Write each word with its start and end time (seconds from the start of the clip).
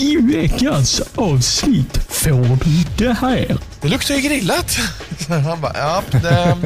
I 0.00 0.16
veckans 0.16 1.02
avsnitt 1.14 1.98
får 2.08 2.58
du 2.64 2.84
det 3.06 3.12
här. 3.12 3.58
Det 3.80 3.88
luktar 3.88 4.14
ju 4.14 4.20
grillat. 4.20 4.78
Han 5.28 5.60
bara, 5.60 5.72
ja, 5.78 6.02
det, 6.10 6.56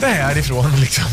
det 0.00 0.06
är 0.06 0.14
härifrån 0.14 0.80
liksom. 0.80 1.04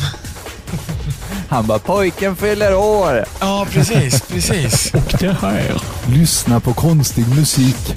Han 1.49 1.67
bara, 1.67 1.79
pojken 1.79 2.35
fyller 2.35 2.75
år. 2.75 3.25
Ja, 3.39 3.67
precis, 3.71 4.21
precis. 4.21 4.93
Och 4.93 5.13
det 5.19 5.37
här. 5.41 5.81
Lyssna 6.07 6.59
på 6.59 6.73
konstig 6.73 7.27
musik 7.27 7.95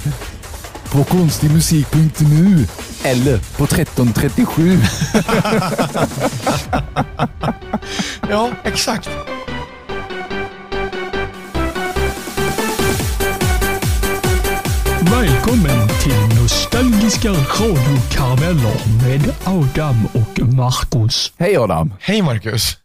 på 0.91 1.03
konstigmusik.nu 1.03 2.67
eller 3.03 3.37
på 3.57 3.63
1337. 3.63 4.79
Ja, 8.29 8.49
exakt. 8.63 9.09
Välkommen 15.11 15.87
till 16.03 16.39
Nostalgiska 16.41 17.29
radiokarameller 17.29 18.75
med 19.03 19.33
Adam 19.45 20.05
och 20.05 20.39
Marcus. 20.53 21.33
Hej 21.37 21.57
Adam. 21.57 21.93
Hej 21.99 22.21
Marcus. 22.21 22.77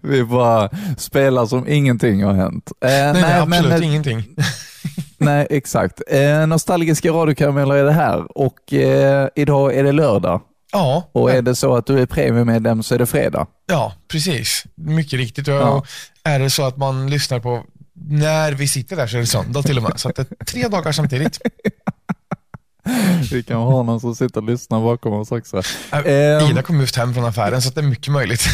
Vi 0.00 0.24
bara 0.24 0.70
spelar 0.96 1.46
som 1.46 1.68
ingenting 1.68 2.24
har 2.24 2.32
hänt. 2.34 2.72
Eh, 2.80 2.88
Nej, 2.88 3.12
nej, 3.12 3.40
absolut 3.40 3.70
men, 3.70 3.82
ingenting. 3.82 4.24
nej, 5.18 5.46
exakt. 5.50 6.02
Eh, 6.10 6.46
nostalgiska 6.46 7.10
radiokarameller 7.10 7.74
är 7.74 7.84
det 7.84 7.92
här 7.92 8.38
och 8.38 8.72
eh, 8.72 9.28
idag 9.34 9.74
är 9.74 9.84
det 9.84 9.92
lördag. 9.92 10.40
Ja, 10.72 11.08
Och 11.12 11.30
är 11.30 11.42
det 11.42 11.54
så 11.56 11.76
att 11.76 11.86
du 11.86 11.98
är 12.00 12.06
premiummedlem 12.06 12.82
så 12.82 12.94
är 12.94 12.98
det 12.98 13.06
fredag. 13.06 13.46
ja, 13.66 13.92
precis. 14.08 14.64
Mycket 14.74 15.12
riktigt. 15.18 15.48
Och 15.48 15.54
Ja. 15.54 15.84
Är 16.24 16.38
det 16.38 16.50
så 16.50 16.62
att 16.64 16.76
man 16.76 17.10
lyssnar 17.10 17.40
på 17.40 17.62
när 17.94 18.52
vi 18.52 18.68
sitter 18.68 18.96
där 18.96 19.06
så 19.06 19.16
är 19.16 19.20
det 19.20 19.26
söndag 19.26 19.62
till 19.62 19.76
och 19.76 19.82
med. 19.82 20.00
Så 20.00 20.08
att 20.08 20.16
det 20.16 20.26
är 20.40 20.44
tre 20.44 20.68
dagar 20.68 20.92
samtidigt. 20.92 21.38
Vi 23.32 23.42
kan 23.42 23.56
ha 23.56 23.82
någon 23.82 24.00
som 24.00 24.14
sitter 24.14 24.40
och 24.40 24.46
lyssnar 24.46 24.80
bakom 24.80 25.12
oss 25.12 25.32
också. 25.32 25.56
Äh, 25.92 25.98
Ehm. 25.98 26.50
Ida 26.50 26.62
kom 26.62 26.80
just 26.80 26.96
hem 26.96 27.14
från 27.14 27.24
affären 27.24 27.62
så 27.62 27.68
att 27.68 27.74
det 27.74 27.80
är 27.80 27.82
mycket 27.82 28.12
möjligt. 28.12 28.42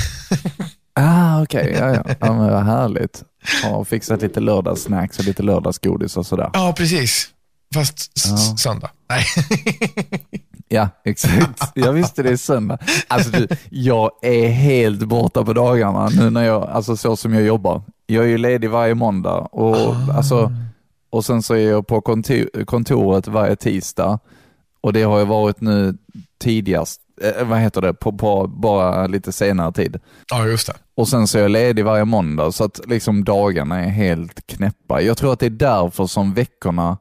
Ah, 1.00 1.42
okej. 1.42 1.76
Ja, 1.78 1.94
ja. 1.94 2.02
ja, 2.20 2.32
men 2.32 2.50
vad 2.52 2.64
härligt. 2.64 3.22
Ja, 3.62 3.68
och 3.76 3.88
fixat 3.88 4.22
lite 4.22 4.40
lördagssnacks 4.40 5.18
och 5.18 5.24
lite 5.24 5.42
lördagsgodis 5.42 6.16
och 6.16 6.26
sådär. 6.26 6.50
Ja, 6.52 6.74
precis. 6.76 7.28
Fast 7.74 8.12
Ja. 8.28 8.36
söndag. 8.56 8.90
Nej. 9.10 9.24
Ja, 10.68 10.88
exakt. 11.04 11.62
Jag 11.74 11.92
visste 11.92 12.22
det 12.22 12.30
är 12.30 12.36
söndag. 12.36 12.78
Alltså, 13.08 13.30
du, 13.30 13.48
jag 13.70 14.10
är 14.22 14.48
helt 14.48 15.02
borta 15.02 15.44
på 15.44 15.52
dagarna 15.52 16.08
nu 16.08 16.30
när 16.30 16.44
jag, 16.44 16.62
alltså 16.68 16.96
så 16.96 17.16
som 17.16 17.34
jag 17.34 17.42
jobbar. 17.42 17.82
Jag 18.06 18.24
är 18.24 18.28
ju 18.28 18.38
ledig 18.38 18.70
varje 18.70 18.94
måndag 18.94 19.38
och, 19.38 19.76
Ah. 19.76 19.96
alltså, 20.16 20.52
och 21.10 21.24
sen 21.24 21.42
så 21.42 21.54
är 21.54 21.68
jag 21.70 21.86
på 21.86 22.00
kontor, 22.00 22.64
kontoret 22.64 23.28
varje 23.28 23.56
tisdag 23.56 24.18
och 24.80 24.92
det 24.92 25.02
har 25.02 25.18
jag 25.18 25.26
varit 25.26 25.60
nu 25.60 25.94
tidigast, 26.40 27.00
eh, 27.22 27.46
vad 27.46 27.58
heter 27.58 27.80
det, 27.80 27.94
på, 27.94 28.12
på 28.12 28.46
bara 28.46 29.06
lite 29.06 29.32
senare 29.32 29.72
tid. 29.72 30.00
Ja, 30.30 30.46
just 30.46 30.66
det. 30.66 30.74
Och 30.96 31.08
sen 31.08 31.26
så 31.26 31.38
är 31.38 31.42
jag 31.42 31.50
ledig 31.50 31.84
varje 31.84 32.04
måndag 32.04 32.52
så 32.52 32.64
att 32.64 32.80
liksom 32.86 33.24
dagarna 33.24 33.84
är 33.84 33.88
helt 33.88 34.46
knäppa. 34.46 35.00
Jag 35.02 35.16
tror 35.16 35.32
att 35.32 35.40
det 35.40 35.46
är 35.46 35.50
därför 35.50 36.06
som 36.06 36.34
veckorna, 36.34 36.98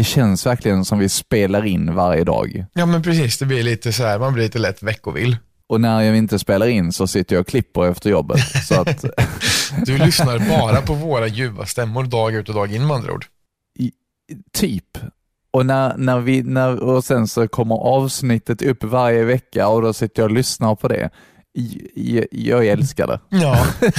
det 0.00 0.04
känns 0.04 0.46
verkligen 0.46 0.84
som 0.84 0.98
vi 0.98 1.08
spelar 1.08 1.66
in 1.66 1.94
varje 1.94 2.24
dag. 2.24 2.64
Ja, 2.72 2.86
men 2.86 3.02
precis. 3.02 3.38
Det 3.38 3.46
blir 3.46 3.62
lite 3.62 3.92
så 3.92 4.02
här, 4.04 4.18
man 4.18 4.32
blir 4.34 4.44
lite 4.44 4.58
lätt 4.58 4.82
veckovill. 4.82 5.36
Och 5.66 5.80
när 5.80 6.00
jag 6.00 6.16
inte 6.16 6.38
spelar 6.38 6.66
in 6.66 6.92
så 6.92 7.06
sitter 7.06 7.36
jag 7.36 7.40
och 7.40 7.46
klipper 7.46 7.90
efter 7.90 8.10
jobbet. 8.10 8.40
Så 8.68 8.80
att, 8.80 9.04
Du 9.86 9.98
lyssnar 9.98 10.38
bara 10.48 10.80
på 10.82 10.94
våra 10.94 11.26
ljuva 11.26 11.66
stämmor 11.66 12.04
dag 12.04 12.34
ut 12.34 12.48
och 12.48 12.54
dag 12.54 12.74
in 12.74 12.86
med 12.86 12.96
andra 12.96 13.12
ord. 13.12 13.26
typ. 14.52 14.98
Och, 15.50 15.66
när, 15.66 15.96
när 15.96 16.20
vi, 16.20 16.42
när, 16.42 16.80
och 16.82 17.04
sen 17.04 17.28
så 17.28 17.48
kommer 17.48 17.74
avsnittet 17.74 18.62
upp 18.62 18.84
varje 18.84 19.24
vecka 19.24 19.68
och 19.68 19.82
då 19.82 19.92
sitter 19.92 20.22
jag 20.22 20.30
och 20.30 20.34
lyssnar 20.36 20.74
på 20.74 20.88
det. 20.88 21.10
Jag, 21.94 22.24
jag 22.30 22.66
älskar 22.66 23.06
det. 23.06 23.20
Ja. 23.28 23.66
ja, 23.80 23.90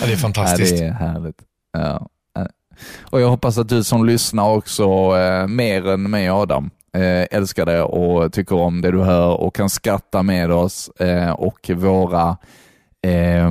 det 0.00 0.06
är 0.06 0.10
Ja, 0.10 0.16
fantastiskt. 0.16 0.76
det 0.78 0.84
är 0.84 0.92
härligt. 0.92 1.38
Ja. 1.72 2.08
Och 3.02 3.20
jag 3.20 3.28
hoppas 3.28 3.58
att 3.58 3.68
du 3.68 3.84
som 3.84 4.06
lyssnar 4.06 4.48
också, 4.48 4.84
eh, 5.16 5.46
mer 5.46 5.88
än 5.88 6.10
mig 6.10 6.28
Adam, 6.28 6.70
eh, 6.94 7.26
älskar 7.30 7.66
det 7.66 7.82
och 7.82 8.32
tycker 8.32 8.56
om 8.56 8.80
det 8.80 8.90
du 8.90 9.00
hör 9.00 9.40
och 9.40 9.54
kan 9.54 9.70
skratta 9.70 10.22
med 10.22 10.50
oss 10.52 10.88
eh, 10.88 11.30
och 11.30 11.70
våra 11.74 12.36
eh, 13.06 13.50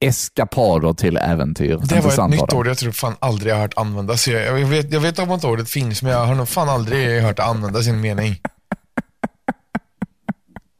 eskapader 0.00 0.92
till 0.92 1.16
äventyr. 1.16 1.80
Det 1.82 2.00
var 2.00 2.24
ett 2.24 2.30
nytt 2.30 2.42
Adam? 2.42 2.58
ord 2.58 2.66
jag 2.66 2.78
tror 2.78 2.92
fan 2.92 3.14
aldrig 3.18 3.50
jag 3.52 3.56
har 3.56 3.62
hört 3.62 3.74
användas. 3.76 4.28
Jag, 4.28 4.60
jag, 4.60 4.66
vet, 4.66 4.92
jag 4.92 5.00
vet 5.00 5.18
om 5.18 5.30
att 5.30 5.44
ordet 5.44 5.70
finns, 5.70 6.02
men 6.02 6.12
jag 6.12 6.26
har 6.26 6.34
nog 6.34 6.48
fan 6.48 6.68
aldrig 6.68 7.22
hört 7.22 7.36
det 7.36 7.44
användas 7.44 7.86
i 7.86 7.90
en 7.90 8.00
mening. 8.00 8.40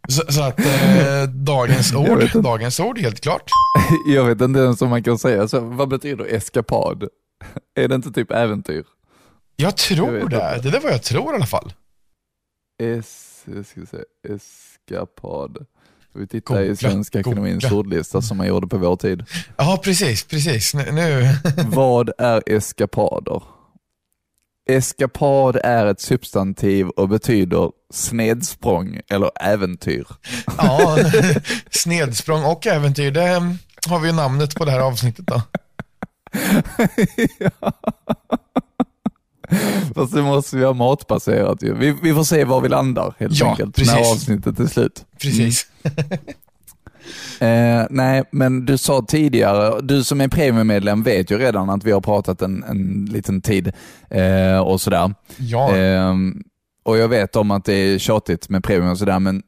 Så, 0.08 0.32
så 0.32 0.42
att 0.42 0.60
eh, 0.60 1.22
dagens 1.28 1.94
ord, 1.94 2.30
dagens 2.42 2.80
ord 2.80 2.98
helt 2.98 3.20
klart. 3.20 3.50
Jag 4.14 4.24
vet 4.24 4.40
inte 4.40 4.60
ens 4.60 4.82
om 4.82 4.90
man 4.90 5.02
kan 5.02 5.18
säga 5.18 5.48
så. 5.48 5.60
Vad 5.60 5.88
betyder 5.88 6.34
eskapad? 6.34 7.04
Är 7.74 7.88
det 7.88 7.94
inte 7.94 8.10
typ 8.12 8.30
äventyr? 8.30 8.84
Jag 9.56 9.66
Jag 9.68 9.76
tror 9.76 10.10
vet 10.10 10.20
det. 10.20 10.24
inte. 10.36 10.58
Det 10.62 10.70
där 10.70 10.80
vad 10.80 10.92
jag 10.92 11.02
tror 11.02 11.32
i 11.32 11.36
alla 11.36 11.46
fall. 11.46 11.72
Es, 12.82 13.42
jag 13.56 13.66
ska 13.66 13.86
säga, 13.86 14.04
eskapad. 14.28 15.66
Vi 16.14 16.26
tittar 16.26 16.62
i 16.62 16.76
Svenska. 16.76 17.20
Akademins 17.20 17.72
ordlista 17.72 18.22
som 18.22 18.36
man 18.36 18.46
gjorde 18.46 18.66
på 18.66 18.78
vår 18.78 18.96
tid. 18.96 19.24
Ja, 19.56 19.80
precis, 19.84 20.24
precis. 20.24 20.74
Nu. 20.74 21.28
Vad 21.66 22.10
är 22.18 22.42
eskapader? 22.46 23.42
Eskapad 24.70 25.56
är 25.56 25.86
ett 25.86 26.00
substantiv 26.00 26.88
och 26.88 27.08
betyder 27.08 27.70
snedsprång 27.92 29.00
eller 29.10 29.30
äventyr. 29.40 30.06
Ja, 30.58 30.96
snedsprång 31.70 32.44
och 32.44 32.66
äventyr, 32.66 33.10
det 33.10 33.56
har 33.88 33.98
vi 34.00 34.08
ju 34.08 34.14
namnet 34.14 34.54
på 34.54 34.64
det 34.64 34.70
här 34.70 34.80
avsnittet 34.80 35.26
då. 35.26 35.42
Fast 39.94 40.14
det 40.14 40.22
måste 40.22 40.56
vi 40.56 40.64
ha 40.64 40.72
matbaserat 40.72 41.62
ju. 41.62 41.74
Vi, 41.74 41.96
vi 42.02 42.14
får 42.14 42.24
se 42.24 42.44
var 42.44 42.60
vi 42.60 42.68
landar 42.68 43.14
helt 43.18 43.40
Ja, 43.40 43.50
enkelt 43.50 43.76
precis. 43.76 43.94
när 43.94 44.00
avsnittet 44.12 44.60
är 44.60 44.66
slut. 44.66 45.04
Precis. 45.20 45.66
Eh, 47.40 47.86
nej, 47.90 48.24
men 48.30 48.66
du 48.66 48.78
sa 48.78 49.04
tidigare, 49.08 49.80
du 49.80 50.04
som 50.04 50.20
är 50.20 50.28
premiummedlem 50.28 51.02
vet 51.02 51.30
ju 51.30 51.38
redan 51.38 51.70
att 51.70 51.84
vi 51.84 51.92
har 51.92 52.00
pratat 52.00 52.42
en, 52.42 52.64
en 52.64 53.04
liten 53.10 53.40
tid 53.40 53.72
eh, 54.10 54.58
och 54.58 54.80
sådär. 54.80 55.14
Ja, 55.38 55.76
Eh, 55.76 56.14
och 56.84 56.98
jag 56.98 57.08
vet 57.08 57.36
om 57.36 57.50
att 57.50 57.64
det 57.64 57.74
är 57.74 57.98
tjatigt 57.98 58.48
med 58.48 58.64
premium 58.64 58.90
och 58.90 58.98
sådär, 58.98 59.18
men 59.18 59.42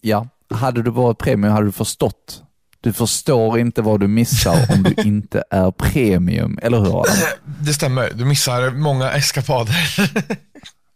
ja, 0.00 0.26
hade 0.50 0.82
du 0.82 0.90
varit 0.90 1.18
premium 1.18 1.52
hade 1.52 1.66
du 1.66 1.72
förstått. 1.72 2.42
Du 2.82 2.92
förstår 2.92 3.58
inte 3.58 3.82
vad 3.82 4.00
du 4.00 4.08
missar 4.08 4.66
om 4.74 4.82
du 4.82 5.02
inte 5.02 5.44
är 5.50 5.70
premium, 5.70 6.58
eller 6.62 6.78
hur 6.78 7.00
Adam? 7.00 7.14
det 7.60 7.72
stämmer. 7.74 8.10
Du 8.14 8.24
missar 8.24 8.70
många 8.70 9.10
eskapader. 9.12 9.76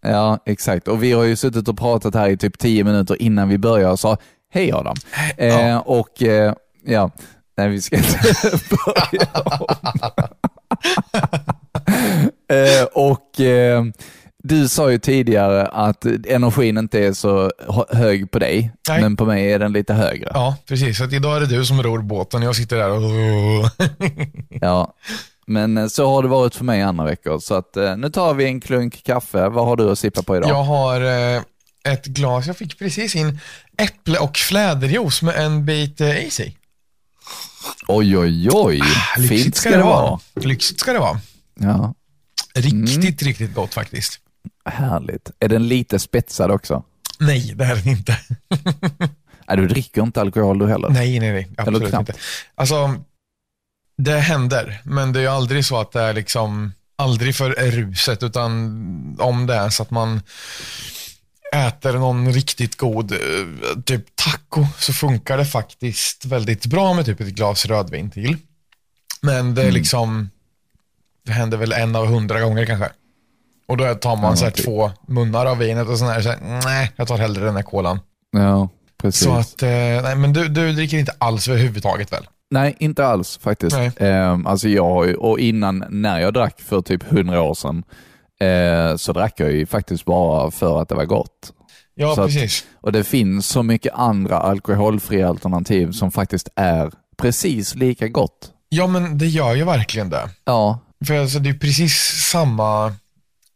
Ja, 0.08 0.38
exakt. 0.46 0.88
Och 0.88 1.02
vi 1.02 1.12
har 1.12 1.24
ju 1.24 1.36
suttit 1.36 1.68
och 1.68 1.78
pratat 1.78 2.14
här 2.14 2.28
i 2.28 2.36
typ 2.36 2.58
tio 2.58 2.84
minuter 2.84 3.22
innan 3.22 3.48
vi 3.48 3.58
började 3.58 3.92
och 3.92 4.00
sa 4.00 4.16
hej 4.52 4.72
Adam. 4.72 4.96
Eh, 5.36 5.76
och 5.76 6.22
eh, 6.22 6.54
ja, 6.84 7.10
nej 7.56 7.68
vi 7.68 7.80
ska 7.82 7.96
inte 7.96 8.18
börja 8.70 9.28
om. 9.44 9.66
eh, 12.52 12.84
och 12.94 13.40
eh, 13.40 13.84
du 14.48 14.68
sa 14.68 14.90
ju 14.90 14.98
tidigare 14.98 15.66
att 15.66 16.04
energin 16.28 16.78
inte 16.78 16.98
är 17.06 17.12
så 17.12 17.50
hö- 17.68 17.96
hög 17.98 18.30
på 18.30 18.38
dig, 18.38 18.72
Nej. 18.88 19.00
men 19.00 19.16
på 19.16 19.24
mig 19.24 19.52
är 19.52 19.58
den 19.58 19.72
lite 19.72 19.94
högre. 19.94 20.30
Ja, 20.34 20.56
precis. 20.68 20.98
Så 20.98 21.04
idag 21.04 21.36
är 21.36 21.40
det 21.40 21.46
du 21.46 21.64
som 21.64 21.82
ror 21.82 22.02
båten 22.02 22.42
och 22.42 22.46
jag 22.48 22.56
sitter 22.56 22.76
där 22.76 22.90
och... 22.90 23.70
Ja. 24.60 24.94
Men 25.46 25.76
eh, 25.78 25.86
så 25.86 26.10
har 26.10 26.22
det 26.22 26.28
varit 26.28 26.54
för 26.54 26.64
mig 26.64 26.82
andra 26.82 27.04
veckor, 27.04 27.38
så 27.38 27.54
att 27.54 27.76
eh, 27.76 27.96
nu 27.96 28.10
tar 28.10 28.34
vi 28.34 28.44
en 28.44 28.60
klunk 28.60 29.02
kaffe. 29.04 29.48
Vad 29.48 29.66
har 29.66 29.76
du 29.76 29.90
att 29.90 29.98
sippa 29.98 30.22
på 30.22 30.36
idag? 30.36 30.50
Jag 30.50 30.62
har 30.62 31.00
eh, 31.00 31.42
ett 31.84 32.06
glas, 32.06 32.46
jag 32.46 32.56
fick 32.56 32.78
precis 32.78 33.16
in 33.16 33.38
äpple 33.78 34.18
och 34.18 34.36
fläderjuice 34.36 35.22
med 35.22 35.34
en 35.34 35.64
bit 35.64 36.00
is 36.00 36.40
i. 36.40 36.56
Oj, 37.88 38.18
oj, 38.18 38.48
oj. 38.52 38.80
Fint 39.16 39.30
Lyxigt 39.30 39.56
ska 39.56 39.70
det 39.70 39.82
vara. 39.82 40.20
Lyxigt 40.34 40.80
ska 40.80 40.92
det 40.92 40.98
vara. 40.98 41.20
Ja. 41.60 41.94
Riktigt, 42.54 43.22
riktigt 43.22 43.54
gott 43.54 43.74
faktiskt. 43.74 44.20
Härligt. 44.66 45.30
Är 45.40 45.48
den 45.48 45.68
lite 45.68 45.98
spetsad 45.98 46.50
också? 46.50 46.84
Nej, 47.20 47.52
det 47.54 47.64
är 47.64 47.76
det 47.76 47.90
inte. 47.90 48.18
Nej, 49.48 49.56
du 49.56 49.68
dricker 49.68 50.02
inte 50.02 50.20
alkohol 50.20 50.58
du 50.58 50.66
heller? 50.66 50.88
Nej, 50.88 51.20
nej, 51.20 51.32
nej. 51.32 51.48
Absolut 51.56 51.94
inte. 51.94 52.12
Alltså, 52.54 52.94
det 53.98 54.18
händer, 54.18 54.80
men 54.84 55.12
det 55.12 55.18
är 55.18 55.22
ju 55.22 55.28
aldrig 55.28 55.64
så 55.64 55.80
att 55.80 55.92
det 55.92 56.00
är 56.00 56.14
liksom, 56.14 56.72
aldrig 56.96 57.34
för 57.36 57.50
ruset, 57.50 58.22
utan 58.22 58.52
om 59.20 59.46
det 59.46 59.54
är 59.54 59.68
så 59.68 59.82
att 59.82 59.90
man 59.90 60.20
äter 61.52 61.92
någon 61.92 62.32
riktigt 62.32 62.76
god 62.76 63.12
eh, 63.12 63.18
typ 63.84 64.04
taco 64.16 64.66
så 64.78 64.92
funkar 64.92 65.38
det 65.38 65.44
faktiskt 65.44 66.24
väldigt 66.24 66.66
bra 66.66 66.94
med 66.94 67.04
typ 67.04 67.20
ett 67.20 67.28
glas 67.28 67.66
rödvin 67.66 68.10
till. 68.10 68.36
Men 69.20 69.54
det 69.54 69.62
är 69.62 69.72
liksom, 69.72 70.30
det 71.24 71.32
händer 71.32 71.58
väl 71.58 71.72
en 71.72 71.96
av 71.96 72.06
hundra 72.06 72.40
gånger 72.40 72.66
kanske. 72.66 72.90
Och 73.68 73.76
då 73.76 73.94
tar 73.94 74.16
man 74.16 74.36
så 74.36 74.44
här 74.44 74.50
typ. 74.52 74.64
två 74.64 74.90
munnar 75.08 75.46
av 75.46 75.58
vinet 75.58 75.88
och 75.88 75.98
sån 75.98 76.08
här, 76.08 76.20
så 76.20 76.28
här, 76.28 76.38
nej, 76.64 76.92
jag 76.96 77.08
tar 77.08 77.18
hellre 77.18 77.44
den 77.44 77.56
här 77.56 77.62
kolan. 77.62 78.00
Ja, 78.32 78.68
precis. 79.02 79.24
Så 79.24 79.32
att, 79.32 79.62
eh, 79.62 79.68
nej 80.02 80.16
men 80.16 80.32
du, 80.32 80.48
du 80.48 80.72
dricker 80.72 80.98
inte 80.98 81.12
alls 81.18 81.48
överhuvudtaget 81.48 82.12
väl? 82.12 82.26
Nej, 82.50 82.76
inte 82.78 83.06
alls 83.06 83.38
faktiskt. 83.42 83.76
Nej. 83.76 83.90
Ehm, 83.96 84.46
alltså 84.46 84.68
jag 84.68 84.84
har 84.88 85.04
ju, 85.04 85.14
och 85.14 85.38
innan, 85.38 85.84
när 85.90 86.20
jag 86.20 86.34
drack 86.34 86.60
för 86.60 86.80
typ 86.82 87.02
hundra 87.10 87.42
år 87.42 87.54
sedan, 87.54 87.84
eh, 88.40 88.96
så 88.96 89.12
drack 89.12 89.34
jag 89.40 89.52
ju 89.52 89.66
faktiskt 89.66 90.04
bara 90.04 90.50
för 90.50 90.82
att 90.82 90.88
det 90.88 90.94
var 90.94 91.04
gott. 91.04 91.52
Ja, 91.94 92.14
Så 92.14 92.20
att- 92.22 92.26
precis. 92.28 92.64
Och 92.80 92.92
det 92.92 93.04
finns 93.04 93.46
så 93.48 93.62
mycket 93.62 93.92
andra 93.94 94.38
alkoholfria 94.38 95.28
alternativ 95.28 95.92
som 95.92 96.12
faktiskt 96.12 96.48
är 96.56 96.90
precis 97.18 97.74
lika 97.74 98.08
gott. 98.08 98.50
Ja, 98.68 98.86
men 98.86 99.18
det 99.18 99.26
gör 99.26 99.54
ju 99.54 99.64
verkligen 99.64 100.10
det. 100.10 100.28
Ja, 100.44 100.78
För 101.06 101.18
alltså, 101.20 101.38
det 101.38 101.50
är 101.50 101.54
precis 101.54 101.92
samma 102.32 102.92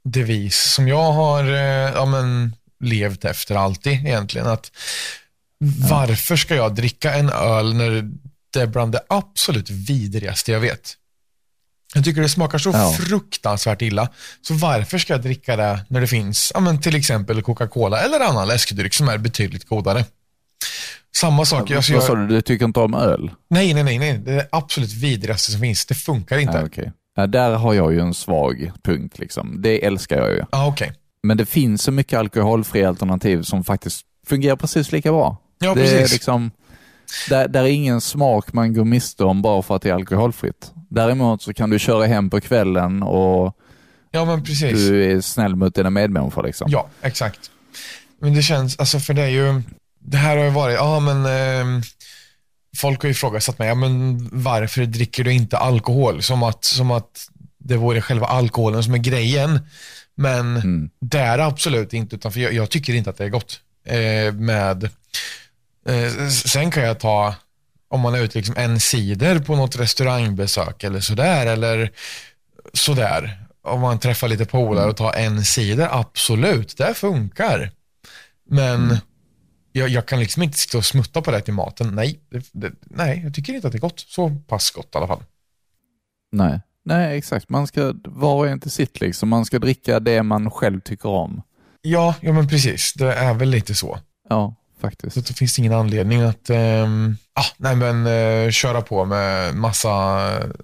devis 0.04 0.56
som 0.56 0.88
jag 0.88 1.12
har 1.12 1.44
eh, 1.44 1.92
ja, 1.94 2.06
men, 2.06 2.56
levt 2.84 3.24
efter 3.24 3.54
alltid 3.54 3.92
egentligen. 3.92 4.46
Att 4.46 4.72
Varför 5.90 6.36
ska 6.36 6.54
jag 6.54 6.74
dricka 6.74 7.14
en 7.14 7.28
öl 7.30 7.74
när 7.74 8.10
det 8.52 8.60
är 8.60 8.66
bland 8.66 8.92
det 8.92 9.00
absolut 9.08 9.70
vidrigaste 9.70 10.52
jag 10.52 10.60
vet? 10.60 10.96
Jag 11.94 12.04
tycker 12.04 12.20
det 12.20 12.28
smakar 12.28 12.58
så 12.58 12.70
Ja. 12.70 12.92
fruktansvärt 12.92 13.82
illa. 13.82 14.08
Så 14.42 14.54
varför 14.54 14.98
ska 14.98 15.12
jag 15.12 15.22
dricka 15.22 15.56
det 15.56 15.84
när 15.88 16.00
det 16.00 16.06
finns 16.06 16.52
ja, 16.54 16.60
men, 16.60 16.80
till 16.80 16.96
exempel 16.96 17.42
Coca-Cola 17.42 18.00
eller 18.00 18.20
annan 18.20 18.48
läskedryck 18.48 18.94
som 18.94 19.08
är 19.08 19.18
betydligt 19.18 19.64
godare? 19.68 20.04
Samma 21.16 21.44
sak. 21.44 21.70
Alltså, 21.70 21.94
vad 21.94 22.02
sa 22.04 22.14
du? 22.14 22.26
Du 22.26 22.42
tycker 22.42 22.64
inte 22.64 22.80
om 22.80 22.94
öl? 22.94 23.30
nej, 23.50 23.74
nej, 23.74 23.82
nej, 23.84 23.98
nej. 23.98 24.18
Det 24.18 24.32
är 24.32 24.36
det 24.36 24.48
absolut 24.52 24.92
vidrigaste 24.92 25.52
som 25.52 25.60
finns. 25.60 25.86
Det 25.86 25.94
funkar 25.94 26.38
inte. 26.38 26.58
Ja, 26.58 26.64
okej. 26.66 26.92
Ja, 27.16 27.26
där 27.26 27.54
har 27.54 27.74
jag 27.74 27.92
ju 27.92 28.00
en 28.00 28.14
svag 28.14 28.72
punkt. 28.82 29.18
Liksom. 29.18 29.62
Det 29.62 29.84
älskar 29.84 30.18
jag 30.18 30.30
ju. 30.30 30.42
Ah, 30.50 30.66
okej. 30.66 30.92
Men 31.22 31.36
det 31.36 31.46
finns 31.46 31.82
så 31.82 31.92
mycket 31.92 32.18
alkoholfria 32.18 32.88
alternativ 32.88 33.42
som 33.42 33.64
faktiskt 33.64 34.06
fungerar 34.26 34.56
precis 34.56 34.92
lika 34.92 35.12
bra. 35.12 35.36
Ja, 35.58 35.74
det 35.74 35.80
är 35.80 35.84
precis. 35.84 36.12
liksom, 36.12 36.50
där, 37.28 37.48
där 37.48 37.62
är 37.62 37.68
ingen 37.68 38.00
smak 38.00 38.52
man 38.52 38.74
går 38.74 38.84
miste 38.84 39.24
om 39.24 39.42
bara 39.42 39.62
för 39.62 39.76
att 39.76 39.82
det 39.82 39.90
är 39.90 39.94
alkoholfritt. 39.94 40.72
Däremot 40.88 41.42
så 41.42 41.54
kan 41.54 41.70
du 41.70 41.78
köra 41.78 42.06
hem 42.06 42.30
på 42.30 42.40
kvällen 42.40 43.02
och 43.02 43.56
Ja, 44.12 44.40
du 44.56 45.12
är 45.12 45.20
snäll 45.20 45.56
mot 45.56 45.74
dina 45.74 45.90
medmänniskor. 45.90 46.42
Liksom. 46.42 46.70
Ja, 46.70 46.88
exakt. 47.02 47.50
Men 48.20 48.34
det 48.34 48.42
känns, 48.42 48.78
alltså 48.78 48.98
för 48.98 49.14
det 49.14 49.22
är 49.22 49.28
ju, 49.28 49.62
det 49.98 50.16
här 50.16 50.36
har 50.36 50.44
ju 50.44 50.50
varit, 50.50 50.74
ja 50.74 51.00
men 51.00 51.26
ehm, 51.26 51.82
folk 52.76 53.02
har 53.02 53.06
ju 53.06 53.10
ifrågasatt 53.10 53.58
mig, 53.58 53.68
ja 53.68 53.74
men 53.74 54.28
varför 54.32 54.86
dricker 54.86 55.24
du 55.24 55.32
inte 55.32 55.58
alkohol? 55.58 56.22
Som 56.22 56.42
att, 56.42 56.64
som 56.64 56.90
att 56.90 57.28
det 57.58 57.76
vore 57.76 58.00
själva 58.00 58.26
alkoholen 58.26 58.82
som 58.84 58.94
är 58.94 58.98
grejen. 58.98 59.60
Men 60.14 60.56
Mm. 60.56 60.90
det 61.00 61.18
är 61.18 61.38
det 61.38 61.44
absolut 61.44 61.92
inte, 61.92 62.16
utan 62.16 62.32
för 62.32 62.40
jag, 62.40 62.52
jag 62.52 62.70
tycker 62.70 62.94
inte 62.94 63.10
att 63.10 63.16
det 63.18 63.24
är 63.24 63.28
gott. 63.28 63.60
Eh, 63.86 64.32
med, 64.34 64.84
eh, 65.88 66.28
sen 66.28 66.70
kan 66.70 66.82
jag 66.82 67.00
ta, 67.00 67.34
om 67.90 68.00
man 68.00 68.14
är 68.14 68.18
ute 68.22 68.38
liksom 68.38 68.56
en 68.58 68.80
cider 68.80 69.38
på 69.38 69.56
något 69.56 69.76
restaurangbesök 69.76 70.84
eller 70.84 71.00
sådär, 71.00 71.46
eller 71.46 71.90
sådär. 72.74 73.44
Om 73.62 73.80
man 73.80 73.98
träffar 73.98 74.28
lite 74.28 74.44
polare 74.44 74.90
och 74.90 74.96
tar 74.96 75.12
en 75.14 75.44
cider, 75.44 75.88
absolut, 75.92 76.76
det 76.76 76.94
funkar. 76.94 77.70
Men 78.50 78.98
jag, 79.72 79.88
jag 79.88 80.06
kan 80.06 80.20
liksom 80.20 80.42
inte 80.42 80.58
sitta 80.58 80.78
och 80.78 80.84
smutta 80.84 81.22
på 81.22 81.30
det 81.30 81.40
till 81.40 81.54
maten. 81.54 81.94
Nej, 81.94 82.20
det, 82.30 82.46
det, 82.52 82.72
nej, 82.80 83.20
jag 83.24 83.34
tycker 83.34 83.52
inte 83.52 83.66
att 83.66 83.72
det 83.72 83.78
är 83.78 83.80
gott. 83.80 84.00
Så 84.00 84.36
pass 84.48 84.70
gott 84.70 84.94
i 84.94 84.98
alla 84.98 85.06
fall. 85.06 85.22
Nej. 86.32 86.60
Nej, 86.84 87.18
exakt. 87.18 87.48
Man 87.48 87.66
ska 87.66 87.94
var 88.04 88.34
och 88.34 88.48
en 88.48 88.60
till 88.60 88.70
sitt. 88.70 89.00
Liksom. 89.00 89.28
Man 89.28 89.44
ska 89.44 89.58
dricka 89.58 90.00
det 90.00 90.22
man 90.22 90.50
själv 90.50 90.80
tycker 90.80 91.08
om. 91.08 91.42
Ja, 91.82 92.14
ja 92.20 92.32
men 92.32 92.48
precis. 92.48 92.92
Det 92.92 93.14
är 93.14 93.34
väl 93.34 93.48
lite 93.48 93.74
så. 93.74 93.98
Ja, 94.28 94.54
faktiskt. 94.80 95.14
Så 95.14 95.20
det 95.20 95.34
finns 95.34 95.58
ingen 95.58 95.72
anledning 95.72 96.22
att 96.22 96.50
ehm, 96.50 97.16
ah, 97.34 97.44
nej, 97.56 97.76
men, 97.76 98.06
eh, 98.06 98.50
köra 98.50 98.80
på 98.80 99.04
med 99.04 99.54
massa 99.54 99.90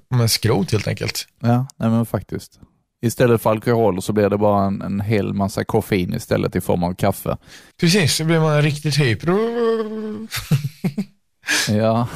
med 0.08 0.30
skrot 0.30 0.72
helt 0.72 0.88
enkelt. 0.88 1.28
Ja, 1.40 1.66
nej 1.76 1.90
men 1.90 2.06
faktiskt. 2.06 2.60
Istället 3.02 3.42
för 3.42 3.50
alkohol 3.50 4.02
så 4.02 4.12
blir 4.12 4.30
det 4.30 4.38
bara 4.38 4.66
en, 4.66 4.82
en 4.82 5.00
hel 5.00 5.34
massa 5.34 5.64
koffein 5.64 6.14
istället 6.14 6.56
i 6.56 6.60
form 6.60 6.84
av 6.84 6.94
kaffe. 6.94 7.36
Precis, 7.80 8.14
så 8.16 8.24
blir 8.24 8.40
man 8.40 8.62
riktigt 8.62 8.98
hyper. 8.98 9.32
Ja. 11.68 12.08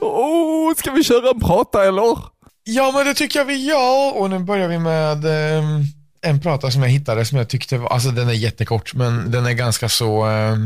Oh, 0.00 0.74
ska 0.74 0.90
vi 0.90 1.04
köra 1.04 1.30
en 1.30 1.40
prata 1.40 1.84
eller? 1.84 2.18
Ja, 2.64 2.92
men 2.94 3.06
det 3.06 3.14
tycker 3.14 3.38
jag 3.38 3.46
vi 3.46 3.66
gör. 3.66 4.16
Och 4.16 4.30
nu 4.30 4.38
börjar 4.38 4.68
vi 4.68 4.78
med 4.78 5.24
ehm, 5.24 5.82
en 6.20 6.40
prata 6.40 6.70
som 6.70 6.82
jag 6.82 6.88
hittade 6.88 7.24
som 7.24 7.38
jag 7.38 7.48
tyckte 7.48 7.78
var, 7.78 7.88
alltså 7.88 8.10
den 8.10 8.28
är 8.28 8.32
jättekort, 8.32 8.94
men 8.94 9.30
den 9.30 9.46
är 9.46 9.52
ganska 9.52 9.88
så, 9.88 10.24
ah, 10.24 10.56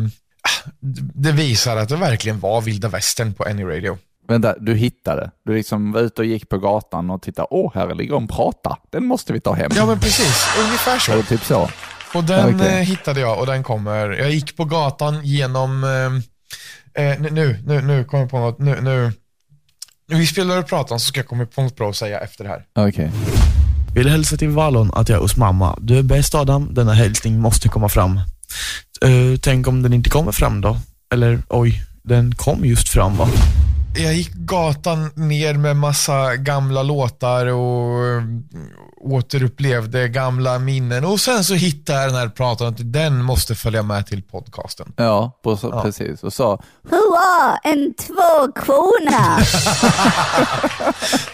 det 1.14 1.32
visar 1.32 1.76
att 1.76 1.88
det 1.88 1.96
verkligen 1.96 2.40
var 2.40 2.60
vilda 2.60 2.88
västern 2.88 3.34
på 3.34 3.44
Any 3.44 3.64
Radio. 3.64 3.98
Vänta, 4.28 4.54
du 4.60 4.74
hittade. 4.74 5.30
Du 5.44 5.54
liksom 5.54 5.92
var 5.92 6.00
ute 6.00 6.22
och 6.22 6.26
gick 6.26 6.48
på 6.48 6.58
gatan 6.58 7.10
och 7.10 7.22
tittade. 7.22 7.48
Åh, 7.50 7.72
här 7.74 7.94
ligger 7.94 8.16
en 8.16 8.28
prata. 8.28 8.78
Den 8.92 9.06
måste 9.06 9.32
vi 9.32 9.40
ta 9.40 9.52
hem. 9.52 9.70
Ja, 9.74 9.86
men 9.86 10.00
precis, 10.00 10.46
ungefär 10.64 10.98
så. 10.98 11.22
Typ 11.22 11.44
så. 11.44 11.70
Och 12.14 12.24
den 12.24 12.54
Okej. 12.54 12.68
eh, 12.68 12.74
hittade 12.74 13.20
jag 13.20 13.38
och 13.38 13.46
den 13.46 13.62
kommer, 13.62 14.10
jag 14.10 14.30
gick 14.30 14.56
på 14.56 14.64
gatan 14.64 15.20
genom, 15.24 15.84
eh, 16.94 17.04
eh, 17.04 17.20
nu, 17.20 17.62
nu, 17.66 17.82
nu 17.82 18.04
kommer 18.04 18.22
jag 18.22 18.30
på 18.30 18.38
något, 18.38 18.58
nu, 18.58 18.80
nu, 18.80 19.12
vi 20.06 20.26
spelar 20.26 20.58
upp 20.58 20.68
pratan 20.68 21.00
så 21.00 21.06
ska 21.06 21.20
jag 21.20 21.28
komma 21.28 21.46
på 21.46 21.62
något 21.62 21.76
bra 21.76 21.90
att 21.90 21.96
säga 21.96 22.20
efter 22.20 22.44
det 22.44 22.50
här. 22.50 22.88
Okej. 22.88 23.10
Vill 23.94 24.08
hälsa 24.08 24.36
till 24.36 24.48
Vallon 24.48 24.90
att 24.94 25.08
jag 25.08 25.16
är 25.16 25.20
hos 25.22 25.36
mamma. 25.36 25.78
Du 25.80 25.98
är 25.98 26.02
bäst 26.02 26.34
Adam, 26.34 26.74
denna 26.74 26.92
hälsning 26.92 27.40
måste 27.40 27.68
komma 27.68 27.88
fram. 27.88 28.16
Eh, 29.02 29.38
tänk 29.42 29.68
om 29.68 29.82
den 29.82 29.92
inte 29.92 30.10
kommer 30.10 30.32
fram 30.32 30.60
då? 30.60 30.76
Eller 31.12 31.42
oj, 31.48 31.82
den 32.02 32.34
kom 32.34 32.64
just 32.64 32.88
fram 32.88 33.16
va? 33.16 33.28
Jag 33.96 34.14
gick 34.14 34.32
gatan 34.32 35.10
ner 35.14 35.54
med 35.54 35.76
massa 35.76 36.36
gamla 36.36 36.82
låtar 36.82 37.46
och 37.46 38.04
eh, 38.04 38.22
återupplevde 39.00 40.08
gamla 40.08 40.58
minnen 40.58 41.04
och 41.04 41.20
sen 41.20 41.44
så 41.44 41.54
hittade 41.54 41.98
jag 42.00 42.08
den 42.08 42.16
här 42.18 42.28
pratan 42.28 42.66
att 42.66 42.92
den 42.92 43.22
måste 43.22 43.54
följa 43.54 43.82
med 43.82 44.06
till 44.06 44.22
podcasten. 44.22 44.92
Ja, 44.96 45.38
på- 45.44 45.58
Ja. 45.62 45.82
precis. 45.82 46.22
Och 46.22 46.32
så, 46.32 46.62
Hurra, 46.90 47.56
en 47.64 47.94
tvåkrona! 47.94 49.38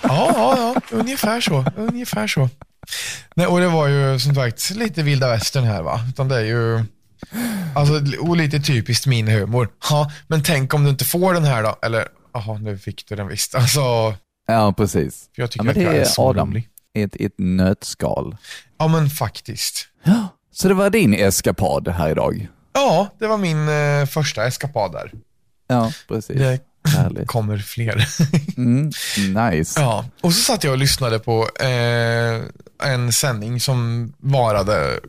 Ja, 0.03 0.33
ja, 0.37 0.57
ja, 0.59 0.81
ungefär 0.91 1.41
så. 1.41 1.65
Ungefär 1.77 2.27
så. 2.27 2.49
Nej, 3.35 3.47
och 3.47 3.61
det 3.61 3.69
var 3.69 3.87
ju 3.89 4.19
som 4.19 4.35
sagt 4.35 4.71
lite 4.71 5.03
vilda 5.03 5.29
västern 5.29 5.65
här 5.65 5.83
va. 5.83 6.01
Utan 6.09 6.29
det 6.29 6.37
är 6.37 6.41
ju, 6.45 6.85
alltså, 7.77 7.95
och 8.21 8.37
lite 8.37 8.61
typiskt 8.61 9.07
min 9.07 9.29
humor. 9.29 9.69
Ja, 9.91 10.11
men 10.27 10.43
tänk 10.43 10.75
om 10.75 10.85
du 10.85 10.91
inte 10.91 11.05
får 11.05 11.35
den 11.35 11.45
här 11.45 11.63
då? 11.63 11.77
Eller, 11.83 12.09
jaha, 12.35 12.59
nu 12.59 12.79
fick 12.79 13.09
du 13.09 13.17
den 13.17 13.29
visst. 13.29 13.55
Alltså, 13.55 13.81
ja 14.47 14.75
precis. 14.77 15.31
jag 15.37 15.51
tycker 15.51 15.65
Ja, 15.65 15.65
men 15.65 15.71
att 15.71 15.75
det 15.75 15.83
jag 15.83 15.97
är 15.97 16.01
är 16.01 16.05
så 16.05 16.31
Adam. 16.31 16.57
I 16.95 17.03
ett, 17.03 17.17
ett 17.17 17.35
nötskal. 17.39 18.37
Ja, 18.79 18.89
men 18.89 19.11
faktiskt. 19.11 19.89
Så 20.53 20.69
det 20.69 20.75
var 20.75 20.91
din 20.91 21.15
eskapad 21.15 21.89
här 21.89 22.11
idag? 22.11 22.49
Ja, 22.73 23.09
det 23.19 23.27
var 23.27 23.39
min 23.39 23.69
eh, 23.69 24.07
första 24.07 24.47
eskapad 24.47 24.93
där. 24.93 25.13
Ja, 25.69 25.93
precis. 26.09 26.37
Det 26.37 26.59
Härligt. 26.89 27.29
kommer 27.29 27.59
fler. 27.59 28.07
Mm, 28.57 28.91
nice. 29.51 29.81
Ja, 29.81 30.05
och 30.21 30.33
så 30.35 30.41
satt 30.43 30.65
jag 30.65 30.71
och 30.73 30.79
lyssnade 30.79 31.19
på 31.19 31.49
eh, 31.61 32.43
en 32.89 33.13
sändning 33.13 33.61
som 33.61 34.13
varade, 34.19 35.01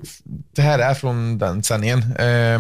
det 0.56 0.62
här 0.62 0.80
är 0.80 0.94
från 0.94 1.38
den 1.38 1.64
sändningen, 1.64 2.00
eh, 2.16 2.60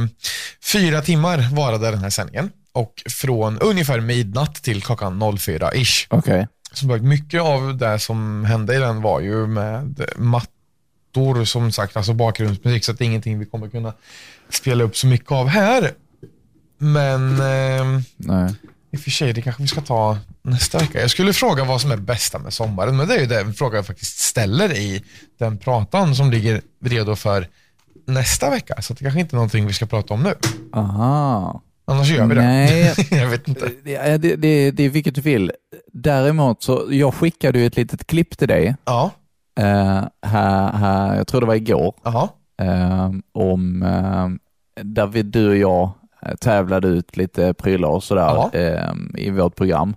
fyra 0.73 1.01
timmar 1.01 1.55
varade 1.55 1.91
den 1.91 1.99
här 1.99 2.09
sändningen 2.09 2.49
och 2.73 3.03
från 3.09 3.59
ungefär 3.59 3.99
midnatt 3.99 4.55
till 4.55 4.83
klockan 4.83 5.23
04-ish. 5.23 6.07
Okej. 6.09 6.47
Så 6.71 6.87
sagt, 6.87 7.03
mycket 7.03 7.41
av 7.41 7.77
det 7.77 7.99
som 7.99 8.45
hände 8.45 8.75
i 8.75 8.79
den 8.79 9.01
var 9.01 9.19
ju 9.19 9.47
med 9.47 10.01
mattor 10.17 11.45
som 11.45 11.71
sagt, 11.71 11.97
alltså 11.97 12.13
bakgrundsmusik, 12.13 12.83
så 12.83 12.91
att 12.91 12.97
det 12.97 13.03
är 13.03 13.05
ingenting 13.05 13.39
vi 13.39 13.45
kommer 13.45 13.69
kunna 13.69 13.93
spela 14.49 14.83
upp 14.83 14.97
så 14.97 15.07
mycket 15.07 15.31
av 15.31 15.47
här. 15.47 15.91
Men 16.77 17.31
eh, 17.31 18.01
Nej. 18.17 18.55
i 18.91 18.95
och 18.95 18.99
för 18.99 19.11
sig, 19.11 19.33
det 19.33 19.41
kanske 19.41 19.61
vi 19.61 19.67
ska 19.67 19.81
ta 19.81 20.17
nästa 20.41 20.77
vecka. 20.77 21.01
Jag 21.01 21.11
skulle 21.11 21.33
fråga 21.33 21.63
vad 21.63 21.81
som 21.81 21.91
är 21.91 21.97
bästa 21.97 22.39
med 22.39 22.53
sommaren, 22.53 22.97
men 22.97 23.07
det 23.07 23.15
är 23.15 23.19
ju 23.19 23.25
den 23.25 23.53
fråga 23.53 23.77
jag 23.77 23.85
faktiskt 23.85 24.19
ställer 24.19 24.73
i 24.73 25.03
den 25.39 25.57
pratan 25.57 26.15
som 26.15 26.31
ligger 26.31 26.61
redo 26.85 27.15
för 27.15 27.47
nästa 28.07 28.49
vecka. 28.49 28.81
Så 28.81 28.93
det 28.93 29.03
kanske 29.03 29.19
inte 29.19 29.35
är 29.35 29.37
någonting 29.37 29.67
vi 29.67 29.73
ska 29.73 29.85
prata 29.85 30.13
om 30.13 30.23
nu. 30.23 30.35
Aha. 30.73 31.61
Annars 31.85 32.11
gör 32.11 32.25
vi 32.25 32.35
det. 32.35 32.41
Nej. 32.41 32.93
jag 33.11 33.29
vet 33.29 33.47
inte. 33.47 33.69
Det, 33.83 34.17
det, 34.17 34.35
det, 34.35 34.71
det 34.71 34.83
är 34.83 34.89
vilket 34.89 35.15
du 35.15 35.21
vill. 35.21 35.51
Däremot 35.93 36.63
så, 36.63 36.87
jag 36.89 37.13
skickade 37.13 37.59
ju 37.59 37.65
ett 37.65 37.75
litet 37.77 38.07
klipp 38.07 38.37
till 38.37 38.47
dig 38.47 38.75
Ja, 38.85 39.11
eh, 39.59 40.03
här, 40.25 40.71
här, 40.71 41.15
jag 41.15 41.27
tror 41.27 41.41
det 41.41 41.47
var 41.47 41.55
igår, 41.55 41.95
Jaha. 42.03 42.29
eh, 42.61 43.11
om 43.31 43.83
eh, 43.83 44.29
där 44.83 45.07
vi, 45.07 45.23
du 45.23 45.49
och 45.49 45.57
jag 45.57 45.91
tävlade 46.39 46.87
ut 46.87 47.17
lite 47.17 47.53
prylar 47.53 47.89
och 47.89 48.03
sådär 48.03 48.49
i 49.17 49.29
vårt 49.29 49.55
program. 49.55 49.95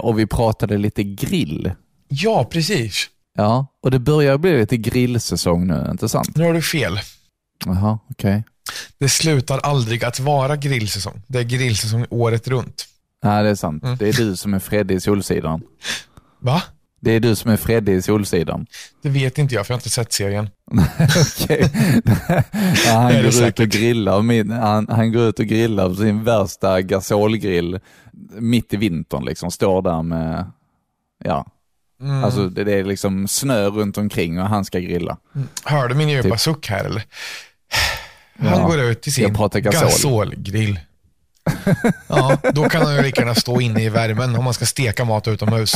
Och 0.00 0.18
vi 0.18 0.26
pratade 0.26 0.78
lite 0.78 1.02
grill. 1.02 1.72
Ja, 2.08 2.44
precis. 2.44 3.06
Ja, 3.34 3.66
och 3.82 3.90
det 3.90 3.98
börjar 3.98 4.38
bli 4.38 4.58
lite 4.58 4.76
grillsäsong 4.76 5.66
nu, 5.66 5.86
inte 5.90 6.08
sant? 6.08 6.36
Nu 6.36 6.44
har 6.44 6.52
du 6.52 6.62
fel. 6.62 6.98
Jaha, 7.66 7.98
okej. 8.10 8.44
Det 8.98 9.08
slutar 9.08 9.58
aldrig 9.58 10.04
att 10.04 10.20
vara 10.20 10.56
grillsäsong. 10.56 11.22
Det 11.26 11.38
är 11.38 11.42
grillsäsong 11.42 12.06
året 12.10 12.48
runt. 12.48 12.86
Nej, 13.24 13.42
det 13.44 13.50
är 13.50 13.54
sant. 13.54 13.82
Mm. 13.84 13.96
Det 13.96 14.08
är 14.08 14.12
du 14.12 14.36
som 14.36 14.54
är 14.54 14.58
Fredde 14.58 14.94
i 14.94 15.00
Solsidan. 15.00 15.62
Va? 16.40 16.62
Det 17.00 17.10
är 17.12 17.20
du 17.20 17.34
som 17.36 17.50
är 17.50 17.56
Fredde 17.56 17.92
i 17.92 18.02
Solsidan. 18.02 18.66
Det 19.02 19.08
vet 19.08 19.38
inte 19.38 19.54
jag, 19.54 19.66
för 19.66 19.72
jag 19.72 19.76
har 19.76 19.80
inte 19.80 19.90
sett 19.90 20.12
serien. 20.12 20.48
Okej. 21.42 21.70
ja, 22.86 22.92
han, 22.92 23.12
går 23.22 23.44
ut 23.48 23.58
och 23.60 23.66
grillar, 23.68 24.22
min- 24.22 24.50
han, 24.50 24.88
han 24.90 25.12
går 25.12 25.22
ut 25.28 25.38
och 25.38 25.46
grillar 25.46 25.88
på 25.88 25.94
sin 25.94 26.24
värsta 26.24 26.80
gasolgrill 26.82 27.80
mitt 28.38 28.72
i 28.74 28.76
vintern. 28.76 29.24
Liksom, 29.24 29.50
står 29.50 29.82
där 29.82 30.02
med, 30.02 30.50
ja, 31.24 31.46
Mm. 32.00 32.24
alltså 32.24 32.48
det, 32.48 32.72
är 32.72 32.84
liksom 32.84 33.28
snö 33.28 33.66
runt 33.70 33.98
omkring 33.98 34.40
och 34.40 34.48
han 34.48 34.64
ska 34.64 34.78
grilla. 34.78 35.16
Hör 35.64 35.88
du 35.88 35.94
min 35.94 36.08
djupa 36.08 36.28
Typ. 36.30 36.40
suck 36.40 36.68
här 36.68 36.84
eller? 36.84 37.02
Han 38.38 38.48
Ja. 38.60 38.66
går 38.66 38.80
ut 38.80 39.02
till 39.02 39.12
sin 39.14 39.32
gasolgrill. 39.52 40.80
ja, 42.08 42.36
då 42.52 42.68
kan 42.68 42.82
han 42.82 42.96
ju 42.96 43.02
lika 43.02 43.20
gärna 43.20 43.34
stå 43.34 43.60
inne 43.60 43.82
i 43.82 43.88
värmen 43.88 44.36
om 44.36 44.44
man 44.44 44.54
ska 44.54 44.66
steka 44.66 45.04
mat 45.04 45.28
utomhus. 45.28 45.72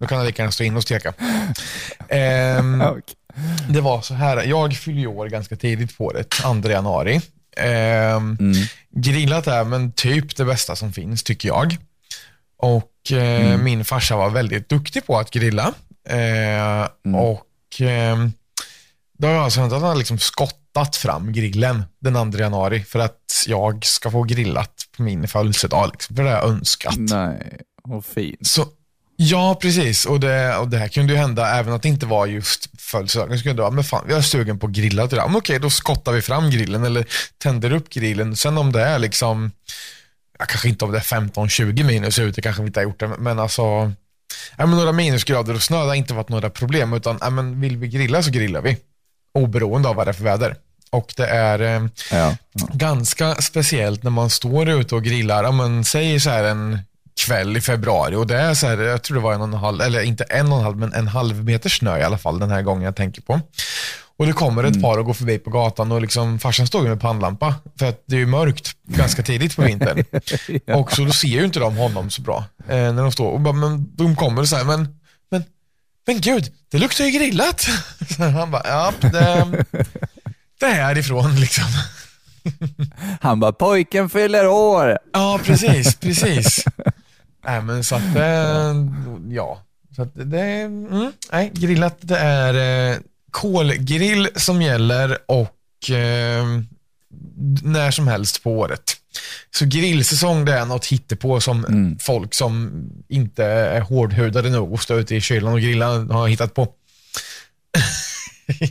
Då 0.00 0.06
kan 0.06 0.16
han 0.18 0.26
lika 0.26 0.42
gärna 0.42 0.52
stå 0.52 0.64
inne 0.64 0.76
och 0.76 0.82
steka. 0.82 1.12
Ehm, 2.08 2.80
Okej. 2.86 3.02
det 3.68 3.80
var 3.80 4.00
så 4.02 4.14
här, 4.14 4.42
jag 4.44 4.74
fyller 4.74 5.06
år 5.06 5.26
ganska 5.26 5.56
tidigt 5.56 5.98
på 5.98 6.12
det, 6.12 6.24
2 6.24 6.68
januari. 6.70 7.20
Ehm, 7.56 8.36
Mm. 8.40 8.52
Grillat 8.90 9.46
är 9.46 9.64
men 9.64 9.92
typ 9.92 10.36
det 10.36 10.44
bästa 10.44 10.76
som 10.76 10.92
finns 10.92 11.22
tycker 11.22 11.48
jag. 11.48 11.76
Och 12.58 13.12
eh, 13.12 13.58
min 13.58 13.84
farsa 13.84 14.16
var 14.16 14.30
väldigt 14.30 14.68
duktig 14.68 15.06
på 15.06 15.18
att 15.18 15.30
grilla. 15.30 15.72
Eh, 16.08 16.88
Och 17.16 17.80
eh, 17.80 18.16
då 19.18 19.26
har 19.28 19.34
jag 19.34 19.44
alltså 19.44 19.60
hänt 19.60 19.72
att 19.72 19.80
han 19.80 19.88
har 19.88 19.96
liksom 19.96 20.18
skottat 20.70 20.96
fram 20.96 21.32
grillen 21.32 21.84
den 22.00 22.32
2 22.32 22.38
januari 22.38 22.84
för 22.84 22.98
att 22.98 23.44
jag 23.46 23.84
ska 23.84 24.10
få 24.10 24.22
grillat 24.22 24.72
på 24.96 25.02
min 25.02 25.28
födelsedag. 25.28 25.90
Liksom, 25.92 26.16
för 26.16 26.22
det 26.24 26.30
har 26.30 26.36
jag 26.36 26.48
önskat. 26.48 26.94
Nej, 26.98 27.60
vad 27.84 28.04
fint. 28.04 28.46
Så, 28.46 28.66
ja, 29.16 29.58
precis. 29.62 30.06
Och 30.06 30.20
det, 30.20 30.56
och 30.56 30.68
det 30.68 30.78
här 30.78 30.88
kunde 30.88 31.12
ju 31.12 31.18
hända 31.18 31.46
även 31.46 31.72
att 31.72 31.82
det 31.82 31.88
inte 31.88 32.06
var 32.06 32.26
just 32.26 32.80
födelsedagen. 32.80 33.38
Så 33.38 33.42
kunde 33.42 33.56
det 33.56 33.62
vara, 33.62 33.74
men 33.74 33.84
fan, 33.84 34.04
vi 34.06 34.14
är 34.14 34.20
sugen 34.20 34.58
på 34.58 34.66
att 34.66 34.72
grilla 34.72 35.06
till 35.06 35.18
det. 35.18 35.26
Men 35.26 35.36
okej, 35.36 35.58
då 35.58 35.70
skottar 35.70 36.12
vi 36.12 36.22
fram 36.22 36.50
grillen 36.50 36.84
eller 36.84 37.06
tänder 37.38 37.72
upp 37.72 37.90
grillen. 37.90 38.36
Sen 38.36 38.58
om 38.58 38.72
det 38.72 38.82
är 38.82 38.98
liksom, 38.98 39.50
ja, 40.38 40.44
kanske 40.44 40.68
inte 40.68 40.84
om 40.84 40.92
det 40.92 40.98
är 40.98 41.20
15-20 41.20 41.84
minus 41.84 42.18
ute, 42.18 42.42
kanske 42.42 42.62
vi 42.62 42.66
inte 42.66 42.80
har 42.80 42.84
gjort 42.84 43.00
det, 43.00 43.08
men 43.18 43.38
alltså, 43.38 43.62
ja, 44.56 44.66
men 44.66 44.70
några 44.70 44.92
minusgrader 44.92 45.54
och 45.54 45.62
snö 45.62 45.76
har 45.76 45.94
inte 45.94 46.14
varit 46.14 46.28
några 46.28 46.50
problem, 46.50 46.92
utan 46.92 47.18
ja, 47.20 47.30
men 47.30 47.60
vill 47.60 47.76
vi 47.76 47.88
grilla 47.88 48.22
så 48.22 48.30
grillar 48.30 48.62
vi. 48.62 48.76
Oberoende 49.34 49.88
av 49.88 49.94
vad 49.96 50.06
det 50.06 50.10
är 50.10 50.12
för 50.12 50.24
väder. 50.24 50.56
Och 50.90 51.14
det 51.16 51.26
är, 51.26 51.60
eh, 51.60 51.82
Ja. 52.10 52.36
ja. 52.52 52.66
ganska 52.72 53.34
speciellt 53.34 54.02
när 54.02 54.10
man 54.10 54.30
står 54.30 54.68
ute 54.68 54.94
och 54.94 55.02
grillar, 55.04 55.44
ja, 55.44 55.50
men 55.52 55.84
säg 55.84 56.20
så 56.20 56.30
här 56.30 56.44
en 56.44 56.78
kväll 57.26 57.56
i 57.56 57.60
februari 57.60 58.14
och 58.14 58.26
det 58.26 58.36
är 58.36 58.54
så 58.54 58.66
här, 58.66 58.78
jag 58.78 59.02
tror 59.02 59.16
det 59.16 59.22
var 59.22 59.32
en 59.34 59.40
och 59.40 59.48
en 59.48 59.54
halv, 59.54 59.80
eller 59.80 60.02
inte 60.02 60.24
en 60.24 60.52
och 60.52 60.58
en 60.58 60.64
halv, 60.64 60.76
men 60.76 60.92
en 60.92 61.08
halv 61.08 61.44
meter 61.44 61.68
snö 61.68 61.98
i 61.98 62.02
alla 62.02 62.18
fall 62.18 62.38
den 62.38 62.50
här 62.50 62.62
gången 62.62 62.82
jag 62.82 62.96
tänker 62.96 63.22
på. 63.22 63.40
Och 64.18 64.26
det 64.26 64.32
kommer 64.32 64.64
ett 64.64 64.82
par 64.82 64.98
och 64.98 65.04
går 65.06 65.14
förbi 65.14 65.38
på 65.38 65.50
gatan 65.50 65.92
och 65.92 66.00
liksom, 66.02 66.38
farsan 66.38 66.66
står 66.66 66.82
ju 66.82 66.88
med 66.88 67.00
pannlampa 67.00 67.54
för 67.78 67.88
att 67.88 68.04
det 68.06 68.16
är 68.16 68.26
mörkt 68.26 68.70
ganska 68.88 69.22
tidigt 69.22 69.56
på 69.56 69.62
vintern. 69.62 70.04
Och 70.80 70.92
så 70.92 71.04
då 71.04 71.12
ser 71.12 71.28
ju 71.28 71.44
inte 71.44 71.60
de 71.60 71.76
honom 71.76 72.10
så 72.10 72.22
bra 72.22 72.44
eh, 72.68 72.76
när 72.92 73.02
de 73.02 73.12
står 73.12 73.30
och 73.30 73.40
bara, 73.40 73.54
men 73.54 73.96
de 73.96 74.16
kommer 74.16 74.42
och 74.42 74.48
säger, 74.48 74.64
men, 74.64 74.78
men, 74.80 74.88
men 76.06 76.20
gud, 76.20 76.52
det 76.70 76.78
luktar 76.78 77.04
ju 77.04 77.10
grillat. 77.10 77.60
Så 78.16 78.22
han 78.22 78.50
bara, 78.50 78.62
ja, 78.64 78.92
det, 79.00 79.64
det 80.60 80.66
är 80.66 80.74
härifrån 80.74 81.40
liksom. 81.40 81.64
Han 83.20 83.40
bara, 83.40 83.52
pojken 83.52 84.10
fyller 84.10 84.46
år. 84.46 84.98
Ja, 85.12 85.40
precis, 85.44 85.96
precis. 85.96 86.64
Nej, 87.44 87.62
men 87.62 87.84
så 87.84 87.94
att 87.94 88.14
det, 88.14 88.74
ja. 89.30 89.62
Så 89.96 90.02
att 90.02 90.10
det, 90.14 90.40
mm, 90.40 91.12
nej, 91.32 91.50
grillat 91.54 91.96
det 92.00 92.18
är 92.18 92.92
eh, 92.92 92.98
kolgrill 93.30 94.28
som 94.36 94.62
gäller 94.62 95.18
och 95.26 95.90
eh, 95.90 96.44
när 97.62 97.90
som 97.90 98.08
helst 98.08 98.42
på 98.42 98.58
året. 98.58 98.96
Så 99.50 99.64
grillsäsong 99.66 100.44
det 100.44 100.52
är 100.52 100.64
något 100.66 100.86
hittepå 100.86 101.40
som 101.40 101.64
Mm. 101.64 101.98
folk 101.98 102.34
som 102.34 102.70
inte 103.08 103.44
är 103.44 103.80
hårdhudade 103.80 104.50
nog 104.50 104.74
att 104.74 104.80
stå 104.82 104.98
ute 104.98 105.14
i 105.16 105.20
kylan 105.20 105.52
och 105.52 105.60
grilla 105.60 105.86
har 105.86 106.28
hittat 106.28 106.54
på. 106.54 106.68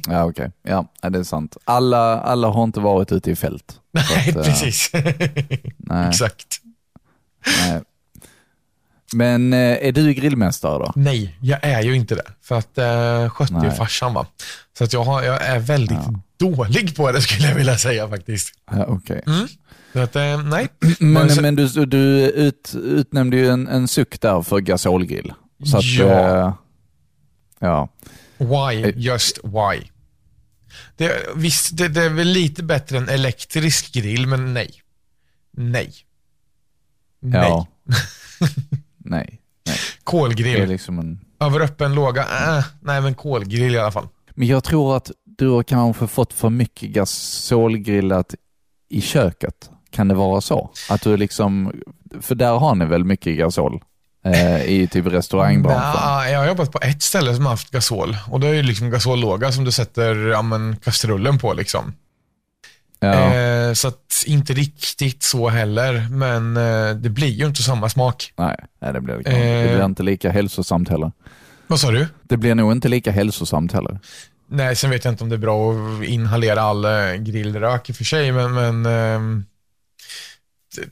Ja, 0.08 0.26
okej. 0.26 0.52
Ja, 0.64 0.86
ja, 1.02 1.10
det 1.10 1.20
är 1.20 1.24
sant. 1.24 1.58
Alla, 1.66 2.20
alla 2.22 2.48
har 2.48 2.64
inte 2.64 2.80
varit 2.80 3.12
ute 3.12 3.32
i 3.32 3.36
fält. 3.36 3.74
Nej, 3.92 4.30
att, 4.30 4.36
eh, 4.36 4.44
precis. 4.44 4.92
Nej, 5.78 6.10
Exakt. 6.10 6.62
nej. 7.68 7.82
Men 9.14 9.54
eh, 9.54 9.60
är 9.88 9.92
du 9.92 10.14
grillmästare 10.14 10.78
då? 10.80 10.92
Nej, 10.96 11.38
jag 11.42 11.60
är 11.64 11.82
ju 11.82 11.96
inte 11.96 12.16
det. 12.16 12.26
För 12.42 12.58
att 12.58 12.78
eh, 12.78 13.30
skötte 13.30 13.54
ju 13.54 13.60
Nej. 13.60 13.78
farsan 13.78 14.14
va. 14.14 14.26
Så 14.78 14.84
att 14.84 14.94
jag, 14.94 15.04
har, 15.04 15.24
jag 15.24 15.42
är 15.46 15.60
väldigt 15.60 16.00
dålig 16.38 16.96
på 16.96 17.12
det 17.12 17.22
skulle 17.22 17.48
jag 17.48 17.56
vilja 17.56 17.78
säga 17.78 18.10
faktiskt. 18.10 18.54
Ja, 18.72 18.86
okej. 18.86 19.22
Så 19.94 20.00
att, 20.00 20.16
eh, 20.16 20.44
nej. 20.44 20.68
Men, 21.00 21.28
men 21.42 21.56
du, 21.56 21.86
du 21.86 22.30
ut, 22.30 22.76
utnämnde 22.76 23.38
ju 23.38 23.48
en, 23.50 23.68
en 23.68 23.88
suck 23.88 24.22
där 24.22 24.42
för 24.42 24.60
gasolgrill. 24.60 25.34
Så 25.66 25.78
att, 25.78 25.84
Ja. 25.84 26.48
eh, 26.48 26.54
ja. 27.60 27.90
Why? 28.38 28.94
Just 28.96 29.40
why? 29.44 29.90
Det, 30.98 31.12
visst, 31.36 31.78
det, 31.78 31.88
det 31.88 32.04
är 32.04 32.10
väl 32.10 32.28
lite 32.28 32.64
bättre 32.64 32.98
än 32.98 33.10
elektrisk 33.10 33.94
grill, 33.94 34.28
men 34.28 34.54
nej. 34.54 34.72
Nej. 35.52 35.94
Nej. 37.20 37.50
Ja. 37.50 37.68
Nej. 38.98 39.42
Kolgrill. 40.04 40.70
liksom 40.70 41.00
en... 41.00 41.20
Över 41.40 41.60
öppen 41.60 41.96
låga? 41.96 42.22
Äh, 42.22 42.66
nej, 42.82 43.02
men 43.02 43.16
kolgrill 43.16 43.76
i 43.76 43.80
alla 43.80 43.92
fall. 43.92 44.08
Men 44.36 44.48
jag 44.48 44.64
tror 44.64 44.98
att 44.98 45.12
du 45.26 45.48
har 45.48 45.64
kanske 45.64 46.08
fått 46.08 46.34
för 46.34 46.50
mycket 46.50 46.90
gasolgrillat 46.90 48.36
i 48.90 49.02
köket. 49.02 49.70
Kan 49.92 50.08
det 50.08 50.14
vara 50.16 50.42
så? 50.42 50.70
Att 50.90 51.02
du 51.02 51.18
liksom, 51.18 51.74
för 52.22 52.36
där 52.36 52.52
har 52.58 52.76
ni 52.76 52.86
väl 52.86 53.04
mycket 53.04 53.38
gasol? 53.38 53.82
Eh, 54.26 54.64
I 54.64 54.88
typ 54.92 55.06
restaurangbranschen? 55.06 55.92
Nja, 55.92 56.30
jag 56.30 56.40
har 56.40 56.48
jobbat 56.48 56.72
på 56.72 56.80
ett 56.82 57.02
ställe 57.04 57.36
som 57.36 57.46
har 57.46 57.52
haft 57.54 57.72
gasol. 57.72 58.18
Och 58.30 58.40
det 58.40 58.48
är 58.48 58.54
ju 58.54 58.64
liksom 58.64 58.90
gasollåga 58.90 59.52
som 59.52 59.64
du 59.66 59.72
sätter 59.72 60.16
ja, 60.16 60.42
men, 60.42 60.76
kastrullen 60.84 61.38
på. 61.40 61.54
Liksom. 61.54 61.94
Ja. 63.00 63.34
Eh, 63.34 63.74
så 63.74 63.88
att 63.88 64.24
inte 64.26 64.54
riktigt 64.54 65.24
så 65.24 65.50
heller, 65.50 66.08
men 66.12 66.58
eh, 66.58 66.96
det 66.96 67.10
blir 67.10 67.28
ju 67.30 67.46
inte 67.46 67.64
samma 67.64 67.90
smak. 67.90 68.34
Nej, 68.36 68.56
nej, 68.82 68.94
det 68.94 69.02
blir 69.02 69.16
det 69.16 69.24
kanske. 69.24 69.42
Det 69.42 69.70
Eh. 69.70 69.76
blir 69.76 69.86
inte 69.86 70.04
lika 70.04 70.32
hälsosamt 70.32 70.90
heller. 70.90 71.12
Vad 71.68 71.80
sa 71.80 71.92
du? 71.92 72.08
Det 72.24 72.38
blir 72.38 72.56
nog 72.56 72.72
inte 72.72 72.88
lika 72.88 73.12
hälsosamt 73.12 73.72
heller. 73.74 74.00
Nej, 74.52 74.76
sen 74.76 74.90
vet 74.90 75.06
jag 75.06 75.12
inte 75.14 75.24
om 75.24 75.30
det 75.30 75.36
är 75.36 75.38
bra 75.38 75.72
att 75.74 76.04
inhalera 76.04 76.62
all 76.62 76.86
eh, 76.86 77.14
grillrök 77.20 77.90
i 77.90 77.92
och 77.92 77.96
för 77.96 78.04
sig, 78.04 78.32
men, 78.32 78.54
men 78.54 78.86
ehm, 78.86 79.46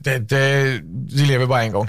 det, 0.00 0.18
det, 0.18 0.78
du 0.84 1.26
lever 1.26 1.46
bara 1.46 1.62
en 1.62 1.72
gång. 1.72 1.88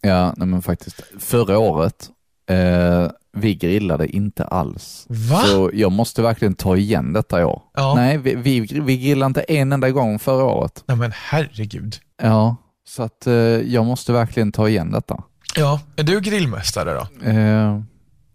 Ja, 0.00 0.34
nej 0.36 0.48
men 0.48 0.62
faktiskt. 0.62 1.02
Förra 1.18 1.58
året, 1.58 2.10
eh, 2.50 3.10
vi 3.32 3.54
grillade 3.54 4.06
inte 4.16 4.44
alls. 4.44 5.06
Va? 5.08 5.42
Så 5.46 5.70
jag 5.72 5.92
måste 5.92 6.22
verkligen 6.22 6.54
ta 6.54 6.76
igen 6.76 7.12
detta 7.12 7.40
i 7.40 7.44
år. 7.44 7.62
Ja. 7.74 7.94
Nej, 7.94 8.18
vi, 8.18 8.34
vi, 8.34 8.60
vi 8.60 8.98
grillade 8.98 9.26
inte 9.26 9.40
en 9.40 9.72
enda 9.72 9.90
gång 9.90 10.18
förra 10.18 10.44
året. 10.44 10.84
Nej, 10.86 10.96
men 10.96 11.12
herregud. 11.14 11.96
Ja, 12.22 12.56
så 12.88 13.02
att 13.02 13.26
eh, 13.26 13.34
jag 13.34 13.84
måste 13.84 14.12
verkligen 14.12 14.52
ta 14.52 14.68
igen 14.68 14.90
detta. 14.90 15.22
Ja, 15.56 15.80
är 15.96 16.02
du 16.02 16.20
grillmästare 16.20 16.94
då? 16.94 17.26
Eh, 17.28 17.80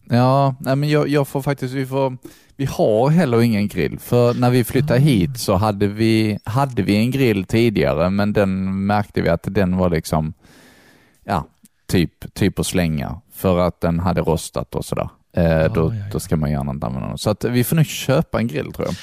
ja, 0.10 0.56
nej 0.60 0.76
men 0.76 0.90
jag, 0.90 1.08
jag 1.08 1.28
får 1.28 1.42
faktiskt, 1.42 1.74
vi 1.74 1.86
får, 1.86 2.18
vi 2.56 2.66
har 2.66 3.10
heller 3.10 3.42
ingen 3.42 3.68
grill. 3.68 4.00
För 4.00 4.34
när 4.34 4.50
vi 4.50 4.64
flyttade 4.64 5.00
hit 5.00 5.40
så 5.40 5.56
hade 5.56 5.88
vi, 5.88 6.40
hade 6.44 6.82
vi 6.82 6.96
en 6.96 7.12
grill 7.12 7.46
tidigare, 7.46 8.10
men 8.10 8.34
den 8.34 8.86
märkte 8.86 9.22
vi 9.22 9.30
att 9.30 9.44
den 9.44 9.78
var 9.78 9.90
liksom, 9.90 10.34
ja, 11.24 11.48
typ, 11.88 12.34
typ 12.34 12.60
att 12.60 12.66
slänga. 12.66 13.22
För 13.34 13.60
att 13.60 13.82
den 13.82 14.00
hade 14.00 14.22
rostat 14.22 14.76
och 14.76 14.86
sådär. 14.86 15.10
Eh, 15.36 15.74
då, 15.74 15.94
ja, 15.94 15.96
ja. 15.96 16.06
då 16.12 16.20
ska 16.20 16.36
man 16.36 16.52
gärna 16.52 16.72
inte 16.72 16.86
använda 16.86 17.08
den. 17.08 17.18
Så 17.18 17.30
att 17.30 17.44
vi 17.44 17.64
får 17.64 17.76
nog 17.76 17.86
köpa 17.86 18.40
en 18.40 18.48
grill 18.48 18.72
tror 18.72 18.88
jag. 18.88 18.96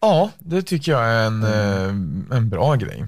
Ja, 0.00 0.30
det 0.38 0.62
tycker 0.62 0.92
jag 0.92 1.04
är 1.04 1.26
en, 1.26 1.42
eh, 1.42 2.36
en 2.36 2.48
bra 2.48 2.74
grej. 2.74 3.04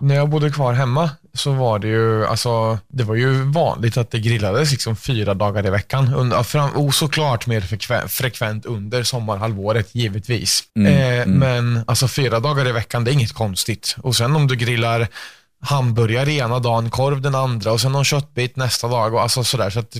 När 0.00 0.14
jag 0.14 0.28
bodde 0.28 0.50
kvar 0.50 0.72
hemma 0.72 1.10
så 1.34 1.52
var 1.52 1.78
det 1.78 1.88
ju, 1.88 2.26
alltså, 2.26 2.78
det 2.88 3.04
var 3.04 3.14
ju 3.14 3.32
vanligt 3.42 3.96
att 3.96 4.10
det 4.10 4.18
grillades 4.18 4.70
liksom 4.70 4.96
fyra 4.96 5.34
dagar 5.34 5.66
i 5.66 5.70
veckan. 5.70 6.14
Under, 6.14 6.42
fram, 6.42 6.70
och 6.70 6.94
såklart 6.94 7.46
mer 7.46 7.60
frekve- 7.60 8.08
frekvent 8.08 8.66
under 8.66 9.02
sommarhalvåret, 9.02 9.94
givetvis. 9.94 10.62
eh, 10.86 11.26
Men 11.26 11.84
alltså 11.86 12.08
fyra 12.08 12.40
dagar 12.40 12.68
i 12.68 12.72
veckan, 12.72 13.04
det 13.04 13.10
är 13.10 13.12
inget 13.12 13.32
konstigt. 13.32 13.96
Och 14.02 14.16
sen 14.16 14.36
om 14.36 14.46
du 14.46 14.56
grillar 14.56 15.08
hamburgare 15.62 16.32
ena 16.32 16.58
dagen, 16.58 16.90
korv 16.90 17.20
den 17.20 17.34
andra 17.34 17.72
och 17.72 17.80
sen 17.80 17.92
någon 17.92 18.04
köttbit 18.04 18.56
nästa 18.56 18.88
dag. 18.88 19.14
Och 19.14 19.22
alltså 19.22 19.44
sådär. 19.44 19.70
Så 19.70 19.78
att, 19.80 19.96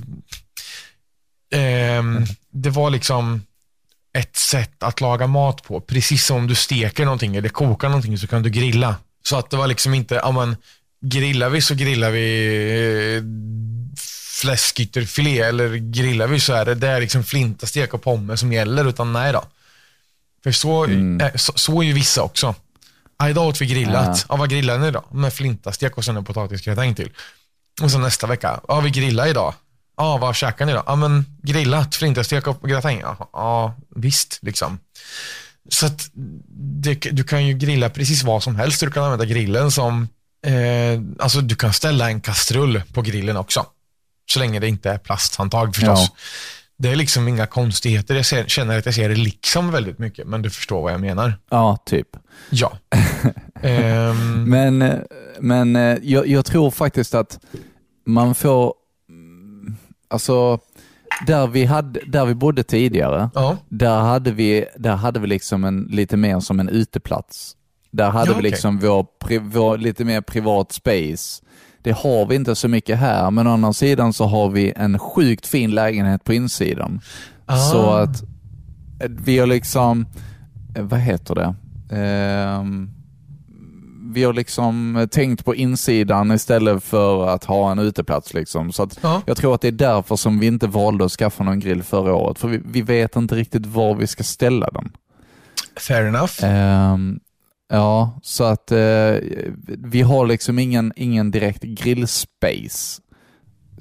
ehm, 1.53 2.25
det 2.53 2.71
var 2.71 2.91
liksom 2.91 3.43
ett 4.19 4.37
sätt 4.37 4.83
att 4.83 5.01
laga 5.01 5.27
mat 5.27 5.63
på. 5.63 5.81
Precis 5.81 6.25
som 6.27 6.37
om 6.37 6.47
du 6.47 6.55
steker 6.55 7.05
någonting 7.05 7.37
eller 7.37 7.49
kokar 7.49 7.89
någonting 7.89 8.19
så 8.19 8.27
kan 8.27 8.43
du 8.43 8.51
grilla. 8.51 8.95
Så 9.23 9.37
att 9.37 9.51
det 9.51 9.57
var 9.57 9.67
liksom 9.67 9.95
inte, 9.95 10.15
ja 10.15 10.31
men 10.31 10.57
grillar 11.01 11.49
vi 11.49 11.61
så 11.61 11.75
grillar 11.75 12.11
vi 12.11 13.17
eh, 13.17 13.23
fläskytterfilé 14.41 15.41
eller 15.41 15.75
grillar 15.77 16.27
vi 16.27 16.41
så 16.41 16.53
är 16.53 16.65
det, 16.65 16.75
det 16.75 16.89
är 16.89 17.01
liksom 17.01 17.25
flintastek 17.25 17.95
och 17.95 18.03
pommes 18.03 18.41
som 18.41 18.53
gäller 18.53 18.89
utan 18.89 19.13
nej 19.13 19.33
då. 19.33 19.45
För 20.43 20.53
så, 20.53 20.85
eh, 20.85 21.35
så, 21.35 21.53
så 21.57 21.83
är 21.83 21.87
ju 21.87 21.93
vissa 21.93 22.23
också. 22.23 22.55
Ja, 23.19 23.29
idag 23.29 23.49
åt 23.49 23.61
vi 23.61 23.67
grillat. 23.67 24.27
Ja. 24.29 24.37
vad 24.37 24.51
grillade 24.51 24.79
ni 24.79 24.91
då? 24.91 25.05
Med 25.11 25.33
flintastek 25.33 25.97
och 25.97 26.05
sen 26.05 26.17
en 26.17 26.25
potatisgratäng 26.25 26.95
till. 26.95 27.11
Och 27.83 27.91
sen 27.91 28.01
nästa 28.01 28.27
vecka, 28.27 28.61
ja 28.69 28.81
vi 28.81 28.91
grillar 28.91 29.27
idag. 29.27 29.55
Ja, 29.97 30.17
vad 30.17 30.37
käkar 30.37 30.67
ni 30.67 30.73
då? 30.73 30.83
Ja 30.87 30.97
men 30.97 31.25
grillat, 31.43 31.95
flintastek 31.95 32.47
och 32.47 32.69
gratäng. 32.69 33.01
Ja, 33.01 33.31
ja 33.33 33.75
visst 33.97 34.39
liksom. 34.43 34.79
Så 35.73 35.87
att 35.87 36.11
det, 36.83 36.95
du 36.95 37.25
kan 37.25 37.47
ju 37.47 37.55
grilla 37.55 37.91
precis 37.91 38.23
vad 38.23 38.43
som 38.43 38.57
helst. 38.57 38.81
Du 38.81 38.91
kan 38.91 39.05
använda 39.05 39.25
grillen 39.25 39.71
som, 39.71 40.09
eh, 40.47 40.53
alltså 41.19 41.41
du 41.41 41.55
kan 41.55 41.73
ställa 41.73 42.11
en 42.11 42.21
kastrull 42.21 42.83
på 42.93 43.03
grillen 43.03 43.37
också. 43.37 43.67
Så 44.33 44.39
länge 44.39 44.61
det 44.61 44.69
inte 44.69 44.91
är 44.91 44.99
plasthandtag 44.99 45.75
förstås. 45.75 46.01
Ja. 46.01 46.17
Det 46.79 46.91
är 46.91 46.97
liksom 46.97 47.29
inga 47.29 47.47
konstigheter. 47.47 48.15
Jag 48.15 48.27
ser, 48.27 48.45
känner 48.45 48.79
att 48.79 48.87
jag 48.87 48.95
ser 48.95 49.09
det 49.09 49.15
liksom 49.15 49.71
väldigt 49.71 49.99
mycket, 49.99 50.27
men 50.27 50.43
du 50.43 50.51
förstår 50.51 50.83
vad 50.83 50.93
jag 50.93 51.01
menar. 51.01 51.35
Ja, 51.51 51.79
typ. 51.87 52.09
Ja. 52.51 52.79
Ehm, 53.63 54.45
Men, 54.45 55.01
men 55.41 55.77
eh, 55.77 55.99
jag, 56.03 56.27
jag 56.27 56.45
tror 56.47 56.71
faktiskt 56.71 57.15
att 57.15 57.39
man 58.07 58.35
får, 58.35 58.75
alltså 60.09 60.59
där 61.27 61.47
vi, 61.47 61.65
hade, 61.65 62.01
där 62.07 62.27
vi 62.27 62.35
bodde 62.35 62.63
tidigare, 62.63 63.31
ja. 63.35 63.57
där 63.69 63.99
hade 64.01 64.31
vi, 64.33 64.65
där 64.77 64.97
hade 64.97 65.21
vi 65.21 65.27
liksom 65.27 65.65
en, 65.65 65.83
lite 65.91 66.17
mer 66.17 66.41
som 66.41 66.61
en 66.61 66.69
uteplats. 66.69 67.57
Där 67.91 68.11
hade 68.11 68.31
Ja, 68.31 68.37
vi 68.37 68.43
liksom 68.43 68.79
vår, 68.79 69.07
pri- 69.25 69.51
vår 69.53 69.79
lite 69.79 70.05
mer 70.05 70.21
privat 70.21 70.73
space. 70.73 71.43
Det 71.83 71.93
har 71.93 72.27
vi 72.27 72.35
inte 72.35 72.55
så 72.55 72.69
mycket 72.69 72.99
här, 72.99 73.31
men 73.31 73.47
å 73.47 73.51
andra 73.53 73.73
sidan 73.73 74.13
så 74.13 74.25
har 74.25 74.51
vi 74.51 74.73
en 74.77 74.99
sjukt 74.99 75.47
fin 75.47 75.71
lägenhet 75.71 76.25
på 76.25 76.33
insidan. 76.35 77.01
Ah. 77.47 77.57
Så 77.57 77.91
att 77.91 78.23
eh, 79.03 79.11
vi 79.11 79.39
har 79.39 79.47
liksom, 79.47 80.07
eh, 80.77 80.83
vad 80.85 81.01
heter 81.01 81.35
det? 81.35 81.55
Ehm, 81.97 82.91
vi 84.13 84.25
har 84.25 84.33
liksom 84.33 85.09
tänkt 85.11 85.45
på 85.45 85.55
insidan 85.55 86.33
istället 86.33 86.83
för 86.83 87.29
att 87.29 87.45
ha 87.45 87.73
en 87.73 87.79
uteplats. 87.79 88.35
Liksom. 88.35 88.73
Så 88.73 88.89
Ja. 89.01 89.23
Jag 89.27 89.37
tror 89.37 89.55
att 89.55 89.61
det 89.61 89.69
är 89.69 89.73
därför 89.73 90.17
som 90.17 90.39
vi 90.39 90.47
inte 90.47 90.67
valde 90.67 91.05
att 91.05 91.13
skaffa 91.13 91.45
någon 91.45 91.61
grill 91.61 91.83
förra 91.83 92.15
året. 92.15 92.39
För 92.39 92.49
vi, 92.49 92.61
vi 92.65 92.83
vet 92.83 93.17
inte 93.17 93.35
riktigt 93.35 93.67
var 93.67 93.95
vi 93.95 94.07
ska 94.07 94.23
ställa 94.23 94.71
den. 94.71 94.93
Fair 95.77 96.07
enough. 96.07 96.45
Ehm, 96.45 97.21
ja, 97.69 98.21
så 98.23 98.45
att 98.45 98.73
eh, 98.73 99.15
vi 99.67 100.03
har 100.03 100.27
liksom 100.27 100.59
ingen, 100.59 100.93
ingen 100.97 101.31
direkt 101.31 101.63
grillspace. 101.63 103.03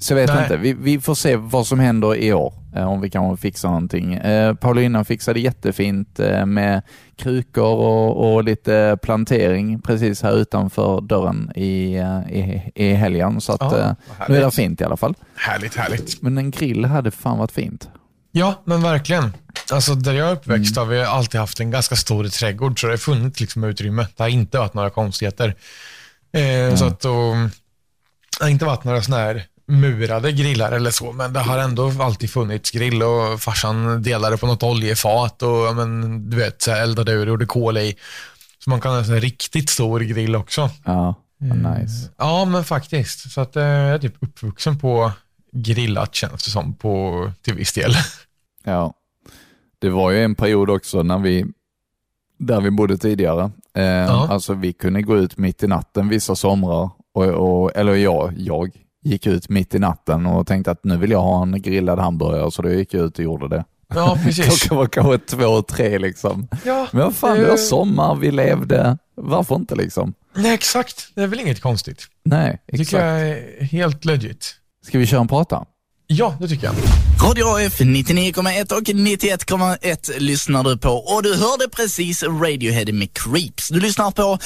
Så 0.02 0.12
jag 0.12 0.16
vet 0.16 0.30
Nej. 0.34 0.42
inte, 0.42 0.56
vi, 0.56 0.72
vi 0.72 1.00
får 1.00 1.14
se 1.14 1.36
vad 1.36 1.66
som 1.66 1.80
händer 1.80 2.16
i 2.16 2.32
år, 2.32 2.54
eh, 2.76 2.88
om 2.88 3.00
vi 3.00 3.10
kan 3.10 3.36
fixa 3.36 3.68
någonting. 3.68 4.14
Eh, 4.14 4.54
Paulina 4.54 5.04
fixade 5.04 5.40
jättefint 5.40 6.18
eh, 6.20 6.46
med 6.46 6.82
krukor 7.16 7.74
och, 7.74 8.32
och 8.34 8.44
lite 8.44 8.98
plantering 9.02 9.80
precis 9.80 10.22
här 10.22 10.36
utanför 10.36 11.00
dörren 11.00 11.52
i, 11.56 11.94
eh, 11.94 12.20
i, 12.38 12.72
i 12.74 12.92
helgen. 12.92 13.40
Så 13.40 13.52
att, 13.52 13.60
Ja, 13.60 13.96
nu 14.28 14.36
är 14.36 14.44
det 14.44 14.50
fint 14.50 14.80
i 14.80 14.84
alla 14.84 14.96
fall. 14.96 15.14
Härligt, 15.34 15.76
härligt. 15.76 16.22
Men 16.22 16.38
en 16.38 16.50
grill 16.50 16.84
hade 16.84 17.10
fan 17.10 17.38
varit 17.38 17.52
fint. 17.52 17.88
Ja, 18.32 18.62
men 18.64 18.82
verkligen. 18.82 19.32
Alltså 19.72 19.94
där 19.94 20.12
jag 20.12 20.28
är 20.28 20.32
uppväxt 20.32 20.76
har 20.76 20.84
vi 20.84 21.02
alltid 21.02 21.40
haft 21.40 21.60
en 21.60 21.70
ganska 21.70 21.96
stor 21.96 22.24
trädgård, 22.24 22.80
så 22.80 22.86
det 22.86 22.92
har 22.92 22.98
funnits 22.98 23.40
liksom 23.40 23.64
utrymme. 23.64 24.06
Det 24.16 24.22
har 24.22 24.30
inte 24.30 24.58
varit 24.58 24.74
några 24.74 24.90
konstigheter. 24.90 25.54
Eh, 26.32 26.76
Så 26.76 26.84
att 26.84 27.00
då, 27.00 27.32
det 28.38 28.44
har 28.44 28.48
inte 28.50 28.64
varit 28.64 28.84
några 28.84 29.02
sådana 29.02 29.22
här 29.24 29.42
murade 29.70 30.32
grillar 30.32 30.72
eller 30.72 30.90
så, 30.90 31.12
men 31.12 31.32
det 31.32 31.40
har 31.40 31.58
ändå 31.58 31.92
alltid 32.00 32.30
funnits 32.30 32.70
grill 32.70 33.02
och 33.02 33.40
farsan 33.40 34.02
delade 34.02 34.36
på 34.36 34.46
något 34.46 34.62
oljefat 34.62 35.42
och 35.42 35.48
ja, 35.66 35.72
men, 35.72 36.30
du 36.30 36.36
vet, 36.36 36.62
så 36.62 36.70
här 36.70 36.82
eldade 36.82 37.12
ur 37.12 37.20
och 37.20 37.28
gjorde 37.28 37.46
kol 37.46 37.76
i. 37.78 37.96
Så 38.64 38.70
man 38.70 38.80
kan 38.80 38.92
ha 38.92 38.98
en 38.98 39.20
riktigt 39.20 39.70
stor 39.70 40.00
grill 40.00 40.36
också. 40.36 40.70
Ja, 40.84 41.14
vad 41.38 41.78
nice. 41.78 42.10
Ja, 42.16 42.44
men 42.44 42.64
faktiskt. 42.64 43.30
Så 43.32 43.40
att 43.40 43.56
eh, 43.56 43.62
jag 43.62 43.94
är 43.94 43.98
typ 43.98 44.14
uppvuxen 44.20 44.78
på 44.78 45.12
grillat 45.52 46.14
känns 46.14 46.44
det 46.44 46.50
som 46.50 46.74
på, 46.74 47.32
till 47.42 47.54
viss 47.54 47.72
del. 47.72 47.92
Ja. 48.64 48.94
Det 49.78 49.88
var 49.90 50.10
ju 50.10 50.24
en 50.24 50.34
period 50.34 50.70
också 50.70 51.02
när 51.02 51.18
vi, 51.18 51.44
där 52.38 52.60
vi 52.60 52.70
bodde 52.70 52.98
tidigare. 52.98 53.50
Eh, 53.76 53.84
Ja. 53.84 54.28
Alltså 54.30 54.54
vi 54.54 54.72
kunde 54.72 55.02
gå 55.02 55.16
ut 55.16 55.36
mitt 55.38 55.62
i 55.62 55.66
natten 55.66 56.08
vissa 56.08 56.36
somrar, 56.36 56.90
och, 57.14 57.24
och, 57.24 57.76
eller 57.76 57.94
jag, 57.94 58.32
jag 58.36 58.70
gick 59.04 59.26
ut 59.26 59.48
mitt 59.48 59.74
i 59.74 59.78
natten 59.78 60.26
och 60.26 60.46
tänkte 60.46 60.70
att 60.70 60.84
nu 60.84 60.96
vill 60.96 61.10
jag 61.10 61.22
ha 61.22 61.42
en 61.42 61.62
grillad 61.62 61.98
hamburgare, 61.98 62.50
så 62.50 62.62
då 62.62 62.70
gick 62.70 62.94
jag 62.94 63.04
ut 63.06 63.18
och 63.18 63.24
gjorde 63.24 63.48
det. 63.48 63.64
Ja, 63.94 64.18
precis. 64.24 64.44
Klockan 64.62 64.76
var 64.78 64.86
kanske 64.86 65.18
två, 65.36 65.62
tre 65.62 65.98
liksom. 65.98 66.48
Ja, 66.64 66.86
Men 66.92 67.02
vad 67.02 67.14
fan, 67.14 67.36
det- 67.36 67.42
det 67.44 67.48
var 67.50 67.56
sommar, 67.56 68.14
vi 68.14 68.30
levde. 68.30 68.98
Varför 69.14 69.54
inte 69.54 69.74
liksom? 69.74 70.14
Nej, 70.36 70.54
exakt. 70.54 71.08
Det 71.14 71.22
är 71.22 71.26
väl 71.26 71.40
inget 71.40 71.60
konstigt. 71.60 72.02
Nej, 72.24 72.62
Det 72.66 72.72
tycker 72.72 72.82
exakt. 72.82 73.02
jag 73.02 73.20
är 73.28 73.64
helt 73.64 74.04
legit. 74.04 74.54
Ska 74.86 74.98
vi 74.98 75.06
köra 75.06 75.20
en 75.20 75.28
prata? 75.28 75.64
Ja, 76.06 76.36
det 76.40 76.48
tycker 76.48 76.66
jag. 76.66 76.74
Radio 77.28 77.44
AF 77.66 77.80
99,1 77.80 78.72
och 78.72 78.82
91,1 78.82 80.18
lyssnar 80.18 80.64
du 80.64 80.78
på 80.78 80.90
och 80.90 81.22
du 81.22 81.34
hörde 81.34 81.68
precis 81.76 82.22
Radiohead 82.22 82.92
med 82.92 83.08
Creeps. 83.14 83.68
Du 83.68 83.80
lyssnar 83.80 84.10
på 84.10 84.38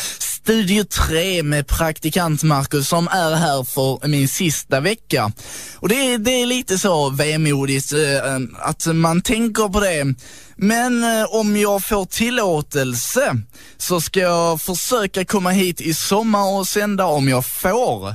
Studio 0.48 0.84
3 0.84 1.42
med 1.42 1.66
praktikant 1.66 2.42
Marcus 2.42 2.88
som 2.88 3.08
är 3.08 3.34
här 3.34 3.64
för 3.64 4.08
min 4.08 4.28
sista 4.28 4.80
vecka. 4.80 5.32
Och 5.76 5.88
det, 5.88 5.94
är- 6.14 6.18
det 6.18 6.30
är 6.30 6.46
lite 6.46 6.78
så 6.78 7.10
vemodigt 7.10 7.92
eh, 7.92 8.36
att 8.58 8.86
man 8.86 9.22
tänker 9.22 9.68
på 9.68 9.80
det. 9.80 10.14
Men 10.56 11.04
eh, 11.04 11.24
om 11.30 11.56
jag 11.56 11.84
får 11.84 12.04
tillåtelse 12.04 13.34
så 13.76 14.00
ska 14.00 14.20
jag 14.20 14.60
försöka 14.60 15.24
komma 15.24 15.50
hit 15.50 15.80
i 15.80 15.94
sommar 15.94 16.52
och 16.58 16.68
sända 16.68 17.04
om 17.06 17.28
jag 17.28 17.46
får. 17.46 18.08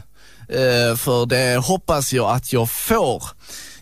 Eh, 0.49 0.95
för 0.97 1.25
det 1.25 1.57
hoppas 1.65 2.13
jag 2.13 2.31
att 2.35 2.53
jag 2.53 2.69
får. 2.71 3.23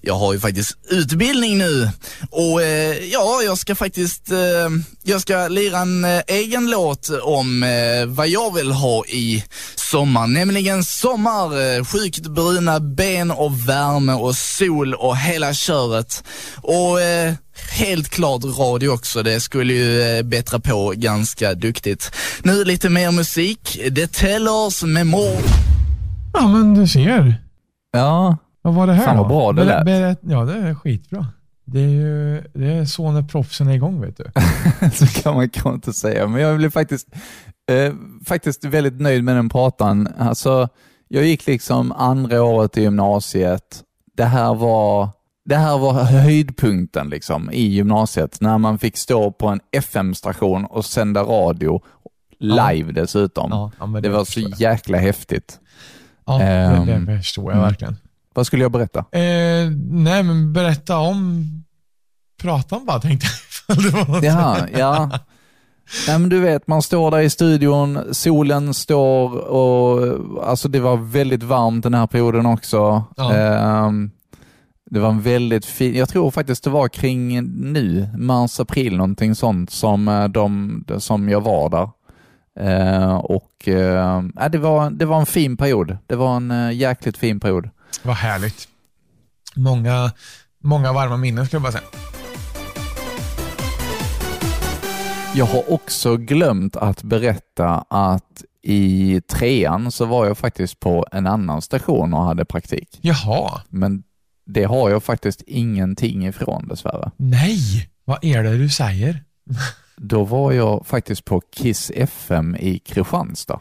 Jag 0.08 0.16
har 0.16 0.34
ju 0.34 0.40
faktiskt 0.40 0.78
utbildning 0.90 1.58
nu 1.58 1.90
och 2.32 2.62
eh, 2.62 2.98
ja, 3.12 3.42
jag 3.46 3.58
ska 3.58 3.76
faktiskt, 3.76 4.32
eh, 4.32 4.70
jag 5.04 5.22
ska 5.22 5.48
lira 5.48 5.78
en 5.78 6.06
eh, 6.06 6.22
egen 6.28 6.70
låt 6.70 7.10
om 7.24 7.64
eh, 7.64 8.06
vad 8.06 8.28
jag 8.28 8.54
vill 8.54 8.72
ha 8.72 9.06
i 9.06 9.44
sommar, 9.76 10.28
nämligen 10.28 10.84
sommar, 10.84 11.76
eh, 11.78 11.86
sjukt 11.86 12.28
bruna 12.28 12.80
ben 12.80 13.32
och 13.32 13.70
värme 13.70 14.14
och 14.14 14.36
sol 14.36 14.94
och 14.94 15.18
hela 15.18 15.54
köret. 15.54 16.24
Och 16.62 17.02
eh, 17.02 17.34
helt 17.72 18.10
klart 18.10 18.44
radio 18.44 18.90
också, 18.90 19.24
det 19.24 19.40
skulle 19.40 19.74
ju 19.74 20.02
eh, 20.02 20.24
bättra 20.24 20.60
på 20.60 20.94
ganska 20.96 21.54
duktigt. 21.54 22.12
Nu 22.44 22.64
lite 22.64 22.90
mer 22.90 23.12
musik, 23.12 23.80
The 23.96 24.08
Tellers 24.08 24.84
med 24.84 25.08
mord. 25.08 25.44
Ja, 26.34 26.48
men 26.48 26.74
du 26.74 26.88
ser. 26.88 27.42
Ja, 27.92 28.38
Vad 28.68 28.76
var 28.76 28.88
det 28.88 28.94
här 28.94 29.06
Fan, 29.06 29.18
vad 29.18 29.28
bra 29.28 29.52
det 29.54 29.64
lät. 29.64 29.86
berätt- 29.86 30.20
ja, 30.22 30.46
det 30.46 30.54
är 30.54 30.76
skitbra. 30.76 31.28
Det 31.66 31.80
är 31.80 31.88
ju 31.90 32.44
det 32.54 32.66
är 32.74 32.86
så 32.86 33.12
när 33.12 33.22
proffsen 33.22 33.68
är 33.68 33.74
igång, 33.74 34.02
vet 34.02 34.18
du. 34.18 34.24
så 34.92 35.22
kan 35.22 35.36
man 35.36 35.50
kanske 35.50 35.70
inte 35.74 35.94
säga. 35.94 36.28
Men 36.28 36.42
jag 36.42 36.58
blev 36.58 36.70
faktiskt, 36.70 37.08
eh, 37.72 37.94
faktiskt 38.26 38.66
väldigt 38.66 39.02
nöjd 39.02 39.24
med 39.24 39.36
den 39.36 39.50
pratan. 39.50 40.08
Alltså, 40.18 40.70
jag 41.08 41.26
gick 41.26 41.48
liksom 41.48 41.92
andra 41.92 42.44
året 42.44 42.78
i 42.78 42.82
gymnasiet. 42.82 43.84
Det 44.18 44.26
här 44.26 44.54
var, 44.54 45.10
det 45.46 45.56
här 45.56 45.78
var 45.78 45.94
höjdpunkten 46.04 47.10
liksom, 47.10 47.50
i 47.52 47.62
gymnasiet, 47.62 48.42
när 48.42 48.58
man 48.58 48.78
fick 48.80 48.98
stå 48.98 49.32
på 49.32 49.48
en 49.48 49.60
FM-station 49.72 50.66
och 50.66 50.86
sända 50.86 51.24
radio, 51.24 51.82
live 52.40 52.92
dessutom. 52.92 53.50
Ja, 53.52 53.72
ja, 53.80 53.86
men 53.86 54.04
det 54.04 54.10
var 54.10 54.26
så 54.26 54.40
jäkla 54.40 54.98
häftigt. 54.98 55.60
Ja, 56.26 56.42
Ehm, 56.42 56.86
det, 56.86 57.12
det 57.12 57.18
förstår 57.18 57.54
jag 57.54 57.62
verkligen. 57.62 57.96
Vad 58.38 58.48
skulle 58.48 58.64
jag 58.64 58.72
berätta? 58.72 59.00
Eh, 59.00 59.72
nej, 59.90 60.24
men 60.24 60.54
berätta 60.54 60.98
om... 60.98 61.46
Prata 62.42 62.76
om 62.76 62.86
bara, 62.86 63.00
tänkte 63.00 63.28
jag. 63.28 63.78
ifall 63.78 63.92
det 63.92 63.98
var 63.98 64.16
något. 64.16 64.24
Jaha, 64.24 64.68
ja. 64.78 65.10
Nej, 66.08 66.20
men 66.20 66.30
du 66.30 66.40
vet, 66.40 66.68
man 66.68 66.82
står 66.82 67.12
där 67.12 67.20
i 67.20 67.30
studion, 67.30 68.00
solen 68.12 68.74
står 68.74 69.38
och 69.38 70.48
alltså 70.48 70.68
det 70.68 70.80
var 70.80 70.98
väldigt 70.98 71.44
varmt 71.44 71.84
den 71.84 71.94
här 71.94 72.08
perioden 72.08 72.46
också. 72.46 73.04
Ja. 73.18 73.34
Ehm, 73.34 74.12
det 74.90 75.00
var 75.00 75.10
en 75.10 75.22
väldigt 75.22 75.66
fin, 75.66 75.96
jag 75.96 76.10
tror 76.10 76.32
faktiskt 76.32 76.64
det 76.64 76.70
var 76.70 76.88
kring 76.88 77.44
nu, 77.74 78.10
mars, 78.18 78.60
april 78.60 78.98
någonting 78.98 79.36
sånt 79.36 79.70
som, 79.70 80.08
eh, 80.08 80.28
de, 80.28 80.84
som 80.98 81.30
jag 81.30 81.42
var 81.42 81.70
där. 81.70 81.90
Eh, 82.60 83.16
och 83.16 83.68
eh, 83.68 84.22
det, 84.52 84.58
var, 84.58 84.90
det 84.90 85.06
var 85.06 85.20
en 85.20 85.26
fin 85.26 85.58
period. 85.58 85.98
Det 86.08 86.16
var 86.16 86.36
en 86.36 86.52
eh, 86.52 86.72
jäkligt 86.72 87.18
fin 87.18 87.40
period. 87.40 87.70
Vad 88.04 88.16
härligt. 88.16 88.68
Många, 89.56 90.12
många 90.64 90.94
varma 90.94 91.18
minnen 91.18 91.46
skulle 91.46 91.56
jag 91.56 91.64
bara 91.64 91.72
säga. 91.72 91.84
Jag 95.36 95.46
har 95.46 95.72
också 95.72 96.18
glömt 96.18 96.76
att 96.76 97.04
berätta 97.04 97.86
att 97.90 98.44
i 98.64 99.22
trean 99.22 99.92
så 99.92 100.06
var 100.06 100.26
jag 100.26 100.38
faktiskt 100.38 100.80
på 100.80 101.06
en 101.12 101.28
annan 101.28 101.62
station 101.62 102.14
och 102.14 102.24
hade 102.24 102.46
praktik. 102.46 103.00
Jaha. 103.02 103.62
Men 103.70 104.04
det 104.46 104.64
har 104.64 104.90
jag 104.90 105.04
faktiskt 105.04 105.42
ingenting 105.48 106.28
ifrån 106.28 106.68
dessvärre. 106.68 107.12
Nej, 107.18 107.90
vad 108.06 108.24
är 108.24 108.44
det 108.44 108.58
du 108.58 108.70
säger? 108.70 109.24
Då 109.98 110.24
var 110.24 110.52
jag 110.52 110.88
faktiskt 110.88 111.26
på 111.26 111.42
Kiss 111.56 111.92
FM 111.96 112.56
i 112.56 112.80
Kristianstad. 112.80 113.60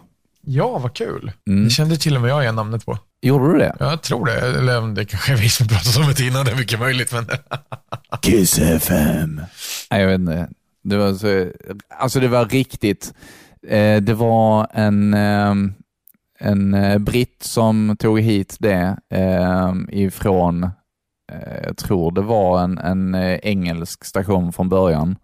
Ja, 0.49 0.79
vad 0.79 0.95
kul. 0.95 1.33
Mm. 1.49 1.65
Det 1.65 1.71
kände 1.71 1.97
till 1.97 2.17
och 2.17 2.23
med 2.23 2.31
jag 2.31 2.43
igen 2.43 2.55
namnet 2.55 2.87
på. 2.87 2.99
Gjorde 3.23 3.53
du 3.53 3.59
det? 3.59 3.77
Jag 3.81 4.03
tror 4.03 4.27
det. 4.27 4.41
Eller 4.41 4.95
det 4.95 5.05
kanske 5.05 5.33
är 5.33 5.37
vi 5.37 5.49
som 5.49 5.69
pratat 5.69 5.97
om 5.97 6.13
det 6.17 6.27
innan, 6.27 6.45
det 6.45 6.53
är 6.53 6.57
mycket 6.57 6.81
möjligt. 6.81 7.13
Men... 7.13 7.27
Kiss 8.23 8.59
FM. 8.59 9.41
Nej, 9.91 10.01
jag 10.01 10.09
vet 10.09 10.21
inte. 10.21 10.49
Det 10.85 10.97
var, 10.97 11.15
så, 11.15 11.53
alltså 11.99 12.21
det 12.21 12.29
var 12.29 12.45
riktigt. 12.45 13.15
Eh, 13.69 14.03
det 14.03 14.15
var 14.15 14.69
en, 14.73 15.15
eh, 15.15 15.55
en 16.41 16.75
eh, 16.75 16.99
britt 16.99 17.43
som 17.43 17.97
tog 17.99 18.21
hit 18.21 18.57
det 18.61 18.97
eh, 19.11 19.73
ifrån, 19.89 20.65
eh, 21.33 21.65
jag 21.67 21.77
tror 21.77 22.13
det 22.13 22.23
var 22.23 22.63
en, 22.63 22.79
en 22.79 23.15
engelsk 23.43 24.05
station 24.05 24.53
från 24.53 24.69
början. 24.69 25.17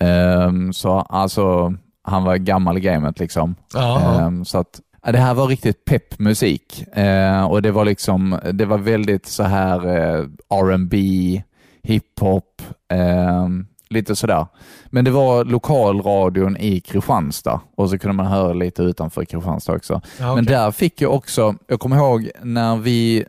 Eh, 0.00 0.52
så 0.72 1.00
alltså, 1.00 1.74
han 2.06 2.24
var 2.24 2.36
gammal 2.36 2.78
i 2.78 2.80
gamet 2.80 3.18
liksom. 3.18 3.54
Ehm, 3.76 4.44
så 4.44 4.58
att, 4.58 4.80
det 5.12 5.18
här 5.18 5.34
var 5.34 5.46
riktigt 5.46 5.84
pepp 5.84 6.18
musik 6.18 6.84
Eh, 6.92 7.44
och 7.44 7.62
det 7.62 7.70
var 7.70 7.84
liksom, 7.84 8.38
det 8.52 8.64
var 8.64 8.78
väldigt 8.78 9.26
så 9.26 9.42
här 9.42 9.86
eh, 9.86 10.24
R&B, 10.50 11.42
hiphop, 11.82 12.62
ehm, 12.92 13.66
lite 13.90 14.16
sådär. 14.16 14.46
Men 14.86 15.04
det 15.04 15.10
var 15.10 15.44
lokalradion 15.44 16.56
i 16.56 16.80
Kristianstad 16.80 17.60
och 17.76 17.90
så 17.90 17.98
kunde 17.98 18.14
man 18.16 18.26
höra 18.26 18.52
lite 18.52 18.82
utanför 18.82 19.24
Kristianstad 19.24 19.72
också. 19.72 20.00
ja, 20.18 20.34
Men 20.34 20.44
okej. 20.44 20.56
där 20.56 20.70
fick 20.70 21.00
jag 21.00 21.14
också, 21.14 21.54
jag 21.66 21.80
kommer 21.80 21.96
ihåg 21.96 22.30
när 22.42 22.76
vi 22.76 23.24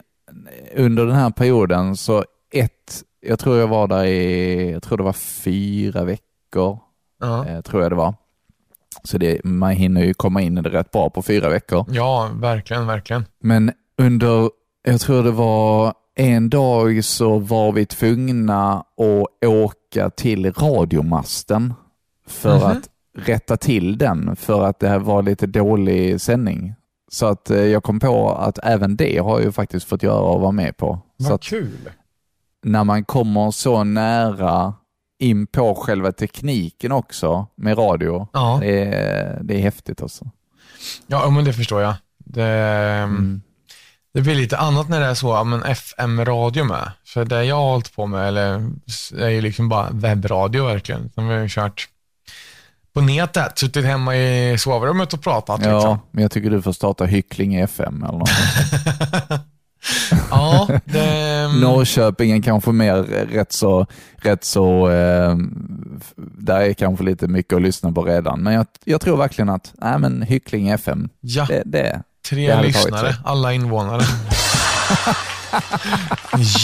under 0.75 1.05
den 1.05 1.15
här 1.15 1.29
perioden 1.29 1.95
så 1.95 2.23
ett, 2.53 3.03
jag 3.21 3.39
tror 3.39 3.57
jag 3.57 3.67
var 3.67 3.87
där 3.87 4.05
i, 4.05 4.71
jag 4.71 4.83
tror 4.83 4.97
det 4.97 5.03
var 5.03 5.13
fyra 5.13 6.03
veckor 6.03 6.79
ja. 7.19 7.47
eh, 7.47 7.61
tror 7.61 7.81
jag 7.81 7.91
det 7.91 7.95
var. 7.95 8.13
Så 9.07 9.17
det, 9.17 9.43
man 9.43 9.71
hinner 9.71 10.03
ju 10.03 10.13
komma 10.13 10.41
in 10.41 10.57
i 10.57 10.61
det 10.61 10.69
rätt 10.69 10.91
bra 10.91 11.09
på 11.09 11.21
fyra 11.21 11.49
veckor. 11.49 11.85
ja, 11.89 12.29
verkligen, 12.35 12.87
verkligen. 12.87 13.25
Men 13.39 13.71
under, 13.97 14.49
jag 14.83 14.99
tror 15.01 15.23
det 15.23 15.31
var 15.31 15.93
en 16.15 16.49
dag 16.49 17.03
så 17.03 17.39
var 17.39 17.71
vi 17.71 17.85
tvungna 17.85 18.73
att 18.79 19.45
åka 19.47 20.09
till 20.09 20.51
radiomasten 20.53 21.73
för 22.27 22.55
Mhm. 22.57 22.65
att 22.65 22.89
rätta 23.27 23.57
till 23.57 23.97
den 23.97 24.35
för 24.35 24.63
att 24.65 24.79
det 24.79 24.87
här 24.87 24.99
var 24.99 25.21
lite 25.23 25.47
dålig 25.47 26.21
sändning. 26.21 26.73
Så 27.11 27.25
att 27.25 27.49
eh, 27.49 27.57
jag 27.63 27.83
kom 27.83 27.99
på 27.99 28.29
att 28.31 28.59
även 28.63 28.95
det 28.95 29.17
har 29.17 29.31
jag 29.31 29.41
ju 29.45 29.51
faktiskt 29.51 29.87
fått 29.89 30.03
göra 30.03 30.19
och 30.21 30.41
vara 30.41 30.51
med 30.51 30.77
på. 30.77 30.99
Så 31.19 31.23
Vad 31.23 31.33
att 31.33 31.41
kul. 31.43 31.89
när 32.63 32.83
man 32.83 33.03
kommer 33.05 33.51
så 33.51 33.83
nära 33.83 34.73
in 35.19 35.47
på 35.47 35.75
själva 35.75 36.11
tekniken 36.11 36.91
också 36.91 37.47
med 37.55 37.77
radio, 37.77 38.27
Ja. 38.33 38.57
det, 38.61 38.83
är, 38.85 39.39
det 39.43 39.55
är 39.55 39.59
häftigt 39.61 40.01
alltså. 40.01 40.25
ja, 41.07 41.29
men 41.29 41.45
det 41.45 41.53
förstår 41.53 41.81
jag. 41.81 41.93
Det, 42.17 42.43
Mm. 42.43 43.41
det 44.13 44.21
blir 44.21 44.35
lite 44.35 44.57
annat 44.57 44.89
när 44.89 44.99
det 44.99 45.05
är 45.05 45.13
så, 45.13 45.43
men 45.43 45.63
FM-radio 45.63 46.63
med. 46.63 46.91
För 47.05 47.25
det 47.25 47.43
jag 47.45 47.55
har 47.55 47.71
hållit 47.71 47.95
på 47.95 48.05
med, 48.05 48.27
eller 48.27 48.69
är 49.17 49.29
ju 49.29 49.41
liksom 49.41 49.69
bara 49.69 49.89
webbradio 49.91 50.65
verkligen. 50.65 51.11
Som 51.15 51.27
vi 51.27 51.35
har 51.37 51.47
kört 51.47 51.87
på 52.93 53.01
nätet, 53.01 53.59
suttit 53.59 53.85
hemma 53.85 54.15
i 54.15 54.57
sovrummet 54.57 55.13
och 55.13 55.21
pratat. 55.21 55.59
Ja, 55.65 55.73
Liksom. 55.75 55.99
men 56.11 56.21
jag 56.21 56.31
tycker 56.31 56.49
du 56.49 56.61
får 56.61 56.71
starta 56.73 57.05
Hyckling 57.05 57.55
FM 57.55 58.03
eller 58.03 58.17
något. 58.17 58.29
ja, 60.29 60.67
det, 60.85 61.47
Norrköping 61.61 62.31
är 62.31 62.41
kanske 62.41 62.71
mer 62.71 62.95
rätt 63.33 63.53
så, 63.53 63.85
rätt 64.17 64.43
så 64.43 64.89
eh, 64.89 65.35
där 66.15 66.61
är 66.61 66.73
kanske 66.73 67.05
lite 67.05 67.27
mycket 67.27 67.55
att 67.55 67.61
lyssna 67.61 67.91
på 67.91 68.03
redan. 68.03 68.39
Men 68.39 68.53
jag, 68.53 68.65
jag 68.83 69.01
tror 69.01 69.17
verkligen 69.17 69.49
att, 69.49 69.73
nej 69.73 69.99
men 69.99 70.21
Hyckling 70.21 70.69
FM, 70.69 71.09
ja, 71.21 71.45
det, 71.49 71.63
det, 71.65 71.81
det 71.81 72.03
tre 72.29 72.53
tagit 72.53 72.75
lyssnare, 72.75 73.15
alla 73.23 73.53
invånare. 73.53 74.03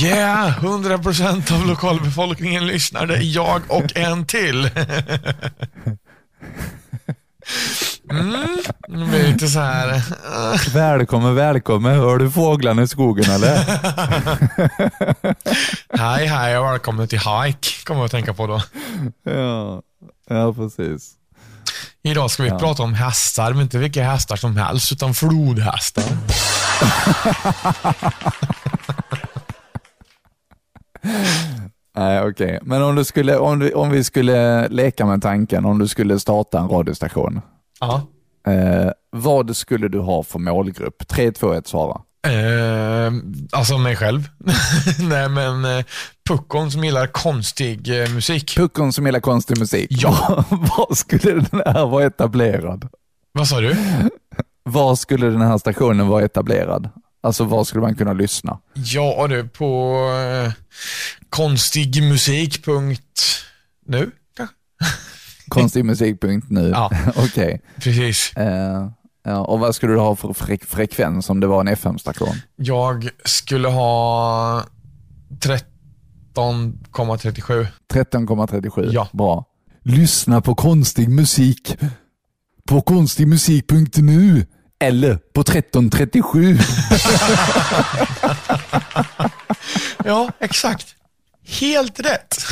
yeah, 0.01 0.63
100% 0.63 1.53
av 1.53 1.67
lokalbefolkningen 1.67 2.67
lyssnar. 2.67 3.05
Det 3.05 3.15
är 3.15 3.36
jag 3.36 3.62
och 3.67 3.97
en 3.97 4.25
till. 4.25 4.69
Mm, 8.11 8.47
det 8.87 9.05
blir 9.05 9.27
lite 9.31 9.47
så 9.47 9.59
här. 9.59 10.01
Välkommen, 10.73 11.35
välkommen. 11.35 11.95
Hör 11.95 12.17
du 12.17 12.31
fåglarna 12.31 12.81
i 12.81 12.87
skogen 12.87 13.31
eller? 13.31 13.57
Hej, 15.97 16.27
hej 16.27 16.57
och 16.57 16.65
välkommen 16.65 17.07
till 17.07 17.19
Hike, 17.19 17.69
kommer 17.85 17.99
jag 17.99 18.05
att 18.05 18.11
tänka 18.11 18.33
på 18.33 18.47
då. 18.47 18.61
ja, 19.23 19.81
ja, 20.29 20.53
precis. 20.53 21.11
Idag 22.03 22.31
ska 22.31 22.43
vi 22.43 22.49
Ja. 22.49 22.59
prata 22.59 22.83
om 22.83 22.93
hästar, 22.93 23.53
men 23.53 23.61
inte 23.61 23.77
vilka 23.77 24.03
hästar 24.03 24.35
som 24.35 24.57
helst, 24.57 24.91
utan 24.91 25.13
flodhästar. 25.13 26.03
Nej, 31.95 32.21
okej. 32.21 32.59
Men 32.61 32.81
om, 32.83 32.95
du 32.95 33.03
skulle, 33.03 33.37
om, 33.37 33.59
du, 33.59 33.71
om 33.73 33.89
vi 33.89 34.03
skulle 34.03 34.67
leka 34.67 35.05
med 35.05 35.21
tanken, 35.21 35.65
om 35.65 35.79
du 35.79 35.87
skulle 35.87 36.19
starta 36.19 36.59
en 36.59 36.67
radiostation. 36.69 37.41
Ja. 37.79 38.07
Eh, 38.47 38.91
vad 39.12 39.57
skulle 39.57 39.88
du 39.88 39.99
ha 39.99 40.23
för 40.23 40.39
målgrupp? 40.39 41.07
3, 41.07 41.31
2, 41.31 41.53
1, 41.53 41.67
svara. 41.67 42.01
Eh, 42.27 43.12
alltså 43.51 43.77
mig 43.77 43.95
själv. 43.95 44.29
Nej 44.99 45.29
men 45.29 45.65
eh, 45.65 45.86
Puckon 46.29 46.71
som 46.71 46.83
gillar 46.83 47.07
konstig 47.07 48.01
eh, 48.03 48.09
musik. 48.09 48.55
Puckon 48.55 48.93
som 48.93 49.05
gillar 49.05 49.19
konstig 49.19 49.59
musik. 49.59 49.88
Ja. 49.89 50.45
Var 50.49 50.95
skulle 50.95 51.33
den 51.33 51.62
här 51.65 51.86
vara 51.86 52.05
etablerad? 52.05 52.88
Vad 53.31 53.47
sa 53.47 53.62
du? 53.62 53.75
Var 54.63 54.95
skulle 54.95 55.27
den 55.27 55.41
här 55.41 55.57
stationen 55.57 56.07
vara 56.07 56.25
etablerad? 56.25 56.89
Alltså 57.23 57.43
var 57.43 57.63
skulle 57.63 57.81
man 57.81 57.95
kunna 57.95 58.13
lyssna? 58.13 58.59
Ja 58.73 59.27
du, 59.29 59.47
på 59.47 59.99
eh, 60.45 60.51
konstigmusik.nu? 61.29 64.12
Konstigmusik.nu. 65.53 66.69
Ja. 66.69 66.91
Okej. 67.15 67.61
Precis. 67.79 68.33
Eh, 68.35 68.87
ja, 69.25 69.37
och 69.39 69.59
vad 69.59 69.75
skulle 69.75 69.93
du 69.93 69.99
ha 69.99 70.15
för 70.15 70.27
fre- 70.27 70.65
frekvens 70.65 71.29
om 71.29 71.39
det 71.39 71.47
var 71.47 71.61
en 71.61 71.67
FM-station? 71.67 72.35
Jag 72.55 73.09
skulle 73.25 73.67
ha 73.67 74.63
13,37. 75.39 77.67
13,37. 77.93 78.89
Ja. 78.93 79.07
Bra. 79.11 79.45
Lyssna 79.83 80.41
på 80.41 80.55
konstig 80.55 81.09
musik 81.09 81.77
på 82.67 82.81
konstigmusik.nu 82.81 84.45
eller 84.79 85.15
på 85.33 85.41
1337. 85.41 86.57
Ja, 90.05 90.31
exakt. 90.39 90.95
Helt 91.45 91.99
rätt. 91.99 92.38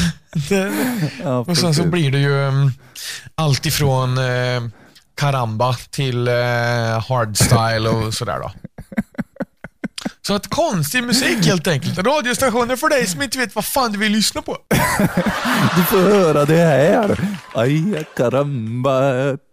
Ja, 1.23 1.37
och 1.37 1.57
sen 1.57 1.73
så 1.75 1.83
blir 1.83 2.11
det 2.11 2.19
ju 2.19 2.31
um, 2.31 2.71
allt 3.35 3.65
ifrån 3.65 4.17
eh, 4.17 4.61
karamba 5.15 5.75
till 5.89 6.27
eh, 6.27 6.33
hardstyle 7.07 7.89
och 7.89 8.13
sådär 8.13 8.39
då. 8.39 8.51
Så 10.27 10.33
att 10.33 10.47
konstig 10.47 11.03
musik 11.03 11.45
helt 11.45 11.67
enkelt. 11.67 11.97
Radiostationer 11.97 12.75
för 12.75 12.89
dig 12.89 13.07
som 13.07 13.21
inte 13.21 13.37
vet 13.37 13.55
vad 13.55 13.65
fan 13.65 13.91
du 13.91 13.97
vill 13.99 14.11
lyssna 14.11 14.41
på. 14.41 14.57
Du 15.75 15.83
får 15.83 15.97
höra 15.97 16.45
det 16.45 16.57
här. 16.65 17.37
Aj, 17.55 18.05
karamba. 18.17 19.01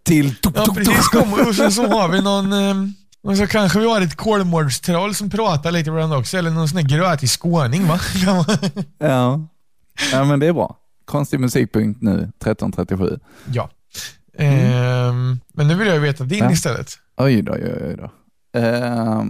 Till... 0.05 0.35
Ja, 0.55 0.73
precis. 0.75 1.07
Kom, 1.07 1.33
och 1.33 1.55
sen 1.55 1.71
så 1.71 1.87
har 1.87 2.09
vi 2.09 2.21
någon... 2.21 2.53
ehm, 2.53 2.93
och 3.23 3.37
så 3.37 3.47
kanske 3.47 3.79
vi 3.79 3.85
har 3.89 4.01
ett 4.01 4.15
kolmårdstroll 4.15 5.15
som 5.15 5.29
pratar 5.29 5.71
lite 5.71 5.89
ibland 5.89 6.13
också, 6.13 6.37
eller 6.37 6.49
någon 6.51 6.67
sån 6.69 6.75
där 6.75 6.97
grötig 6.97 7.29
skåning 7.29 7.87
va? 7.87 7.99
Ja. 8.99 9.47
ja, 10.11 10.23
men 10.23 10.39
det 10.39 10.47
är 10.47 10.53
bra. 10.53 10.75
Konstigmusik.nu 11.05 12.13
1337. 12.39 13.19
ja. 13.53 13.69
Ehm, 14.37 15.39
men 15.53 15.67
nu 15.67 15.75
vill 15.75 15.87
jag 15.87 15.99
veta 15.99 16.23
din 16.23 16.39
Ja. 16.43 16.51
istället. 16.51 16.93
Oj 17.17 17.41
då, 17.41 17.51
oj, 17.53 17.73
oj 17.87 17.95
då. 17.97 18.11
Uh, 18.59 19.23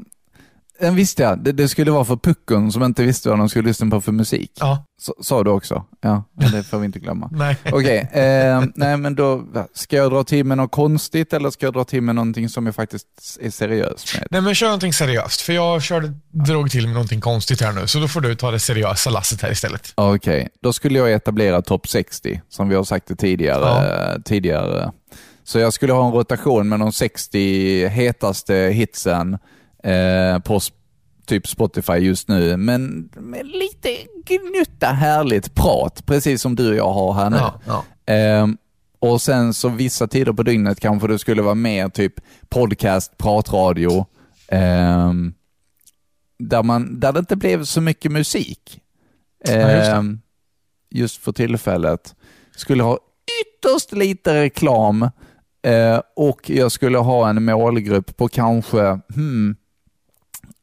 den 0.80 0.96
visste 0.96 1.24
jag. 1.24 1.44
Det, 1.44 1.52
det 1.52 1.68
skulle 1.68 1.92
vara 1.92 2.06
för 2.06 2.16
puckon 2.16 2.72
som 2.72 2.84
inte 2.84 3.04
visste 3.04 3.30
vad 3.30 3.38
de 3.38 3.50
skulle 3.50 3.68
lyssna 3.68 3.90
på 3.90 4.02
för 4.02 4.12
musik. 4.12 4.52
Ja, 4.60 4.86
sa 5.22 5.44
du 5.44 5.50
också? 5.50 5.86
Ja, 6.02 6.24
men 6.34 6.52
det 6.52 6.64
får 6.64 6.80
vi 6.80 6.86
inte 6.86 7.00
glömma. 7.00 7.30
nej. 7.34 7.58
Okej, 7.72 7.98
eh, 8.12 8.64
nej 8.76 8.98
men 8.98 9.16
då, 9.16 9.44
ska 9.74 9.96
jag 9.96 10.12
dra 10.12 10.24
till 10.24 10.46
med 10.46 10.58
något 10.58 10.72
konstigt 10.72 11.34
eller 11.34 11.50
ska 11.50 11.66
jag 11.66 11.74
dra 11.74 11.84
till 11.84 12.02
med 12.02 12.16
någonting 12.16 12.50
som 12.50 12.66
jag 12.66 12.76
faktiskt 12.76 13.08
är 13.42 13.50
seriös 13.50 14.16
med? 14.16 14.28
Nej 14.32 14.42
men 14.42 14.56
kör 14.56 14.68
någonting 14.68 14.94
seriöst, 14.94 15.42
för 15.42 15.54
jag 15.54 15.84
körde, 15.84 16.14
drog 16.32 16.72
till 16.72 16.84
med 16.84 16.94
någonting 16.94 17.22
konstigt 17.22 17.62
här 17.62 17.72
nu, 17.72 17.88
så 17.88 18.00
då 18.00 18.08
får 18.08 18.22
du 18.22 18.36
ta 18.36 18.52
det 18.52 18.60
seriösa 18.60 19.10
lasset 19.10 19.42
här 19.42 19.52
istället. 19.52 19.94
Okej, 19.96 20.50
då 20.62 20.74
skulle 20.74 21.00
jag 21.00 21.12
etablera 21.14 21.62
topp 21.62 21.88
60, 21.88 22.42
som 22.50 22.70
vi 22.70 22.76
har 22.76 22.84
sagt 22.84 23.08
det 23.08 23.16
tidigare. 23.16 23.66
Ja. 24.16 24.22
tidigare. 24.26 24.92
Så 25.44 25.60
jag 25.60 25.74
skulle 25.74 25.94
ha 25.94 26.08
en 26.08 26.14
rotation 26.14 26.70
med 26.70 26.80
de 26.80 26.92
60 26.92 27.88
hetaste 27.88 28.56
hitsen 28.56 29.38
eh, 29.84 30.40
på 30.40 30.60
typ 31.26 31.48
Spotify 31.48 31.94
just 31.94 32.28
nu, 32.28 32.58
men 32.58 33.10
med 33.16 33.48
lite 33.48 33.98
gnutta 34.26 34.88
härligt 34.88 35.56
prat, 35.56 36.06
precis 36.06 36.42
som 36.42 36.56
du 36.56 36.70
och 36.70 36.76
jag 36.76 36.94
har 36.94 37.14
här 37.14 37.30
nu. 37.30 37.38
Ja, 37.38 37.60
ja. 37.68 37.84
Ehm, 38.14 38.58
och 39.00 39.22
sen 39.22 39.54
så 39.54 39.70
vissa 39.70 40.08
tider 40.08 40.34
på 40.34 40.44
dygnet 40.44 40.80
kanske 40.80 41.08
det 41.08 41.20
skulle 41.20 41.42
vara 41.42 41.56
mer 41.56 41.90
typ 41.90 42.14
podcast, 42.50 43.18
pratradio, 43.18 44.06
ehm, 44.48 45.34
där, 46.40 46.64
man, 46.64 47.00
där 47.00 47.14
det 47.14 47.20
inte 47.20 47.36
blev 47.36 47.64
så 47.64 47.82
mycket 47.82 48.12
musik. 48.12 48.82
Ja, 49.46 49.72
just. 49.72 49.90
Ehm, 49.90 50.20
just 50.90 51.18
för 51.18 51.32
tillfället. 51.32 52.16
Skulle 52.56 52.84
ha 52.84 53.00
ytterst 53.42 53.92
lite 53.92 54.34
reklam 54.42 55.04
eh, 55.62 56.02
och 56.16 56.50
jag 56.50 56.72
skulle 56.72 56.98
ha 56.98 57.30
en 57.30 57.46
målgrupp 57.46 58.18
på 58.18 58.28
kanske, 58.28 59.00
hmm, 59.14 59.56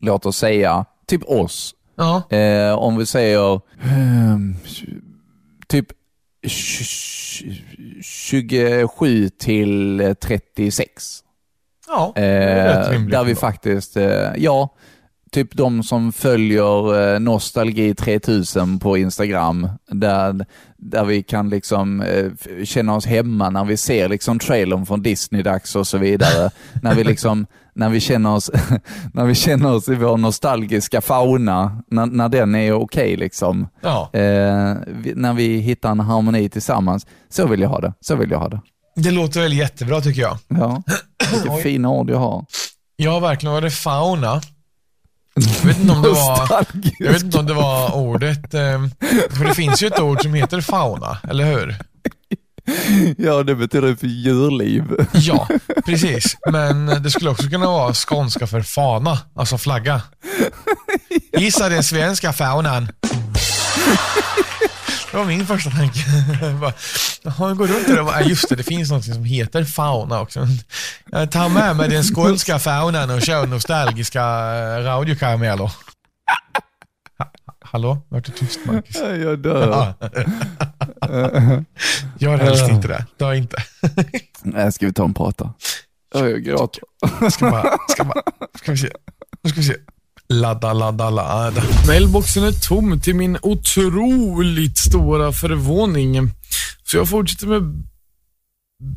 låt 0.00 0.26
oss 0.26 0.36
säga, 0.38 0.84
typ 1.06 1.24
oss. 1.24 1.74
ja. 1.96 2.22
Eh, 2.36 2.72
om 2.74 2.96
vi 2.96 3.06
säger 3.06 3.60
ehm, 3.82 4.56
typ 5.68 5.86
tj- 6.46 7.62
27 8.02 9.28
till 9.28 10.00
eh, 10.00 10.14
36. 10.14 11.18
ja. 11.88 12.12
det 12.14 12.22
är 12.22 12.78
rätt 12.78 12.86
Eh, 12.86 12.92
rimligt 12.92 13.12
där 13.12 13.24
vi 13.24 13.34
faktiskt, 13.34 13.96
eh, 13.96 14.30
ja, 14.36 14.74
typ 15.32 15.54
de 15.56 15.82
som 15.82 16.12
följer 16.12 17.14
eh, 17.14 17.20
Nostalgi 17.20 17.94
3000 17.94 18.78
på 18.78 18.96
Instagram, 18.96 19.68
där, 19.90 20.46
där 20.76 21.04
vi 21.04 21.22
kan 21.22 21.50
liksom 21.50 22.00
eh, 22.00 22.30
känna 22.64 22.94
oss 22.94 23.06
hemma 23.06 23.50
när 23.50 23.64
vi 23.64 23.76
ser 23.76 24.08
liksom 24.08 24.38
trailern 24.38 24.86
från 24.86 25.02
Disney-dags 25.02 25.76
och 25.76 25.86
så 25.86 25.98
vidare. 25.98 26.50
när 26.82 26.94
vi 26.94 27.04
liksom, 27.04 27.46
när 27.76 27.88
vi 27.88 28.00
känner 28.00 28.34
oss, 28.34 28.50
när 29.12 29.24
vi 29.24 29.34
känner 29.34 29.72
oss 29.74 29.88
i 29.88 29.94
vår 29.94 30.16
nostalgiska 30.16 31.00
fauna, 31.00 31.82
när, 31.90 32.06
när 32.06 32.28
den 32.28 32.54
är 32.54 32.72
okej 32.72 33.16
liksom. 33.16 33.68
Ja, 33.80 34.10
Eh, 34.12 34.74
när 35.14 35.32
vi 35.32 35.58
hittar 35.58 35.90
en 35.90 36.00
harmoni 36.00 36.48
tillsammans. 36.48 37.06
Så 37.28 37.46
vill 37.46 37.60
jag 37.60 37.68
ha 37.68 37.80
det. 37.80 37.92
Så 38.00 38.16
vill 38.16 38.30
jag 38.30 38.38
ha 38.38 38.48
det. 38.48 38.60
det 38.96 39.10
låter 39.10 39.40
väl 39.40 39.52
jättebra 39.52 40.00
tycker 40.00 40.22
jag. 40.22 40.38
Ja. 40.48 40.82
Vilka 41.32 41.56
fina 41.56 41.90
ord 41.90 42.10
jag 42.10 42.18
har. 42.18 42.44
Ja, 42.96 43.18
verkligen 43.20 43.54
var 43.54 43.60
det 43.60 43.70
fauna. 43.70 44.40
Jag 45.34 45.66
vet 45.66 45.78
inte 45.80 45.92
om 45.92 46.02
det 46.02 46.08
var, 46.08 46.66
jag 46.98 47.12
vet 47.12 47.22
inte 47.22 47.38
om 47.38 47.46
det 47.46 47.54
var 47.54 47.96
ordet, 47.96 48.54
eh, 48.54 48.86
för 49.30 49.44
det 49.44 49.54
finns 49.54 49.82
ju 49.82 49.86
ett 49.86 50.00
ord 50.00 50.22
som 50.22 50.34
heter 50.34 50.60
fauna, 50.60 51.18
eller 51.28 51.44
hur? 51.44 51.76
Ja, 53.18 53.42
det 53.42 53.54
betyder 53.54 53.94
för 53.94 54.06
djurliv. 54.06 54.84
Ja, 55.12 55.48
precis. 55.86 56.36
Men 56.50 57.02
det 57.02 57.10
skulle 57.10 57.30
också 57.30 57.48
kunna 57.48 57.66
vara 57.66 57.94
skånska 57.94 58.46
för 58.46 58.62
fana, 58.62 59.18
alltså 59.36 59.58
flagga. 59.58 60.02
Gissa 61.38 61.68
den 61.68 61.84
svenska 61.84 62.32
faunan. 62.32 62.88
Det 65.10 65.16
var 65.16 65.24
min 65.24 65.46
första 65.46 65.70
tanke. 65.70 65.98
Jaha, 67.22 67.54
går 67.54 67.66
runt 67.66 67.86
där 67.86 67.98
och 67.98 68.06
bara, 68.06 68.20
"Ja, 68.20 68.28
just 68.28 68.48
det, 68.48 68.56
det 68.56 68.62
finns 68.62 68.90
något 68.90 69.04
som 69.04 69.24
heter 69.24 69.64
fauna 69.64 70.20
också. 70.20 70.48
Jag 71.10 71.30
tar 71.32 71.48
med 71.48 71.76
mig 71.76 71.88
den 71.88 72.02
skånska 72.04 72.58
faunan 72.58 73.10
och 73.10 73.22
kör 73.22 73.46
nostalgiska 73.46 74.22
radiokarameller. 74.82 75.70
Ha- 77.66 77.70
Hallå? 77.72 77.98
Vart 78.08 78.26
det 78.26 78.32
tyst 78.32 78.58
Marcus? 78.66 78.96
Jag 78.96 79.38
dör. 79.38 79.68
Ja. 79.68 79.94
Gör 82.18 82.36
helst 82.36 82.70
inte 82.70 82.88
det. 82.88 83.06
Dö 83.18 83.34
inte. 83.34 83.56
Nej, 84.42 84.72
ska 84.72 84.86
vi 84.86 84.92
ta 84.92 85.04
en 85.04 85.14
prata? 85.14 85.52
Oj, 86.14 86.30
jag 86.30 86.44
gråter. 86.44 86.82
Ska 87.30 87.50
bara, 87.50 87.76
ska 87.88 88.04
bara, 88.04 88.22
ska 88.58 88.72
vi 88.72 88.78
se. 88.78 88.88
Nu 89.42 89.50
ska 89.50 89.60
vi 89.60 89.66
se. 89.66 89.74
Ladda, 90.28 90.72
ladda, 90.72 91.10
ladda. 91.10 91.62
Mailboxen 91.86 92.44
är 92.44 92.52
tom 92.52 93.00
till 93.00 93.14
min 93.14 93.38
otroligt 93.42 94.78
stora 94.78 95.32
förvåning. 95.32 96.30
Så 96.84 96.96
jag 96.96 97.08
fortsätter 97.08 97.46
med 97.46 97.82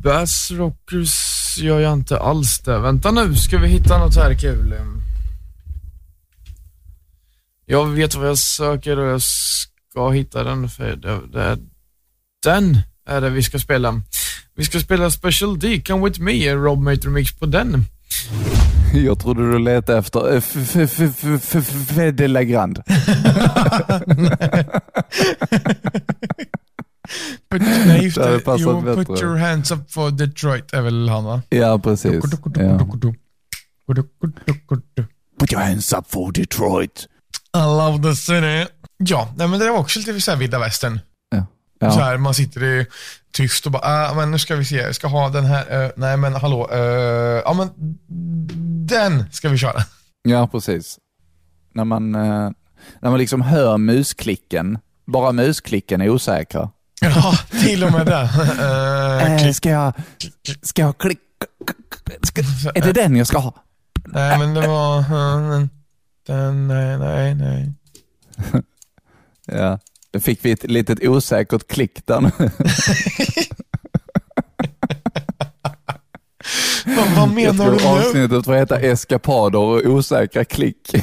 Bass 0.04 0.50
Rockers 0.50 1.14
gör 1.58 1.80
jag 1.80 1.92
inte 1.92 2.18
alls 2.20 2.58
det. 2.58 2.78
Vänta 2.78 3.10
nu, 3.10 3.34
ska 3.34 3.58
vi 3.58 3.68
hitta 3.68 3.98
något 3.98 4.16
här 4.16 4.34
kul? 4.34 4.74
Jag 7.70 7.86
vet 7.86 8.14
vad 8.14 8.28
jag 8.28 8.38
söker 8.38 8.98
och 8.98 9.06
jag 9.06 9.22
ska 9.22 10.10
hitta 10.10 10.44
den 10.44 10.68
för 10.68 10.96
det, 10.96 11.20
det, 11.32 11.58
den 12.44 12.78
är 13.06 13.20
det 13.20 13.30
vi 13.30 13.42
ska 13.42 13.58
spela. 13.58 14.02
Vi 14.54 14.64
ska 14.64 14.80
spela 14.80 15.10
Special 15.10 15.58
D, 15.58 15.82
Come 15.86 16.04
With 16.04 16.20
Me, 16.20 16.54
Rob 16.54 16.82
Mater 16.82 17.08
Mix 17.08 17.38
på 17.38 17.46
den. 17.46 17.84
Jag 18.94 19.18
trodde 19.18 19.52
du 19.52 19.58
letade 19.58 19.98
efter 19.98 20.34
eh, 20.34 20.40
Fede 21.94 22.28
Lagrand. 22.28 22.82
Put, 27.50 27.62
nej, 27.62 28.04
just 28.04 28.16
Det 28.16 28.22
hade 28.24 28.34
det. 28.36 28.40
passat 28.40 28.60
Jo, 28.60 28.80
bättre. 28.80 29.04
put 29.04 29.22
your 29.22 29.36
hands 29.36 29.70
up 29.70 29.92
for 29.92 30.10
Detroit 30.10 30.72
är 30.72 30.80
väl 30.82 31.08
han 31.08 31.24
va? 31.24 31.42
Ja, 31.48 31.78
precis. 31.78 32.20
Put 35.38 35.52
your 35.52 35.62
hands 35.62 35.92
up 35.92 36.10
for 36.10 36.32
Detroit. 36.32 37.06
I 37.56 37.60
love 37.60 38.02
the 38.02 38.16
city. 38.16 38.66
Ja, 38.96 39.28
nej, 39.36 39.48
men 39.48 39.58
det 39.60 39.70
var 39.70 39.78
också 39.78 39.98
lite 39.98 40.20
så 40.20 40.30
här 40.30 40.38
vilda 40.38 40.58
västern. 40.58 41.00
Ja. 41.30 41.46
Så 41.92 41.98
Ja. 41.98 42.04
här, 42.04 42.16
man 42.16 42.34
sitter 42.34 42.64
i 42.64 42.86
tyst 43.32 43.66
och 43.66 43.72
bara, 43.72 43.82
ah, 43.84 44.14
men 44.14 44.30
nu 44.30 44.38
ska 44.38 44.56
vi 44.56 44.64
se, 44.64 44.76
jag 44.76 44.94
ska 44.94 45.06
ha 45.08 45.28
den 45.28 45.44
här, 45.44 45.84
eh, 45.84 45.90
nej 45.96 46.16
men 46.16 46.34
hallå, 46.34 46.68
eh, 46.72 46.78
ja 47.44 47.52
men 47.52 47.68
den 48.86 49.24
ska 49.32 49.48
vi 49.48 49.58
köra. 49.58 49.82
ja, 50.22 50.46
precis. 50.46 50.98
När 51.74 51.84
man, 51.84 52.14
eh, 52.14 52.50
när 53.00 53.10
man 53.10 53.18
liksom 53.18 53.42
hör 53.42 53.78
musklicken, 53.78 54.78
bara 55.06 55.32
musklicken 55.32 56.00
är 56.00 56.08
osäkra. 56.10 56.70
Ja, 57.00 57.34
till 57.50 57.84
och 57.84 57.92
med 57.92 58.06
det. 58.06 58.30
Eh, 59.30 59.38
klick. 59.42 59.56
ska 59.56 59.70
jag, 59.70 59.92
ska 60.62 60.82
jag 60.82 60.98
klicka? 60.98 61.20
Är 62.74 62.80
det 62.82 62.92
den 62.92 63.16
jag 63.16 63.26
ska 63.26 63.38
ha? 63.38 63.54
Nej, 64.06 64.38
men 64.38 64.54
det 64.54 64.66
var, 64.68 64.98
eh, 64.98 65.66
den, 66.34 66.68
nej, 66.68 66.98
nej, 66.98 67.34
nej. 67.34 67.72
Ja. 69.46 69.78
Då 70.10 70.20
fick 70.20 70.44
vi 70.44 70.50
ett 70.50 70.62
litet 70.70 71.08
osäkert 71.08 71.68
klick 71.68 72.06
där 72.06 72.20
nu. 72.20 72.30
Vad, 76.96 77.08
vad 77.16 77.30
menar 77.34 77.70
du 77.70 77.76
nu? 77.76 77.84
avsnittet 77.84 78.44
får 78.44 78.54
heta 78.54 78.80
Eskapader 78.80 79.58
och 79.58 79.84
osäkra 79.86 80.44
klick. 80.44 80.90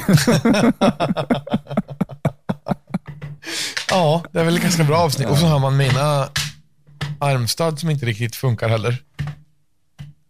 Ja, 3.90 4.22
det 4.32 4.40
är 4.40 4.44
väl 4.44 4.56
ett 4.56 4.62
ganska 4.62 4.84
bra 4.84 4.98
avsnitt. 4.98 5.28
Och 5.28 5.38
så 5.38 5.46
har 5.46 5.58
man 5.58 5.76
mina 5.76 6.28
armstöd 7.18 7.78
som 7.78 7.90
inte 7.90 8.06
riktigt 8.06 8.36
funkar 8.36 8.68
heller. 8.68 9.02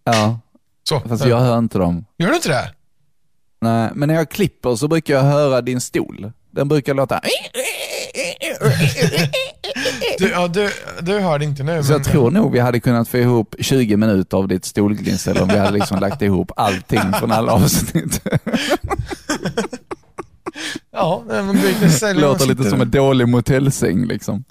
ja, 0.05 0.41
Så, 0.89 1.01
fast 1.01 1.25
jag 1.27 1.41
hör 1.41 1.59
inte 1.59 1.79
dem. 1.79 2.05
gör 2.19 2.29
du 2.29 2.35
inte 2.37 2.49
det? 2.49 2.73
Nej, 3.61 3.91
men 3.95 4.07
när 4.09 4.15
jag 4.15 4.31
klipper 4.31 4.77
så 4.77 4.89
brukar 4.89 5.15
jag 5.15 5.23
höra 5.23 5.61
din 5.61 5.81
stol. 5.81 6.33
Den 6.51 6.69
brukar 6.69 6.95
låta... 6.95 7.21
Du, 10.19 10.29
ja, 10.29 10.49
du, 10.49 10.71
du 11.01 11.19
hör 11.21 11.39
det 11.39 11.45
inte 11.45 11.63
nu. 11.63 11.83
Så 11.85 11.93
jag 11.93 11.99
men- 12.01 12.13
tror 12.13 12.31
nog 12.31 12.53
vi 12.53 12.59
hade 12.59 12.81
kunnat 12.81 13.09
få 13.09 13.17
ihop 13.19 13.55
20 13.59 13.97
minuter 13.97 14.37
av 14.37 14.49
ditt 14.49 14.65
stolgnissel 14.65 15.39
om 15.39 15.49
vi 15.49 15.57
hade 15.59 15.79
liksom 15.79 15.99
lagt 16.01 16.23
ihop 16.23 16.53
allting 16.57 17.13
från 17.19 17.33
alla 17.33 17.53
avsnitt. 17.53 18.21
Ja, 20.91 21.23
men 21.29 21.61
brukar 21.61 21.89
sälja 21.89 22.23
Låter 22.23 22.47
lite 22.47 22.71
som 22.71 22.81
en 22.81 22.91
dålig 22.91 23.29
motellsäng 23.29 24.07
liksom. 24.07 24.45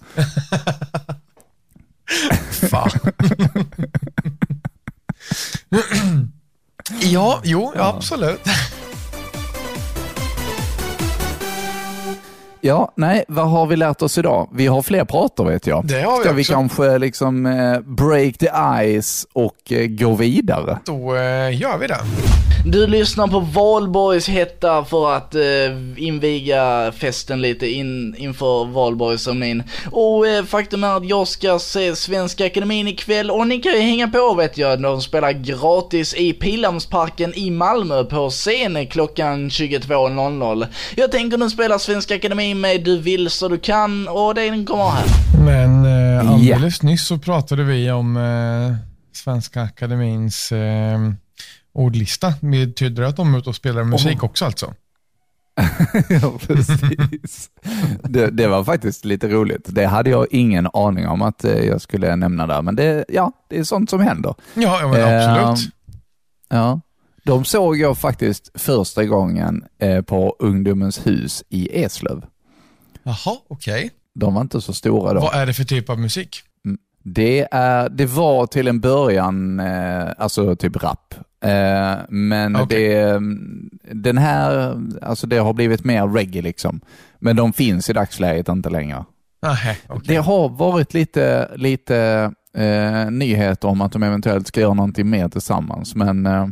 Fan. 2.70 2.90
ja, 7.02 7.42
jo, 7.44 7.72
ja, 7.76 7.88
absolut. 7.88 8.40
Ja, 12.62 12.94
nej, 12.96 13.26
vad 13.28 13.50
har 13.50 13.66
vi 13.68 13.76
lärt 13.76 14.02
oss 14.02 14.18
idag? 14.18 14.50
Vi 14.54 14.68
har 14.68 14.82
fler 14.82 15.06
prator 15.06 15.46
vet 15.46 15.68
jag. 15.68 15.86
Det 15.88 16.02
har 16.02 16.18
vi 16.18 16.24
Ska 16.24 16.34
vi 16.34 16.42
också. 16.42 16.54
kanske 16.54 16.98
liksom 16.98 17.46
eh, 17.46 17.80
break 17.80 18.38
the 18.38 18.50
ice 19.02 19.26
och 19.34 19.72
eh, 19.72 19.86
gå 19.88 20.16
vidare? 20.16 20.80
Då 20.86 21.16
eh, 21.16 21.60
gör 21.62 21.78
vi 21.78 21.88
det. 21.88 21.98
Du 22.66 22.88
lyssnar 22.88 23.28
på 23.28 23.40
Valborgs 23.40 24.28
hetta 24.28 24.86
för 24.86 25.12
att 25.16 25.36
eh, 25.36 25.42
inviga 25.98 26.92
festen 26.92 27.42
lite 27.42 27.68
in, 27.68 28.16
inför 28.18 28.66
Valborgscermonin. 28.66 29.64
Och 29.92 30.28
eh, 30.28 30.44
faktum 30.44 30.84
är 30.84 30.98
att 30.98 31.10
jag 31.10 31.28
ska 31.28 31.60
se 31.60 31.96
Svenska 31.96 32.46
Akademin 32.46 32.88
ikväll 32.88 33.32
och 33.32 33.48
ni 33.48 33.60
kan 33.60 33.72
ju 33.74 33.80
hänga 33.80 34.08
på 34.08 34.34
vet 34.34 34.58
jag. 34.58 34.82
De 34.82 35.02
spelar 35.02 35.32
gratis 35.32 36.14
i 36.16 36.34
Pildammsparken 36.34 37.34
i 37.36 37.52
Malmö 37.52 38.04
på 38.04 38.30
scen 38.30 38.88
klockan 38.88 39.50
22.00. 39.50 40.68
Jag 40.96 41.12
tänker 41.12 41.38
nu 41.38 41.50
spela 41.50 41.80
Svenska 41.80 42.16
Akademin 42.16 42.47
med 42.56 42.84
Du 42.84 43.00
vill 43.00 43.30
så 43.30 43.48
du 43.48 43.58
kan 43.58 44.08
och 44.08 44.36
den 44.36 44.66
kommer 44.66 44.90
här. 44.90 45.06
Men 45.46 45.86
eh, 45.86 46.32
alldeles 46.32 46.82
nyss 46.82 47.08
så 47.08 47.18
pratade 47.18 47.64
vi 47.64 47.92
om 47.92 48.18
eh, 48.18 48.76
Svenska 49.14 49.62
Akademins 49.62 50.52
eh, 50.52 51.00
ordlista. 51.74 52.34
Betyder 52.42 53.04
det 53.04 53.10
att 53.10 53.16
de 53.16 53.34
är 53.34 53.38
ute 53.38 53.50
och 53.50 53.56
spelar 53.56 53.84
musik 53.84 54.24
också 54.24 54.46
alltså? 54.46 54.74
ja, 56.10 56.34
precis. 56.48 57.50
Det, 58.04 58.30
det 58.30 58.48
var 58.48 58.64
faktiskt 58.64 59.06
lite 59.06 59.28
roligt. 59.28 59.66
Det 59.66 59.86
hade 59.86 60.10
jag 60.10 60.28
ingen 60.32 60.68
aning 60.74 61.08
om 61.08 61.22
att 61.22 61.44
eh, 61.44 61.66
jag 61.66 61.82
skulle 61.82 62.16
nämna 62.16 62.48
där, 62.48 62.62
men 62.62 62.76
det, 62.76 63.06
ja, 63.08 63.32
det 63.50 63.60
är 63.60 63.64
sånt 63.64 63.90
som 63.90 64.00
händer. 64.00 64.36
Ja, 64.54 64.80
ja 64.82 64.88
men 64.88 65.02
Eh, 65.02 65.48
absolut. 65.48 65.74
Ja. 66.50 66.82
De 67.24 67.46
såg 67.46 67.78
jag 67.78 67.98
faktiskt 67.98 68.52
första 68.54 69.06
gången 69.06 69.66
eh, 69.80 70.02
på 70.02 70.36
Ungdomens 70.40 71.08
hus 71.08 71.44
i 71.50 71.84
Eslöv. 71.84 72.26
Jaha, 73.08 73.38
okej. 73.48 73.92
De 74.16 74.34
var 74.34 74.42
inte 74.42 74.62
så 74.62 74.74
stora 74.74 75.14
då. 75.14 75.20
Vad 75.20 75.36
är 75.36 75.46
det 75.46 75.54
för 75.54 75.64
typ 75.64 75.90
av 75.90 76.00
musik? 76.00 76.44
Det, 77.04 77.48
är, 77.52 77.90
det 77.90 78.06
var 78.06 78.48
till 78.48 78.68
en 78.68 78.80
början 78.80 79.60
eh, 79.60 80.08
alltså 80.18 80.56
typ 80.56 80.84
rap. 80.84 81.14
Eh, 81.44 81.96
men 82.10 82.56
Okej. 82.56 82.90
det, 82.90 83.22
den 83.94 84.18
här, 84.18 84.82
alltså 85.02 85.28
det 85.28 85.38
har 85.38 85.54
blivit 85.54 85.84
mer 85.84 86.08
reggae 86.08 86.42
liksom. 86.42 86.82
Men 87.20 87.36
de 87.36 87.54
finns 87.54 87.90
i 87.90 87.94
dagsläget 87.94 88.50
inte 88.50 88.70
längre. 88.70 89.06
Nej, 89.42 89.80
okej. 89.88 90.04
Det 90.08 90.16
har 90.16 90.50
varit 90.50 90.94
lite, 90.94 91.52
lite 91.56 92.32
eh, 92.54 93.12
nyheter 93.12 93.68
om 93.68 93.82
att 93.82 93.92
de 93.92 94.04
eventuellt 94.04 94.48
ska 94.48 94.62
göra 94.62 94.74
någonting 94.74 95.10
mer 95.10 95.30
tillsammans, 95.30 95.96
men 95.96 96.26
eh, 96.26 96.48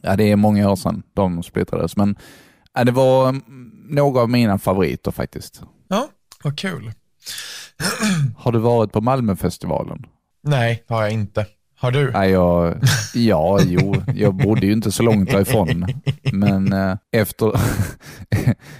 ja, 0.00 0.16
det 0.16 0.30
är 0.30 0.36
många 0.36 0.70
år 0.70 0.76
sedan 0.76 1.02
de 1.14 1.42
splittrades. 1.42 1.96
Men 1.96 2.16
det 2.84 2.92
var 2.92 3.28
mm, 3.28 3.75
några 3.88 4.20
av 4.20 4.30
mina 4.30 4.58
favoriter 4.58 5.10
faktiskt. 5.10 5.62
Ja, 5.88 6.08
vad 6.44 6.58
kul. 6.58 6.92
Har 8.36 8.52
du 8.52 8.58
varit 8.58 8.92
på 8.92 9.00
Malmöfestivalen? 9.00 10.06
Nej, 10.42 10.84
det 10.88 10.94
har 10.94 11.02
jag 11.02 11.12
inte. 11.12 11.46
Har 11.78 11.90
du? 11.90 12.10
Nej, 12.10 12.30
jag, 12.30 12.74
ja, 13.14 13.58
jo, 13.64 13.94
jag 14.14 14.34
bodde 14.34 14.66
ju 14.66 14.72
inte 14.72 14.92
så 14.92 15.02
långt 15.02 15.30
därifrån. 15.30 15.86
Men 16.32 16.72
eh, 16.72 16.96
efter 17.12 17.60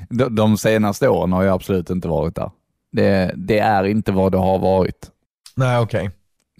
de, 0.30 0.58
senaste 0.58 1.08
åren 1.08 1.32
har 1.32 1.42
jag 1.42 1.54
absolut 1.54 1.90
inte 1.90 2.08
varit 2.08 2.34
där. 2.34 2.50
Det, 2.92 3.32
det 3.36 3.58
är 3.58 3.84
inte 3.84 4.12
vad 4.12 4.32
det 4.32 4.38
har 4.38 4.58
varit. 4.58 5.10
Nej, 5.54 5.78
okej. 5.78 6.10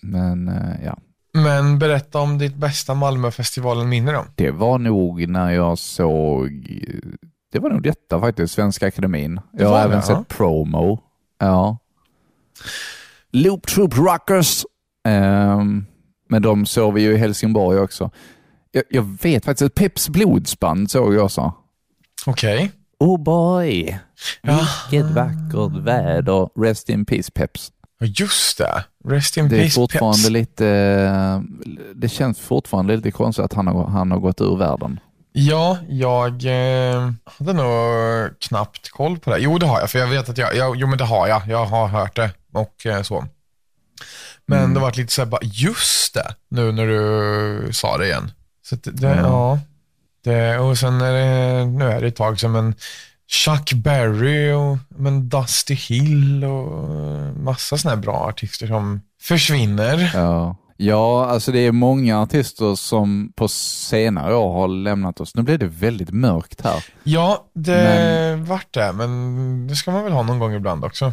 Men 0.03 0.49
eh, 0.49 0.85
ja, 0.85 0.99
Men 1.33 1.79
berätta 1.79 2.19
om 2.19 2.39
ditt 2.39 2.55
bästa 2.55 2.95
Malmöfestivalen-minne 2.95 4.13
då. 4.13 4.25
det 4.35 4.51
var 4.51 4.79
nog 4.79 5.29
när 5.29 5.51
jag 5.51 5.79
såg, 5.79 6.71
det 7.57 7.61
var 7.61 7.71
nog 7.71 7.83
detta 7.83 8.21
faktiskt, 8.21 8.55
Svenska 8.55 8.87
Akademin. 8.87 9.40
Jag 9.53 9.69
har 9.69 9.77
det, 9.79 9.83
även 9.85 9.97
ja. 9.97 10.03
sett 10.03 10.29
promo. 10.29 11.01
Ja. 11.38 11.79
Loop 13.33 13.66
Troop 13.66 13.97
Rockers. 13.99 14.64
Ehm, 15.09 15.87
men 16.29 16.42
de 16.42 16.66
såg 16.66 16.95
vi 16.95 17.03
ju 17.03 17.12
i 17.12 17.16
Helsingborg 17.16 17.79
också. 17.79 18.11
Jag, 18.73 18.83
jag 18.90 19.23
vet 19.23 19.45
faktiskt, 19.45 19.75
Peps 19.75 20.09
blodsband 20.09 20.90
såg 20.90 21.14
jag 21.14 21.25
också. 21.25 21.53
Okej. 22.27 22.73
Oh 22.99 23.23
boy, 23.23 23.99
Ja. 24.42 24.61
vilket 24.90 25.11
vackert 25.11 25.83
väder. 25.85 26.61
Rest 26.62 26.88
in 26.88 27.05
peace 27.05 27.31
Peps. 27.35 27.73
Ja, 27.99 28.07
just 28.07 28.59
det. 28.59 28.85
Rest 29.05 29.37
in 29.37 29.49
Det 29.49 29.57
är 29.57 29.61
peace, 29.61 29.75
fortfarande 29.75 30.16
Peps. 30.19 30.31
lite, 30.31 31.45
det 31.95 32.09
känns 32.09 32.38
fortfarande 32.38 32.97
lite 32.97 33.11
konstigt 33.11 33.45
att 33.45 33.53
han 33.53 33.66
har, 33.66 33.85
han 33.85 34.11
har 34.11 34.19
gått 34.19 34.40
ur 34.40 34.57
världen. 34.57 35.01
Ja, 35.38 35.79
jag 35.88 36.44
eh, 36.44 37.11
hade 37.25 37.53
nog 37.53 38.40
knappt 38.40 38.90
koll 38.90 39.18
på 39.18 39.31
det. 39.31 39.38
Jo, 39.38 39.59
det 39.59 39.66
har 39.66 39.81
jag, 39.81 39.90
för 39.90 39.99
jag 39.99 40.07
vet 40.07 40.29
att 40.29 40.38
jag, 40.38 40.57
jag 40.57 40.77
jo 40.77 40.87
men 40.87 40.99
det 40.99 41.05
har 41.05 41.29
jag. 41.29 41.42
Jag 41.49 41.66
har 41.66 41.87
hört 41.88 42.16
det 42.16 42.31
och 42.53 42.87
eh, 42.87 43.03
så. 43.03 43.25
Men 44.46 44.59
Mm. 44.59 44.75
det 44.75 44.81
var 44.81 44.92
lite 44.92 45.12
så 45.12 45.20
här 45.22 45.27
bara, 45.29 45.40
just 45.42 46.14
det, 46.14 46.35
nu 46.49 46.72
när 46.72 46.87
du 46.87 47.72
sa 47.72 47.99
det 47.99 48.07
igen. 48.07 48.31
Så 48.62 48.77
det, 48.77 48.90
det, 48.90 49.07
Ja. 49.09 49.16
ja. 49.22 49.61
Det, 50.25 50.59
och 50.59 50.79
sen 50.79 51.01
är 51.01 51.12
det, 51.12 51.64
nu 51.66 51.85
är 51.85 52.01
det 52.01 52.07
ett 52.07 52.16
tag 52.16 52.40
sedan, 52.40 52.53
men 52.53 52.75
Chuck 53.29 53.72
Berry 53.72 54.53
och 54.53 54.79
men 54.88 55.29
Dusty 55.29 55.75
Hill 55.75 56.44
och 56.44 56.88
massa 57.37 57.79
sådana 57.79 57.96
här 57.96 58.03
bra 58.03 58.14
artister 58.29 58.66
som 58.66 59.01
försvinner. 59.22 60.11
Ja. 60.14 60.57
Ja, 60.77 61.27
alltså 61.27 61.53
det 61.53 61.59
är 61.59 61.73
många 61.73 62.23
artister 62.23 62.75
som 62.75 63.33
på 63.37 63.49
senare 63.49 64.35
år 64.35 64.53
har 64.53 64.69
lämnat 64.69 65.21
oss. 65.21 65.35
Nu 65.35 65.43
blev 65.43 65.59
det 65.59 65.67
väldigt 65.67 66.11
mörkt 66.11 66.61
här. 66.61 66.85
Ja, 67.03 67.45
det 67.53 68.45
vart 68.47 68.75
det, 68.75 68.93
men 68.93 69.67
det 69.67 69.75
ska 69.75 69.91
man 69.91 70.05
väl 70.05 70.12
ha 70.12 70.23
någon 70.23 70.39
gång 70.39 70.53
ibland 70.53 70.85
också. 70.85 71.12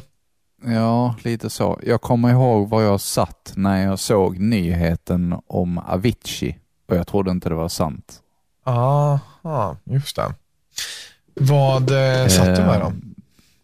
Ja, 0.65 1.15
lite 1.23 1.49
så. 1.49 1.79
Jag 1.83 2.01
kommer 2.01 2.29
ihåg 2.29 2.69
var 2.69 2.81
jag 2.81 3.01
satt 3.01 3.53
när 3.55 3.85
jag 3.85 3.99
såg 3.99 4.39
nyheten 4.39 5.35
om 5.47 5.77
Avicii 5.77 6.57
och 6.89 6.95
jag 6.95 7.07
trodde 7.07 7.31
inte 7.31 7.49
det 7.49 7.55
var 7.55 7.69
sant. 7.69 8.19
Aha, 8.65 9.77
just 9.83 10.15
det. 10.15 10.33
Vad 11.33 11.91
eh, 12.21 12.27
satt 12.27 12.55
du 12.55 12.61
med 12.61 12.79
då? 12.81 12.93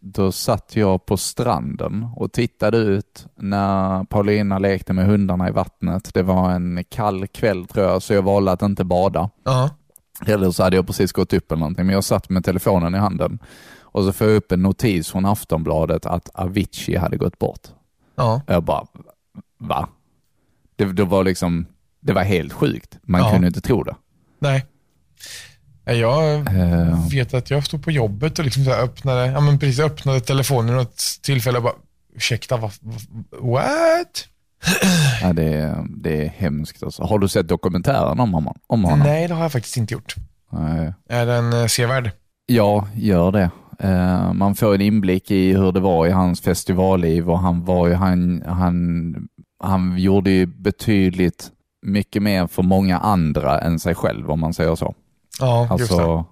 Då 0.01 0.31
satt 0.31 0.75
jag 0.75 1.05
på 1.05 1.17
stranden 1.17 2.07
och 2.15 2.31
tittade 2.31 2.77
ut 2.77 3.25
när 3.35 4.03
Paulina 4.03 4.59
lekte 4.59 4.93
med 4.93 5.05
hundarna 5.05 5.49
i 5.49 5.51
vattnet. 5.51 6.13
Det 6.13 6.23
var 6.23 6.51
en 6.51 6.83
kall 6.89 7.27
kväll 7.27 7.65
tror 7.65 7.85
jag, 7.85 8.01
så 8.01 8.13
jag 8.13 8.21
valde 8.21 8.51
att 8.51 8.61
inte 8.61 8.83
bada. 8.83 9.29
Ja. 9.43 9.69
Eller 10.25 10.51
så 10.51 10.63
hade 10.63 10.75
jag 10.75 10.87
precis 10.87 11.11
gått 11.11 11.33
upp 11.33 11.51
eller 11.51 11.59
någonting, 11.59 11.85
men 11.85 11.93
jag 11.93 12.03
satt 12.03 12.29
med 12.29 12.45
telefonen 12.45 12.95
i 12.95 12.97
handen. 12.97 13.39
Och 13.81 14.03
så 14.03 14.13
får 14.13 14.27
jag 14.27 14.35
upp 14.35 14.51
en 14.51 14.61
notis 14.61 15.09
från 15.11 15.25
Aftonbladet 15.25 16.05
att 16.05 16.29
Avicii 16.33 16.95
hade 16.95 17.17
gått 17.17 17.39
bort. 17.39 17.67
Ja. 18.15 18.41
Jag 18.47 18.63
bara, 18.63 18.85
va? 19.57 19.89
Det, 20.75 20.85
det 20.85 21.03
var 21.03 21.23
liksom, 21.23 21.65
det 21.99 22.13
var 22.13 22.23
helt 22.23 22.53
sjukt. 22.53 22.97
Man 23.01 23.21
Ja. 23.21 23.31
kunde 23.31 23.47
inte 23.47 23.61
tro 23.61 23.83
det. 23.83 23.95
Nej. 24.39 24.65
Jag 25.93 26.35
Eh, 26.47 27.09
vet 27.11 27.33
att 27.33 27.49
jag 27.49 27.65
stod 27.65 27.83
på 27.83 27.91
jobbet 27.91 28.39
och 28.39 28.45
liksom 28.45 28.65
så 28.65 28.71
öppnade, 28.71 29.25
ja, 29.25 29.39
men 29.41 29.59
precis 29.59 29.79
öppnade 29.79 30.19
telefonen 30.19 30.75
och 30.75 30.81
ett 30.81 31.01
tillfälle 31.23 31.57
och 31.57 31.63
bara, 31.63 31.73
ursäkta, 32.15 32.57
vad, 32.57 32.71
what? 33.39 34.25
ja, 35.21 35.33
det, 35.33 35.43
är- 35.53 35.85
det 36.03 36.25
är 36.25 36.29
hemskt 36.29 36.83
alltså. 36.83 37.03
Har 37.03 37.19
du 37.19 37.27
sett 37.27 37.47
dokumentären 37.47 38.19
om 38.19 38.33
honom? 38.33 38.55
Om 38.67 38.83
honom? 38.83 38.99
Nej, 38.99 39.27
det 39.27 39.33
har 39.33 39.41
jag 39.41 39.51
faktiskt 39.51 39.77
inte 39.77 39.93
gjort. 39.93 40.15
Nej. 40.51 40.93
Är 41.09 41.25
den 41.25 41.53
eh, 41.53 41.65
sevärd? 41.67 42.11
Ja, 42.45 42.87
gör 42.95 43.31
det. 43.31 43.49
Eh, 43.79 44.33
man 44.33 44.55
får 44.55 44.75
en 44.75 44.81
inblick 44.81 45.31
i 45.31 45.53
hur 45.53 45.71
det 45.71 45.79
var 45.79 46.07
i 46.07 46.11
hans 46.11 46.41
festivalliv 46.41 47.29
och 47.29 47.39
han 47.39 47.65
var 47.65 47.87
ju, 47.87 47.93
han, 47.93 48.43
han, 48.47 49.15
han 49.63 49.97
gjorde 49.97 50.29
ju 50.31 50.45
betydligt 50.45 51.49
mycket 51.85 52.23
mer 52.23 52.47
för 52.47 52.63
många 52.63 52.97
andra 52.97 53.59
än 53.61 53.79
sig 53.79 53.95
själv 53.95 54.31
om 54.31 54.39
man 54.39 54.53
säger 54.53 54.75
så. 54.75 54.95
Ja. 55.39 55.67
Alltså, 55.69 56.25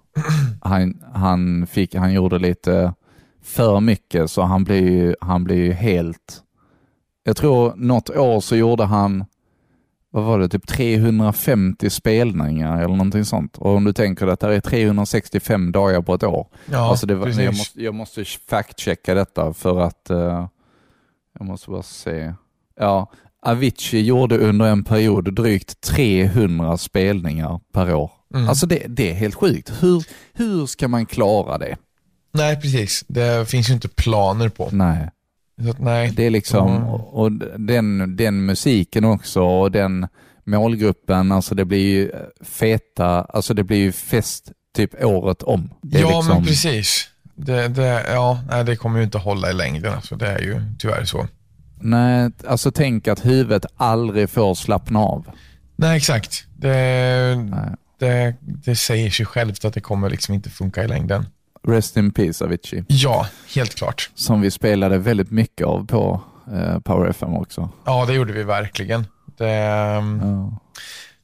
han, 0.61 1.03
han, 1.13 1.67
fick, 1.67 1.95
han 1.95 2.13
gjorde 2.13 2.39
lite 2.39 2.93
för 3.43 3.79
mycket 3.79 4.31
så 4.31 4.41
han 4.41 4.63
blev 4.63 4.83
ju, 4.83 5.15
han 5.21 5.43
blev 5.43 5.57
ju 5.57 5.73
helt... 5.73 6.43
Jag 7.23 7.37
tror 7.37 7.73
något 7.75 8.09
år 8.09 8.39
så 8.39 8.55
gjorde 8.55 8.83
han, 8.83 9.25
vad 10.11 10.23
var 10.23 10.39
det, 10.39 10.49
typ 10.49 10.67
350 10.67 11.89
spelningar 11.89 12.77
eller 12.77 12.95
någonting 12.95 13.25
sånt. 13.25 13.57
Och 13.57 13.75
om 13.75 13.83
du 13.83 13.93
tänker 13.93 14.27
att 14.27 14.39
det 14.39 14.55
är 14.55 14.61
365 14.61 15.71
dagar 15.71 16.01
på 16.01 16.13
ett 16.13 16.23
år. 16.23 16.47
Ja, 16.65 16.89
alltså 16.89 17.07
det 17.07 17.15
var, 17.15 17.27
jag, 17.27 17.53
måste, 17.53 17.83
jag 17.83 17.95
måste 17.95 18.23
fact-checka 18.23 19.13
detta 19.13 19.53
för 19.53 19.79
att 19.79 20.10
eh, 20.10 20.47
jag 21.39 21.47
måste 21.47 21.71
bara 21.71 21.83
se. 21.83 22.33
Ja, 22.79 23.12
Avicii 23.41 24.01
gjorde 24.01 24.37
under 24.37 24.65
en 24.65 24.83
period 24.83 25.33
drygt 25.33 25.81
300 25.81 26.77
spelningar 26.77 27.60
per 27.71 27.93
år. 27.93 28.12
Mm. 28.34 28.50
Alltså 28.50 28.65
det, 28.65 28.84
det 28.88 29.10
är 29.12 29.13
helt 29.13 29.36
sjukt. 29.36 29.71
Hur, 29.84 30.04
hur 30.34 30.65
ska 30.65 30.88
man 30.88 31.06
klara 31.06 31.58
det? 31.58 31.78
Nej, 32.34 32.62
precis. 32.62 33.04
Det 33.08 33.50
finns 33.50 33.69
ju 33.69 33.73
inte 33.73 33.88
planer 33.88 34.50
på. 34.50 34.69
Nej, 34.71 35.10
att, 35.69 35.80
nej. 35.80 36.13
det 36.15 36.25
är 36.25 36.30
liksom, 36.30 36.75
Mm. 36.75 36.84
och, 36.90 37.32
den, 37.60 38.15
den 38.15 38.46
musiken 38.46 39.06
också 39.06 39.42
och 39.42 39.71
den 39.71 40.08
målgruppen, 40.46 41.32
alltså 41.32 41.56
det 41.56 41.65
blir 41.65 41.80
ju 41.90 42.12
feta, 42.46 43.21
alltså 43.21 43.54
det 43.54 43.63
blir 43.63 43.78
ju 43.78 43.92
fest 43.92 44.52
typ 44.75 45.04
året 45.04 45.44
om. 45.44 45.69
Ja, 45.82 46.00
liksom, 46.00 46.28
men 46.28 46.46
precis. 46.46 47.10
det, 47.36 47.67
det, 47.67 48.06
ja, 48.13 48.40
nej, 48.50 48.63
det 48.63 48.75
kommer 48.75 48.98
ju 49.00 49.04
inte 49.06 49.17
hålla 49.17 49.50
i 49.50 49.54
längden. 49.54 49.94
Alltså. 49.94 50.15
Det 50.15 50.28
är 50.28 50.40
ju 50.40 50.62
tyvärr 50.80 51.06
så. 51.06 51.28
Nej, 51.82 52.32
alltså 52.48 52.71
tänk 52.71 53.08
att 53.08 53.25
huvudet 53.25 53.65
aldrig 53.78 54.30
får 54.30 54.56
slappna 54.56 55.00
av. 55.00 55.25
Nej, 55.75 55.98
exakt. 55.98 56.46
Det, 56.58 56.73
Nej. 57.50 57.69
Det, 58.00 58.35
det 58.39 58.75
säger 58.75 59.10
sig 59.10 59.25
självt 59.25 59.65
att 59.65 59.73
det 59.73 59.81
kommer 59.81 60.10
liksom 60.10 60.33
inte 60.35 60.50
funka 60.50 60.83
i 60.83 60.87
längden. 60.87 61.25
Rest 61.67 61.98
in 61.98 62.12
peace 62.12 62.45
Avicii. 62.45 62.83
Ja, 62.87 63.27
helt 63.56 63.75
klart. 63.75 64.10
Som 64.15 64.41
vi 64.41 64.52
spelade 64.52 64.98
väldigt 64.98 65.31
mycket 65.31 65.67
av 65.67 65.85
på 65.87 66.21
eh, 66.54 66.79
Power 66.79 67.10
FM 67.10 67.33
också. 67.33 67.69
Ja, 67.85 68.06
det 68.06 68.13
gjorde 68.13 68.33
vi 68.33 68.43
verkligen. 68.43 69.06
Det, 69.37 69.45
Ja. 69.50 70.60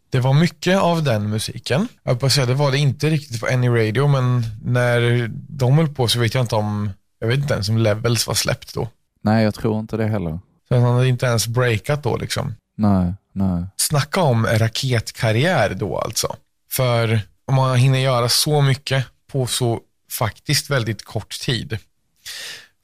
det 0.10 0.20
var 0.20 0.34
mycket 0.34 0.78
av 0.80 1.04
den 1.04 1.30
musiken. 1.30 1.88
Jag 2.04 2.20
på 2.20 2.30
säga, 2.30 2.46
det 2.46 2.54
var 2.54 2.72
det 2.72 2.78
inte 2.78 3.10
riktigt 3.10 3.40
på 3.42 3.48
Any 3.48 3.70
Radio, 3.70 4.08
men 4.08 4.44
när 4.64 5.28
de 5.50 5.78
höll 5.78 5.88
på 5.88 6.08
så 6.08 6.20
vet 6.20 6.34
jag 6.34 6.44
inte 6.44 6.56
om, 6.56 6.90
jag 7.20 7.28
vet 7.28 7.38
inte 7.40 7.54
ens 7.54 7.70
om 7.70 7.78
Levels 7.78 8.28
var 8.28 8.34
släppt 8.34 8.74
då. 8.74 8.88
Nej, 9.22 9.44
jag 9.44 9.54
tror 9.56 9.80
inte 9.80 9.98
det 9.98 10.08
heller. 10.08 10.40
Så 10.68 10.76
han 10.80 10.96
hade 10.96 11.08
inte 11.08 11.26
ens 11.26 11.48
breakat 11.48 12.04
då 12.04 12.18
liksom. 12.18 12.56
Nej, 12.78 13.14
nej. 13.34 13.64
Snacka 13.78 14.22
om 14.22 14.46
raketkarriär 14.46 15.74
då 15.74 15.98
alltså. 16.00 16.36
För 16.74 17.22
om 17.46 17.56
man 17.56 17.78
hinner 17.78 18.00
göra 18.00 18.30
så 18.30 18.62
mycket 18.62 19.06
på 19.32 19.48
så 19.48 19.82
faktiskt 20.12 20.70
väldigt 20.70 21.04
kort 21.04 21.40
tid. 21.40 21.78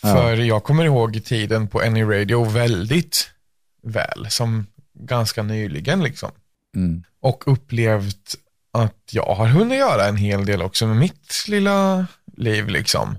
Ja. 0.01 0.13
För 0.13 0.37
jag 0.37 0.63
kommer 0.63 0.85
ihåg 0.85 1.25
tiden 1.25 1.67
på 1.67 1.81
Any 1.81 2.03
Radio 2.03 2.43
väldigt 2.43 3.29
väl, 3.83 4.27
som 4.29 4.67
ganska 4.93 5.43
nyligen 5.43 6.03
liksom. 6.03 6.31
Mm. 6.75 7.03
Och 7.21 7.43
upplevt 7.53 8.35
att 8.73 9.09
jag 9.11 9.35
har 9.35 9.47
hunnit 9.47 9.77
göra 9.77 10.05
en 10.05 10.17
hel 10.17 10.45
del 10.45 10.61
också 10.61 10.87
med 10.87 10.97
mitt 10.97 11.45
lilla 11.47 12.07
liv 12.37 12.67
liksom. 12.67 13.17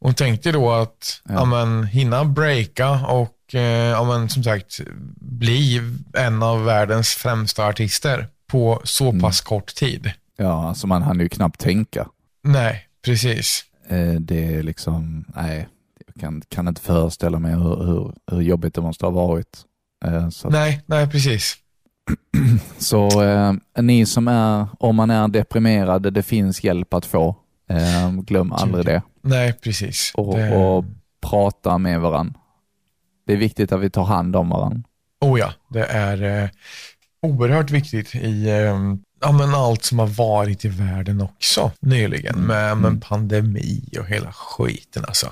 Och 0.00 0.16
tänkte 0.16 0.52
då 0.52 0.72
att 0.72 1.20
Ja. 1.24 1.34
ja. 1.34 1.44
men, 1.44 1.84
hinna 1.84 2.24
breaka 2.24 2.90
och 2.90 3.54
eh, 3.54 3.90
ja, 3.90 4.04
men, 4.04 4.28
som 4.28 4.44
sagt 4.44 4.80
bli 5.20 5.80
en 6.12 6.42
av 6.42 6.64
världens 6.64 7.08
främsta 7.08 7.66
artister 7.66 8.26
på 8.50 8.80
så 8.84 9.08
Mm. 9.08 9.20
pass 9.20 9.40
kort 9.40 9.74
tid. 9.74 10.10
Ja, 10.36 10.68
alltså 10.68 10.86
man 10.86 11.02
hann 11.02 11.20
ju 11.20 11.28
knappt 11.28 11.60
tänka. 11.60 12.08
Nej, 12.42 12.86
precis. 13.04 13.64
Eh, 13.88 14.12
det 14.12 14.54
är 14.54 14.62
liksom, 14.62 15.24
nej, 15.36 15.68
jag 16.06 16.20
kan, 16.20 16.42
kan 16.48 16.68
inte 16.68 16.80
föreställa 16.80 17.38
mig 17.38 17.52
hur, 17.54 17.84
hur, 17.84 18.14
hur 18.30 18.40
jobbigt 18.40 18.74
det 18.74 18.80
måste 18.80 19.06
ha 19.06 19.10
varit. 19.10 19.58
Eh, 20.04 20.26
att- 20.26 20.44
Nej, 20.50 20.82
nej, 20.86 21.08
precis. 21.10 21.56
Så 22.78 23.22
eh, 23.22 23.52
ni 23.82 24.06
som 24.06 24.28
är, 24.28 24.66
om 24.78 24.96
man 24.96 25.10
är 25.10 25.28
deprimerad, 25.28 26.12
det 26.12 26.22
finns 26.22 26.64
hjälp 26.64 26.94
att 26.94 27.06
få. 27.06 27.36
Eh, 27.68 28.12
glöm 28.12 28.52
aldrig 28.52 28.86
det. 28.86 29.02
Nej, 29.22 29.52
precis. 29.52 30.12
Och, 30.14 30.36
det... 30.36 30.56
och 30.56 30.84
prata 31.30 31.78
med 31.78 32.00
varandra. 32.00 32.34
Det 33.26 33.32
är 33.32 33.36
viktigt 33.36 33.72
att 33.72 33.80
vi 33.80 33.90
tar 33.90 34.04
hand 34.04 34.36
om 34.36 34.48
varandra. 34.48 34.82
Oh 35.20 35.38
ja, 35.40 35.52
det 35.68 35.84
är 35.84 36.42
eh, 36.42 36.48
oerhört 37.22 37.70
viktigt 37.70 38.14
i 38.14 38.48
eh, 38.48 38.76
ja, 39.20 39.32
men 39.32 39.54
allt 39.54 39.84
som 39.84 39.98
har 39.98 40.06
varit 40.06 40.64
i 40.64 40.68
världen 40.68 41.20
också 41.20 41.70
nyligen 41.80 42.40
med, 42.40 42.76
med 42.76 43.02
pandemi 43.02 43.82
och 43.98 44.06
hela 44.06 44.32
skiten. 44.32 45.04
Alltså. 45.08 45.26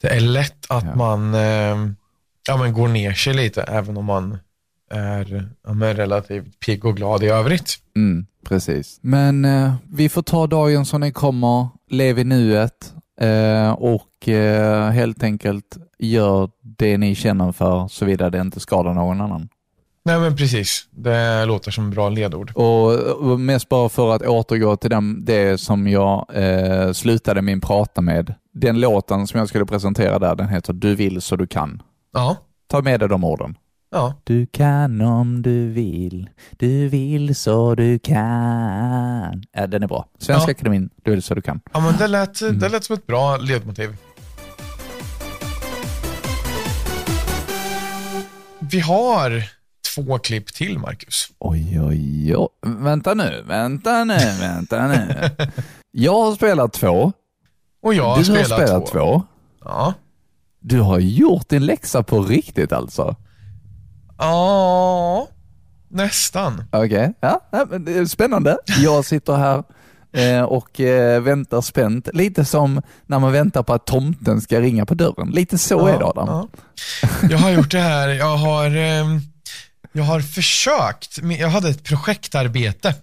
Det 0.00 0.08
är 0.08 0.20
lätt 0.20 0.66
att 0.68 0.84
Ja. 0.84 0.94
man 0.94 1.34
eh, 1.34 1.90
ja, 2.48 2.56
men 2.56 2.72
går 2.72 2.88
ner 2.88 3.12
sig 3.12 3.34
lite 3.34 3.62
även 3.62 3.96
om 3.96 4.04
man 4.04 4.38
är 4.90 5.48
ja, 5.66 5.72
men 5.72 5.96
relativt 5.96 6.60
pigg 6.60 6.84
och 6.84 6.96
glad 6.96 7.22
i 7.22 7.26
övrigt. 7.26 7.74
Mm, 7.96 8.26
precis. 8.48 8.98
Men 9.00 9.44
eh, 9.44 9.74
vi 9.92 10.08
får 10.08 10.22
ta 10.22 10.46
dagen 10.46 10.86
som 10.86 11.00
den 11.00 11.12
kommer, 11.12 11.68
lev 11.90 12.18
i 12.18 12.24
nuet 12.24 12.92
eh, 13.20 13.70
och 13.72 14.28
eh, 14.28 14.90
helt 14.90 15.22
enkelt 15.22 15.76
gör 15.98 16.50
det 16.78 16.98
ni 16.98 17.14
känner 17.14 17.52
för 17.52 17.88
såvida 17.88 18.30
det 18.30 18.40
inte 18.40 18.60
skadar 18.60 18.94
någon 18.94 19.20
annan. 19.20 19.48
Nej 20.06 20.18
men 20.20 20.36
precis, 20.36 20.86
det 20.90 21.44
låter 21.44 21.70
som 21.70 21.90
bra 21.90 22.08
ledord. 22.08 22.52
Och, 22.56 23.40
mest 23.40 23.68
bara 23.68 23.88
för 23.88 24.14
att 24.14 24.22
återgå 24.22 24.76
till 24.76 24.90
den, 24.90 25.24
det 25.24 25.60
som 25.60 25.86
jag 25.88 26.26
eh, 26.34 26.92
slutade 26.92 27.42
min 27.42 27.60
prata 27.60 28.00
med. 28.00 28.34
Den 28.54 28.80
låten 28.80 29.26
som 29.26 29.38
jag 29.38 29.48
skulle 29.48 29.66
presentera 29.66 30.18
där, 30.18 30.34
den 30.34 30.48
heter 30.48 30.72
Du 30.72 30.94
vill 30.94 31.22
så 31.22 31.36
du 31.36 31.46
kan. 31.46 31.82
Ja, 32.12 32.36
Ta 32.70 32.82
med 32.82 33.00
dig 33.00 33.08
de 33.08 33.24
orden. 33.24 33.54
ja. 33.90 34.14
Du 34.24 34.46
kan 34.46 35.00
om 35.00 35.42
du 35.42 35.68
vill, 35.68 36.30
du 36.50 36.88
vill 36.88 37.34
så 37.36 37.74
du 37.74 37.98
kan. 37.98 39.42
Ja, 39.52 39.66
den 39.66 39.82
är 39.82 39.86
bra. 39.88 40.08
Svenska 40.18 40.50
Ja. 40.50 40.54
Akademin, 40.54 40.90
du 41.02 41.10
vill 41.10 41.22
så 41.22 41.34
du 41.34 41.42
kan. 41.42 41.60
ja 41.72 41.80
men 41.80 41.96
det 41.98 42.06
lät, 42.08 42.60
det 42.60 42.68
lät 42.68 42.84
som 42.84 42.94
ett 42.94 43.06
bra 43.06 43.36
ledmotiv. 43.36 43.96
Vi 48.60 48.80
har 48.80 49.42
två 50.04 50.18
klipp 50.18 50.54
till, 50.54 50.78
Marcus. 50.78 51.28
Oj, 51.38 51.80
oj, 51.80 52.36
oj. 52.36 52.48
Vänta 52.62 53.14
nu, 53.14 53.44
vänta 53.46 54.04
nu, 54.04 54.18
vänta 54.40 54.86
nu. 54.86 55.30
Jag 55.90 56.24
har 56.24 56.34
spelat 56.34 56.72
två. 56.72 57.12
Och 57.82 57.94
jag 57.94 58.04
har 58.04 58.18
du 58.18 58.24
spelat, 58.24 58.50
har 58.50 58.56
spelat 58.56 58.86
två. 58.86 58.92
två. 58.92 59.22
Ja. 59.64 59.94
Du 60.60 60.80
har 60.80 60.98
gjort 60.98 61.48
din 61.48 61.66
läxa 61.66 62.02
på 62.02 62.22
riktigt 62.22 62.72
alltså? 62.72 63.16
Ja, 64.18 65.28
nästan. 65.88 66.64
Okej, 66.72 67.12
ja, 67.20 67.40
ja, 67.50 67.66
spännande. 68.06 68.58
Jag 68.82 69.04
sitter 69.04 69.32
här 69.36 69.62
eh, 70.12 70.42
och 70.42 70.80
eh, 70.80 71.22
väntar 71.22 71.60
spänt. 71.60 72.08
Lite 72.12 72.44
som 72.44 72.82
när 73.06 73.18
man 73.18 73.32
väntar 73.32 73.62
på 73.62 73.72
att 73.72 73.86
tomten 73.86 74.40
ska 74.40 74.60
ringa 74.60 74.86
på 74.86 74.94
dörren. 74.94 75.30
Lite 75.30 75.58
så 75.58 75.86
är 75.86 75.98
det 75.98 76.04
Adam. 76.04 76.28
Ja. 76.28 76.48
Jag 77.30 77.38
har 77.38 77.50
gjort 77.50 77.70
det 77.70 77.78
här, 77.78 78.08
jag 78.08 78.36
har, 78.36 78.76
ehm, 78.76 79.20
jag 79.96 80.04
har 80.04 80.20
försökt, 80.20 81.18
jag 81.38 81.48
hade 81.48 81.68
ett 81.68 81.84
projektarbete 81.84 82.94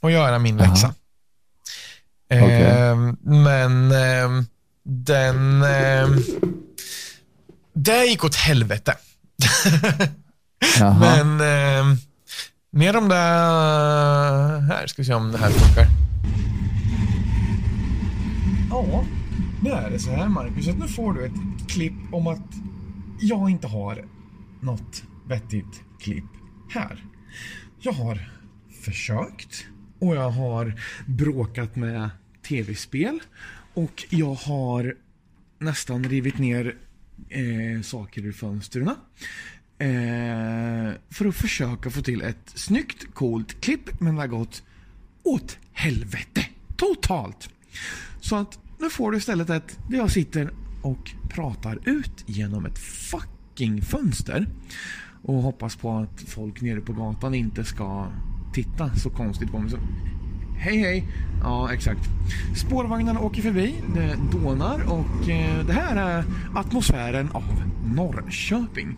att 0.00 0.12
göra 0.12 0.38
min 0.38 0.56
läxa. 0.56 0.94
Okej. 2.30 2.62
Ehm, 2.62 3.16
Men 3.22 3.92
ehm, 3.92 4.46
den, 4.84 5.62
ehm, 5.62 6.22
det 7.74 8.04
gick 8.04 8.24
åt 8.24 8.34
helvete. 8.34 8.96
Men 10.80 11.40
ehm, 11.40 11.96
mer 12.70 12.96
om 12.96 13.08
det 13.08 13.14
här, 13.14 14.86
ska 14.86 15.02
vi 15.02 15.06
se 15.06 15.14
om 15.14 15.32
det 15.32 15.38
här 15.38 15.50
funkar. 15.50 15.86
Ja, 18.70 19.04
nu 19.62 19.70
är 19.70 19.90
det 19.90 19.98
så 19.98 20.10
här 20.10 20.28
Marcus, 20.28 20.68
att 20.68 20.78
nu 20.78 20.88
får 20.88 21.12
du 21.12 21.26
ett 21.26 21.68
klipp 21.68 22.12
om 22.12 22.26
att 22.26 22.48
jag 23.20 23.50
inte 23.50 23.66
har 23.66 24.04
något 24.60 25.02
vettigt 25.28 25.89
klipp 26.00 26.24
här. 26.70 27.04
Jag 27.80 27.92
har 27.92 28.30
försökt 28.80 29.66
och 29.98 30.16
jag 30.16 30.30
har 30.30 30.74
bråkat 31.06 31.76
med 31.76 32.10
tv-spel 32.48 33.20
och 33.74 34.04
jag 34.10 34.34
har 34.34 34.94
nästan 35.58 36.04
rivit 36.04 36.38
ner 36.38 36.76
eh, 37.28 37.82
saker 37.82 38.24
ur 38.24 38.32
fönstren. 38.32 38.88
Eh, 39.78 40.94
för 41.10 41.24
att 41.26 41.36
försöka 41.36 41.90
få 41.90 42.02
till 42.02 42.22
ett 42.22 42.52
snyggt, 42.54 43.14
coolt 43.14 43.60
klipp, 43.60 44.00
men 44.00 44.14
det 44.14 44.20
har 44.20 44.28
gått 44.28 44.62
åt 45.22 45.58
helvete. 45.72 46.46
Totalt. 46.76 47.50
Så 48.20 48.36
att 48.36 48.58
nu 48.78 48.90
får 48.90 49.12
du 49.12 49.18
istället 49.18 49.50
ett 49.50 49.78
där 49.88 49.96
jag 49.96 50.10
sitter 50.10 50.50
och 50.82 51.10
pratar 51.28 51.78
ut 51.88 52.24
genom 52.26 52.66
ett 52.66 52.78
fucking 52.78 53.82
fönster. 53.82 54.46
Och 55.22 55.42
hoppas 55.42 55.76
på 55.76 55.92
att 55.92 56.20
folk 56.20 56.60
nere 56.62 56.80
på 56.80 56.92
gatan 56.92 57.34
inte 57.34 57.64
ska 57.64 58.06
titta 58.54 58.90
så 58.94 59.10
konstigt 59.10 59.50
på 59.52 59.58
mig. 59.58 59.70
Så, 59.70 59.76
hej 60.58 60.78
hej! 60.78 61.04
Ja, 61.42 61.72
exakt. 61.72 62.00
Spårvagnarna 62.56 63.20
åker 63.20 63.42
förbi, 63.42 63.74
det 63.94 64.16
dånar 64.38 64.80
och 64.86 65.28
eh, 65.30 65.66
det 65.66 65.72
här 65.72 65.96
är 65.96 66.24
atmosfären 66.54 67.30
av 67.32 67.42
Norrköping. 67.96 68.96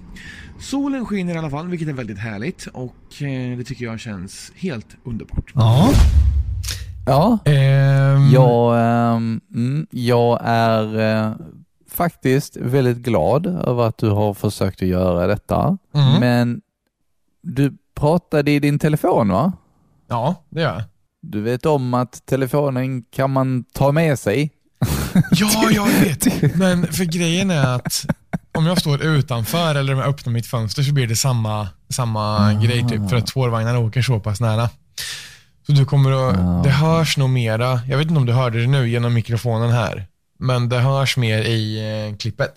Solen 0.58 1.06
skiner 1.06 1.34
i 1.34 1.38
alla 1.38 1.50
fall, 1.50 1.68
vilket 1.68 1.88
är 1.88 1.92
väldigt 1.92 2.18
härligt 2.18 2.66
och 2.66 3.22
eh, 3.22 3.58
det 3.58 3.64
tycker 3.64 3.84
jag 3.84 4.00
känns 4.00 4.52
helt 4.56 4.96
underbart. 5.04 5.52
Ja. 5.54 5.90
Ja, 7.06 7.38
Ehm, 7.44 8.30
jag, 8.30 8.76
mm, 9.54 9.86
jag 9.90 10.40
är 10.44 11.00
eh, 11.00 11.32
faktiskt 11.92 12.56
väldigt 12.56 12.98
glad 12.98 13.46
över 13.46 13.82
att 13.82 13.98
du 13.98 14.10
har 14.10 14.34
försökt 14.34 14.82
att 14.82 14.88
göra 14.88 15.26
detta. 15.26 15.78
Mm. 15.94 16.20
Men 16.20 16.60
du 17.42 17.72
pratade 17.94 18.50
i 18.50 18.58
din 18.58 18.78
telefon 18.78 19.28
va? 19.28 19.52
Ja, 20.08 20.34
det 20.50 20.60
gör 20.60 20.72
jag. 20.74 20.82
Du 21.22 21.40
vet 21.40 21.66
om 21.66 21.94
att 21.94 22.26
telefonen 22.26 23.02
kan 23.02 23.30
man 23.30 23.64
ta 23.74 23.92
med 23.92 24.18
sig? 24.18 24.50
Ja, 25.30 25.70
jag 25.70 25.86
vet. 25.86 26.54
Men 26.56 26.86
för 26.86 27.04
grejen 27.04 27.50
är 27.50 27.74
att 27.76 28.06
om 28.58 28.66
jag 28.66 28.80
står 28.80 29.02
utanför 29.02 29.74
eller 29.74 29.92
om 29.92 29.98
jag 29.98 30.08
öppnar 30.08 30.32
mitt 30.32 30.46
fönster 30.46 30.82
så 30.82 30.92
blir 30.92 31.06
det 31.06 31.16
samma, 31.16 31.68
samma 31.88 32.52
grej 32.52 32.88
typ. 32.88 33.10
För 33.10 33.16
att 33.16 33.28
spårvagnarna 33.28 33.78
åker 33.78 34.02
så 34.02 34.20
pass 34.20 34.40
nära. 34.40 34.68
Så 35.66 35.72
du 35.72 35.84
kommer 35.84 36.12
att, 36.30 36.36
Ah. 36.38 36.62
det 36.64 36.70
hörs 36.70 37.16
nog 37.16 37.30
mera, 37.30 37.80
jag 37.88 37.98
vet 37.98 38.06
inte 38.08 38.18
om 38.20 38.26
du 38.26 38.32
hörde 38.32 38.60
det 38.60 38.66
nu 38.66 38.88
genom 38.88 39.14
mikrofonen 39.14 39.70
här. 39.70 40.06
Men 40.42 40.68
det 40.68 40.78
hörs 40.78 41.16
mer 41.16 41.38
i 41.42 41.78
eh, 42.10 42.16
klippet. 42.16 42.54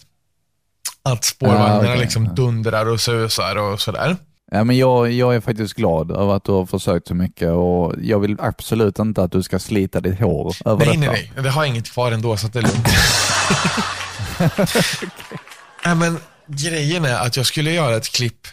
Att 1.04 1.24
spårvagnarna 1.24 1.74
Ah, 1.76 1.80
okej. 1.80 2.00
liksom 2.00 2.36
dundrar 2.36 2.86
och 2.86 3.02
susar 3.02 3.56
och 3.56 3.82
sådär. 3.82 4.18
Ja, 4.52 4.64
men 4.64 4.78
jag, 4.78 5.12
jag 5.12 5.36
är 5.36 5.40
faktiskt 5.42 5.74
glad 5.74 6.12
över 6.12 6.34
att 6.36 6.44
du 6.44 6.52
har 6.52 6.66
försökt 6.66 7.08
så 7.08 7.14
mycket 7.14 7.50
och 7.50 7.94
jag 8.02 8.20
vill 8.20 8.36
absolut 8.40 9.00
inte 9.00 9.24
att 9.24 9.32
du 9.32 9.44
ska 9.44 9.60
slita 9.60 10.02
ditt 10.02 10.20
hår 10.20 10.56
över 10.66 10.86
Nej, 10.86 10.98
detta. 10.98 11.12
nej, 11.12 11.32
nej. 11.36 11.44
Det 11.44 11.50
har 11.50 11.66
inget 11.66 11.92
kvar 11.92 12.12
ändå, 12.12 12.38
så 12.38 12.48
att 12.48 12.54
det 12.54 12.60
är 12.60 12.64
lugnt. 12.64 12.88
Nej, 15.86 15.96
men 15.96 16.20
grejen 16.48 17.06
är 17.06 17.20
att 17.20 17.38
jag 17.38 17.46
skulle 17.46 17.72
göra 17.72 17.96
ett 17.96 18.12
klipp 18.12 18.48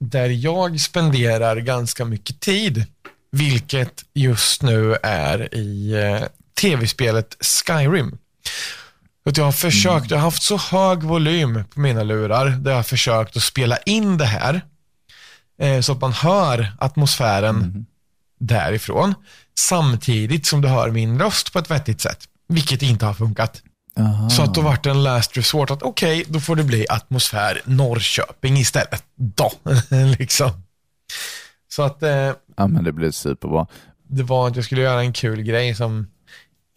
där 0.00 0.28
jag 0.28 0.80
spenderar 0.80 1.56
ganska 1.56 2.04
mycket 2.04 2.40
tid, 2.40 2.84
vilket 3.32 4.04
just 4.14 4.62
nu 4.62 4.96
är 5.02 5.54
i 5.54 5.92
eh, 5.94 6.26
tv-spelet 6.60 7.36
Skyrim. 7.66 8.18
Att 9.26 9.36
jag 9.36 9.44
har 9.44 9.52
försökt, 9.52 10.10
jag 10.10 10.18
har 10.18 10.24
haft 10.24 10.42
så 10.42 10.56
hög 10.56 11.02
volym 11.02 11.64
på 11.74 11.80
mina 11.80 12.02
lurar 12.02 12.46
där 12.50 12.70
jag 12.70 12.78
har 12.78 12.82
försökt 12.82 13.36
att 13.36 13.42
spela 13.42 13.76
in 13.76 14.18
det 14.18 14.24
här 14.24 14.60
eh, 15.60 15.80
så 15.80 15.92
att 15.92 16.00
man 16.00 16.12
hör 16.12 16.72
atmosfären 16.78 17.86
därifrån 18.40 19.14
samtidigt 19.58 20.46
som 20.46 20.60
du 20.60 20.68
hör 20.68 20.90
min 20.90 21.18
röst 21.20 21.52
på 21.52 21.58
ett 21.58 21.70
vettigt 21.70 22.00
sätt. 22.00 22.24
Vilket 22.48 22.82
inte 22.82 23.06
har 23.06 23.14
funkat. 23.14 23.62
Aha. 23.98 24.30
Så 24.30 24.42
att 24.42 24.54
då 24.54 24.60
vart 24.60 24.84
det 24.84 24.90
en 24.90 25.02
last 25.02 25.36
resort 25.36 25.70
att 25.70 25.82
okej, 25.82 26.24
då 26.28 26.40
får 26.40 26.56
det 26.56 26.64
bli 26.64 26.86
atmosfär 26.88 27.60
Norrköping 27.64 28.56
istället. 28.56 29.04
Då, 29.16 29.52
liksom. 30.18 30.50
Så 31.68 31.82
att 31.82 32.02
eh, 32.02 32.32
Ja, 32.56 32.66
men 32.66 32.84
det 32.84 32.92
blir 32.92 33.10
superbra. 33.10 33.66
det 34.08 34.22
var 34.22 34.48
att 34.48 34.56
jag 34.56 34.64
skulle 34.64 34.80
göra 34.82 35.00
en 35.00 35.12
kul 35.12 35.42
grej 35.42 35.74
som 35.74 36.06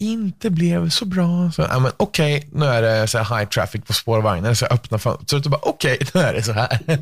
inte 0.02 0.50
blev 0.50 0.88
så 0.90 1.04
bra. 1.04 1.50
Så, 1.54 1.62
ja, 1.62 1.78
men 1.78 1.92
okej, 1.96 2.48
nu 2.52 2.66
är 2.66 2.82
det 2.82 3.06
så 3.08 3.18
här 3.18 3.38
high 3.38 3.48
traffic 3.48 3.84
på 3.84 3.92
spårvagnen, 3.92 4.56
så 4.56 4.64
jag 4.64 4.72
öppnar 4.72 4.98
fönstret 4.98 5.44
och 5.44 5.50
bara 5.50 5.60
okej, 5.62 5.98
nu 6.14 6.20
är 6.20 6.32
det 6.34 6.42
så 6.42 6.52
här. 6.52 6.78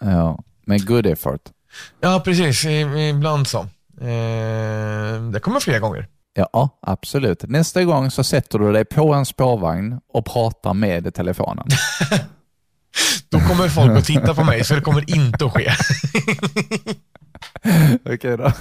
Ja, 0.00 0.38
med 0.66 0.86
good 0.86 1.06
effort. 1.06 1.40
ja, 2.00 2.20
precis. 2.24 2.64
Ibland 2.64 3.46
så. 3.48 3.58
Eh, 4.00 5.22
det 5.32 5.40
kommer 5.42 5.60
fler 5.60 5.78
gånger. 5.78 6.06
Ja, 6.34 6.78
absolut. 6.82 7.42
Nästa 7.48 7.84
gång 7.84 8.10
så 8.10 8.24
sätter 8.24 8.58
du 8.58 8.72
dig 8.72 8.84
på 8.84 9.14
en 9.14 9.26
spårvagn 9.26 10.00
och 10.12 10.26
pratar 10.26 10.74
med 10.74 11.14
telefonen. 11.14 11.66
Då 13.30 13.40
kommer 13.40 13.68
folk 13.68 13.98
att 13.98 14.04
titta 14.04 14.34
på 14.34 14.44
mig, 14.44 14.64
så 14.64 14.74
det 14.74 14.80
kommer 14.80 15.16
inte 15.16 15.44
att 15.44 15.52
ske. 15.52 15.72
Okej 18.04 18.36
då 18.36 18.52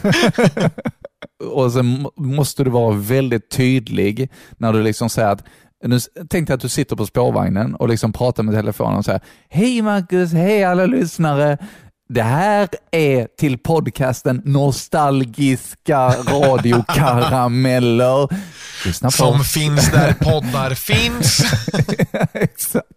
och 1.44 1.72
sen 1.72 2.08
måste 2.16 2.64
du 2.64 2.70
vara 2.70 2.96
väldigt 2.96 3.50
tydlig 3.50 4.30
när 4.58 4.74
du 4.74 4.84
liksom 4.84 5.10
säger 5.10 5.30
att 5.30 5.44
nu 5.84 6.00
tänk 6.30 6.48
dig 6.48 6.54
att 6.54 6.62
du 6.62 6.70
sitter 6.70 6.96
på 6.96 7.06
spårvagnen 7.06 7.76
och 7.76 7.90
liksom 7.90 8.14
pratar 8.14 8.44
med 8.44 8.56
telefonen 8.56 8.98
och 8.98 9.06
säger 9.06 9.22
Hej 9.50 9.82
Marcus, 9.82 10.34
hej 10.34 10.64
alla 10.64 10.86
lyssnare. 10.86 11.58
Det 12.10 12.22
här 12.24 12.70
är 12.92 13.28
till 13.38 13.58
podcasten 13.58 14.42
Nostalgiska 14.46 16.08
radiokarameller. 16.10 18.28
Som 19.12 19.40
finns 19.44 19.92
där 19.92 20.14
poddar 20.14 20.74
finns. 20.74 21.42
Exakt. 22.34 22.88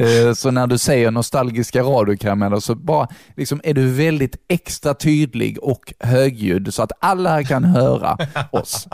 Eh, 0.00 0.32
Så 0.34 0.50
när 0.50 0.66
du 0.66 0.78
säger 0.78 1.10
nostalgiska 1.10 1.82
radiokarameller 1.82 2.60
så 2.60 2.74
bara 2.74 3.08
liksom 3.36 3.60
är 3.64 3.74
du 3.74 3.90
väldigt 3.90 4.36
extra 4.48 4.94
tydlig 4.94 5.58
och 5.62 5.92
högljudd 6.00 6.74
så 6.74 6.82
att 6.82 6.92
alla 7.00 7.44
kan 7.44 7.64
höra 7.64 8.16
oss. 8.52 8.86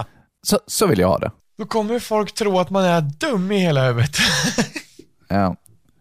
Så, 0.47 0.59
så 0.67 0.87
vill 0.87 0.99
jag 0.99 1.09
ha 1.09 1.19
det. 1.19 1.31
Då 1.59 1.67
kommer 1.67 1.99
folk 1.99 2.35
tro 2.35 2.59
att 2.59 2.71
man 2.71 2.85
är 2.85 3.01
dum 3.01 3.53
i 3.53 3.59
hela 3.59 3.87
huvudet. 3.87 4.17
Ja. 5.29 5.57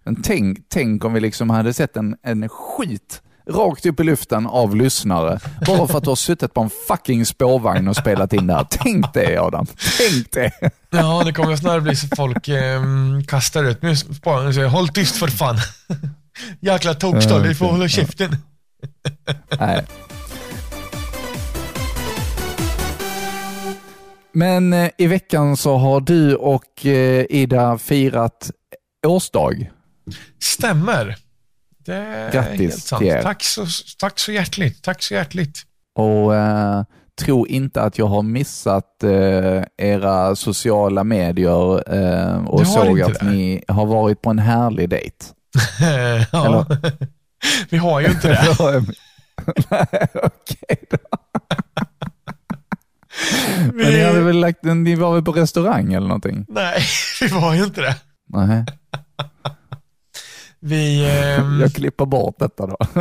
Men 0.05 0.21
tänk, 0.21 0.57
tänk 0.69 1.05
om 1.05 1.13
vi 1.13 1.19
liksom 1.19 1.49
hade 1.49 1.73
sett 1.73 1.97
en, 1.97 2.15
en 2.23 2.49
skit 2.49 3.21
rakt 3.49 3.85
upp 3.85 3.99
i 3.99 4.03
luften 4.03 4.47
av 4.47 4.75
lyssnare 4.75 5.39
bara 5.65 5.87
för 5.87 5.97
att 5.97 6.03
du 6.03 6.09
har 6.09 6.15
suttit 6.15 6.53
på 6.53 6.61
en 6.61 6.69
fucking 6.87 7.25
spårvagn 7.25 7.87
och 7.87 7.95
spelat 7.95 8.33
in 8.33 8.47
det 8.47 8.53
här. 8.53 8.67
Tänk 8.69 9.13
det 9.13 9.37
Adam. 9.37 9.65
Tänk 9.97 10.31
det. 10.31 10.51
Ja, 10.89 11.23
det 11.25 11.33
kommer 11.33 11.55
snarare 11.55 11.81
bli 11.81 11.95
så 11.95 12.07
folk 12.15 12.47
eh, 12.47 12.81
kastar 13.27 13.63
ut 13.63 13.81
mig 13.81 13.91
och 13.91 14.53
säger 14.53 14.67
håll 14.67 14.87
tyst 14.87 15.15
för 15.15 15.27
fan. 15.27 15.57
Jäkla 16.59 16.93
tokstoll, 16.93 17.43
du 17.43 17.55
får 17.55 17.65
hålla 17.65 17.87
käften. 17.87 18.35
Nej. 19.59 19.85
Men 24.31 24.73
eh, 24.73 24.89
i 24.97 25.07
veckan 25.07 25.57
så 25.57 25.77
har 25.77 26.01
du 26.01 26.35
och 26.35 26.85
eh, 26.85 27.25
Ida 27.29 27.77
firat 27.77 28.51
årsdag. 29.07 29.71
Stämmer. 30.39 31.26
Det 31.87 31.95
är 31.95 32.31
Grattis 32.31 32.59
helt 32.59 32.83
sant. 32.83 32.99
till 32.99 33.07
er. 33.07 33.21
Tack 33.21 33.43
så, 33.43 33.65
tack 33.97 34.19
så 34.19 34.31
hjärtligt. 34.31 34.81
Tack 34.81 35.03
så 35.03 35.13
hjärtligt. 35.13 35.63
Och 35.95 36.35
eh, 36.35 36.83
tro 37.21 37.47
inte 37.47 37.81
att 37.81 37.97
jag 37.97 38.05
har 38.05 38.21
missat 38.21 39.03
eh, 39.03 39.63
era 39.77 40.35
sociala 40.35 41.03
medier 41.03 41.93
eh, 41.95 42.45
och 42.45 42.67
såg 42.67 43.01
att 43.01 43.19
det? 43.19 43.25
ni 43.25 43.63
har 43.67 43.85
varit 43.85 44.21
på 44.21 44.29
en 44.29 44.39
härlig 44.39 44.89
dejt. 44.89 45.25
ja. 46.31 46.65
Vi 47.69 47.77
har 47.77 47.99
ju 47.99 48.07
inte 48.07 48.27
det. 48.27 48.55
Nej, 49.69 50.07
okej 50.13 50.87
då. 50.91 50.97
Men 53.73 53.85
ni, 53.85 54.03
hade 54.03 54.19
Vi... 54.19 54.25
väl 54.25 54.39
lagt, 54.39 54.63
ni 54.63 54.95
var 54.95 55.13
väl 55.13 55.23
på 55.23 55.31
restaurang 55.31 55.93
eller 55.93 56.07
någonting? 56.07 56.45
Nej, 56.49 56.81
vi 57.21 57.27
var 57.27 57.53
ju 57.53 57.63
inte 57.63 57.81
det. 57.81 57.95
Nej. 58.33 58.65
Vi, 60.67 61.09
ehm, 61.19 61.61
Jag 61.61 61.73
klipper 61.73 62.05
bort 62.05 62.35
detta 62.39 62.65
då. 62.67 62.77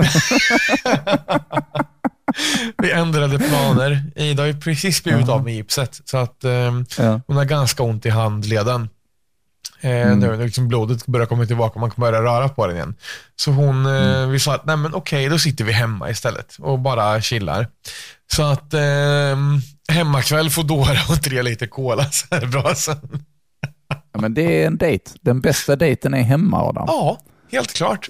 vi 2.78 2.92
ändrade 2.92 3.38
planer. 3.38 4.02
Ida 4.16 4.42
har 4.42 4.46
ju 4.46 4.60
precis 4.60 5.04
blivit 5.04 5.28
av 5.28 5.44
med 5.44 5.54
gipset. 5.54 6.00
Så 6.04 6.16
att 6.16 6.44
ehm, 6.44 6.86
Ja. 6.98 7.20
hon 7.26 7.36
har 7.36 7.44
ganska 7.44 7.82
ont 7.82 8.06
i 8.06 8.10
handleden. 8.10 8.88
Eh, 9.80 9.90
Mm. 9.90 10.18
Nu 10.18 10.44
liksom 10.44 10.68
blodet 10.68 11.06
börjar 11.06 11.26
komma 11.26 11.46
tillbaka 11.46 11.74
och 11.74 11.80
man 11.80 11.90
kan 11.90 12.00
börja 12.00 12.22
röra 12.22 12.48
på 12.48 12.66
den 12.66 12.76
igen. 12.76 12.94
Så 13.36 13.50
hon, 13.50 13.86
Mm. 13.86 14.22
eh, 14.22 14.28
vi 14.28 14.40
sa 14.40 14.54
att 14.54 14.64
nej 14.66 14.76
men 14.76 14.94
okej, 14.94 15.28
då 15.28 15.38
sitter 15.38 15.64
vi 15.64 15.72
hemma 15.72 16.10
istället 16.10 16.56
och 16.58 16.78
bara 16.78 17.20
chillar. 17.20 17.68
Så 18.32 18.42
att 18.42 18.74
eh, 18.74 19.36
hemmakväll 19.88 20.50
Foodora 20.50 20.98
och 21.08 21.22
tre 21.22 21.42
liter 21.42 21.66
cola 21.66 22.04
så 22.10 22.26
är 22.34 22.40
det 22.40 22.46
bra 22.46 22.74
sen. 22.74 23.24
Ja, 24.12 24.20
men 24.20 24.34
det 24.34 24.62
är 24.62 24.66
en 24.66 24.76
dejt. 24.76 25.10
Den 25.20 25.40
bästa 25.40 25.76
dejten 25.76 26.14
är 26.14 26.22
hemma 26.22 26.62
Adam. 26.62 26.84
Ja, 26.88 27.18
helt 27.52 27.72
klart. 27.72 28.08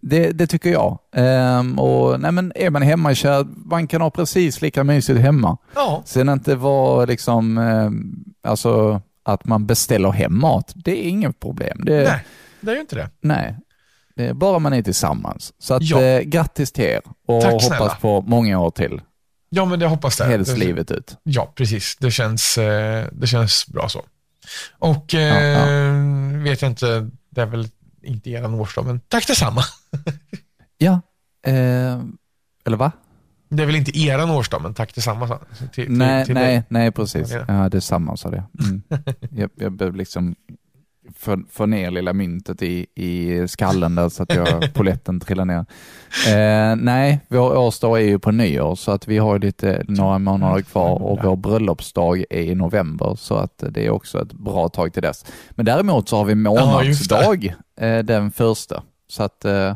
Det, 0.00 0.32
det 0.32 0.46
tycker 0.46 0.70
jag. 0.72 0.98
Ehm, 1.16 1.78
och, 1.78 2.20
nej, 2.20 2.32
men 2.32 2.52
är 2.54 2.70
man 2.70 2.82
hemmakär, 2.82 3.46
man 3.56 3.86
kan 3.86 4.00
ha 4.00 4.10
precis 4.10 4.62
lika 4.62 4.84
mysigt 4.84 5.20
hemma. 5.20 5.58
Ja, 5.74 6.02
Sen 6.06 6.28
inte 6.28 6.54
vara 6.54 7.04
liksom, 7.04 7.58
ehm, 7.58 8.24
alltså 8.42 9.00
att 9.22 9.44
man 9.44 9.66
beställer 9.66 10.10
hem 10.10 10.40
mat. 10.40 10.72
Det 10.74 11.06
är 11.06 11.08
inget 11.08 11.40
problem. 11.40 11.80
Det, 11.84 12.04
nej, 12.04 12.24
det 12.60 12.70
är 12.70 12.74
ju 12.74 12.80
inte 12.80 12.96
det. 12.96 13.10
nej. 13.20 13.56
Det 14.16 14.26
är 14.26 14.34
bara 14.34 14.58
man 14.58 14.72
är 14.72 14.82
tillsammans. 14.82 15.52
Så 15.58 15.74
att, 15.74 15.82
Ja. 15.82 16.02
eh, 16.02 16.20
grattis 16.20 16.72
till 16.72 16.84
er 16.84 17.00
och 17.26 17.42
Tack 17.42 17.52
hoppas 17.52 17.66
snälla. 17.66 17.98
på 18.00 18.20
många 18.20 18.58
år 18.60 18.70
till. 18.70 19.00
Ja, 19.48 19.64
men 19.64 19.80
jag 19.80 19.88
hoppas 19.88 20.16
det. 20.16 20.24
Helst 20.24 20.52
det, 20.54 20.58
livet 20.60 20.90
ut. 20.90 21.16
Ja, 21.22 21.52
precis. 21.54 21.96
Det 22.00 22.10
känns, 22.10 22.58
eh, 22.58 23.06
det 23.12 23.26
känns 23.26 23.66
bra 23.66 23.88
så. 23.88 24.00
Och 24.78 25.14
eh, 25.14 25.52
Ja, 25.52 26.44
vet 26.44 26.62
jag 26.62 26.70
inte, 26.70 27.10
det 27.30 27.40
är 27.40 27.46
väl 27.46 27.68
inte 28.06 28.30
eran 28.30 28.54
årsdag, 28.54 28.82
men 28.86 29.00
tack 29.00 29.26
detsamma. 29.26 29.62
Ja, 30.78 31.00
eh, 31.46 32.00
eller 32.64 32.76
va? 32.76 32.92
Det 33.48 33.62
är 33.62 33.66
väl 33.66 33.76
inte 33.76 33.98
eran 34.00 34.30
årsdag, 34.30 34.62
men 34.62 34.74
tack 34.74 34.94
detsamma. 34.94 35.28
sa- 35.28 35.38
Till, 35.58 35.68
till, 35.70 35.92
nej, 35.92 36.24
till 36.24 36.34
nej, 36.34 36.44
dig. 36.46 36.64
nej, 36.68 36.92
precis. 36.92 37.32
Ja. 37.32 37.44
Ja, 37.48 37.68
det 37.68 37.78
är 37.78 37.80
samma 37.80 38.16
sa 38.16 38.30
det. 38.30 38.44
Mm. 38.64 38.82
jag, 39.30 39.50
jag 39.54 39.72
behöver 39.72 39.98
liksom 39.98 40.34
få, 41.18 41.42
få 41.50 41.66
ner 41.66 41.90
lilla 41.90 42.12
myntet 42.12 42.62
i, 42.62 42.86
i 42.94 43.48
skallen 43.48 43.94
där 43.94 44.08
så 44.08 44.22
att 44.22 44.34
jag, 44.34 44.46
poletten 44.74 45.20
trillar 45.20 45.44
ner. 45.44 45.64
Eh, 46.28 46.76
nej, 46.76 47.20
vår 47.28 47.56
årsdag 47.56 48.00
är 48.00 48.04
ju 48.04 48.18
på 48.18 48.30
nyår 48.30 48.74
så 48.74 48.92
att 48.92 49.08
vi 49.08 49.18
har 49.18 49.38
lite, 49.38 49.84
några 49.88 50.18
månader 50.18 50.62
kvar 50.62 51.02
och 51.02 51.18
vår 51.22 51.36
bröllopsdag 51.36 52.24
är 52.30 52.42
i 52.42 52.54
november 52.54 53.14
så 53.18 53.34
att 53.34 53.64
det 53.70 53.86
är 53.86 53.90
också 53.90 54.22
ett 54.22 54.32
bra 54.32 54.68
tag 54.68 54.92
till 54.92 55.02
dess. 55.02 55.24
Men 55.50 55.66
däremot 55.66 56.08
så 56.08 56.16
har 56.16 56.24
vi 56.24 56.34
månadsdag 56.34 57.54
eh, 57.80 57.98
den 57.98 58.30
första. 58.30 58.82
Så 59.08 59.22
att 59.22 59.44
eh, 59.44 59.74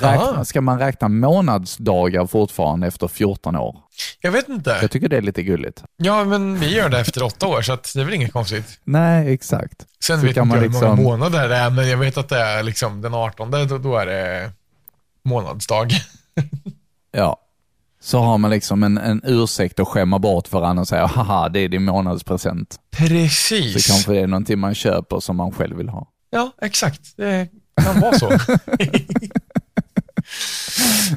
räkna, 0.00 0.44
ska 0.44 0.60
man 0.60 0.78
räkna 0.78 1.08
månadsdagar 1.08 2.26
fortfarande 2.26 2.86
efter 2.86 3.08
14 3.08 3.56
år? 3.56 3.76
Jag 4.20 4.32
vet 4.32 4.48
inte. 4.48 4.78
Jag 4.82 4.90
tycker 4.90 5.08
det 5.08 5.16
är 5.16 5.22
lite 5.22 5.42
gulligt. 5.42 5.84
Ja, 5.96 6.24
men 6.24 6.58
vi 6.60 6.74
gör 6.76 6.88
det 6.88 7.00
efter 7.00 7.22
åtta 7.22 7.46
år, 7.46 7.62
så 7.62 7.76
det 7.94 8.00
är 8.00 8.04
väl 8.04 8.14
inget 8.14 8.32
konstigt. 8.32 8.80
Nej, 8.84 9.32
exakt. 9.34 9.86
Sen 10.04 10.20
Så 10.20 10.26
vet 10.26 10.36
inte 10.36 10.40
jag 10.40 10.44
hur 10.44 10.50
många 10.50 10.62
liksom- 10.66 11.02
månader 11.04 11.48
det 11.48 11.56
är, 11.56 11.70
men 11.70 11.88
jag 11.88 11.96
vet 11.98 12.16
att 12.16 12.28
det 12.28 12.38
är 12.38 12.62
liksom 12.62 13.00
den 13.02 13.14
18, 13.14 13.50
då, 13.50 13.78
då 13.78 13.96
är 13.96 14.06
det 14.06 14.52
månadsdag. 15.22 15.90
Ja. 17.12 17.36
Så 18.02 18.18
har 18.18 18.38
man 18.38 18.50
liksom 18.50 18.82
en, 18.82 18.98
en 18.98 19.20
ursäkt 19.24 19.80
att 19.80 19.88
skämma 19.88 20.18
bort 20.18 20.52
varandra 20.52 20.80
och 20.80 20.88
säga 20.88 21.06
haha, 21.06 21.48
det 21.48 21.60
är 21.60 21.68
din 21.68 21.84
månadspresent. 21.84 22.76
Precis. 22.90 23.84
Så 23.86 23.92
kanske 23.92 24.12
det 24.12 24.20
är 24.20 24.26
någonting 24.26 24.58
man 24.58 24.74
köper 24.74 25.20
som 25.20 25.36
man 25.36 25.52
själv 25.52 25.76
vill 25.76 25.88
ha. 25.88 26.06
Ja, 26.30 26.50
exakt. 26.62 27.16
Det 27.16 27.48
kan 27.84 28.00
vara 28.00 28.18
så. 28.18 28.30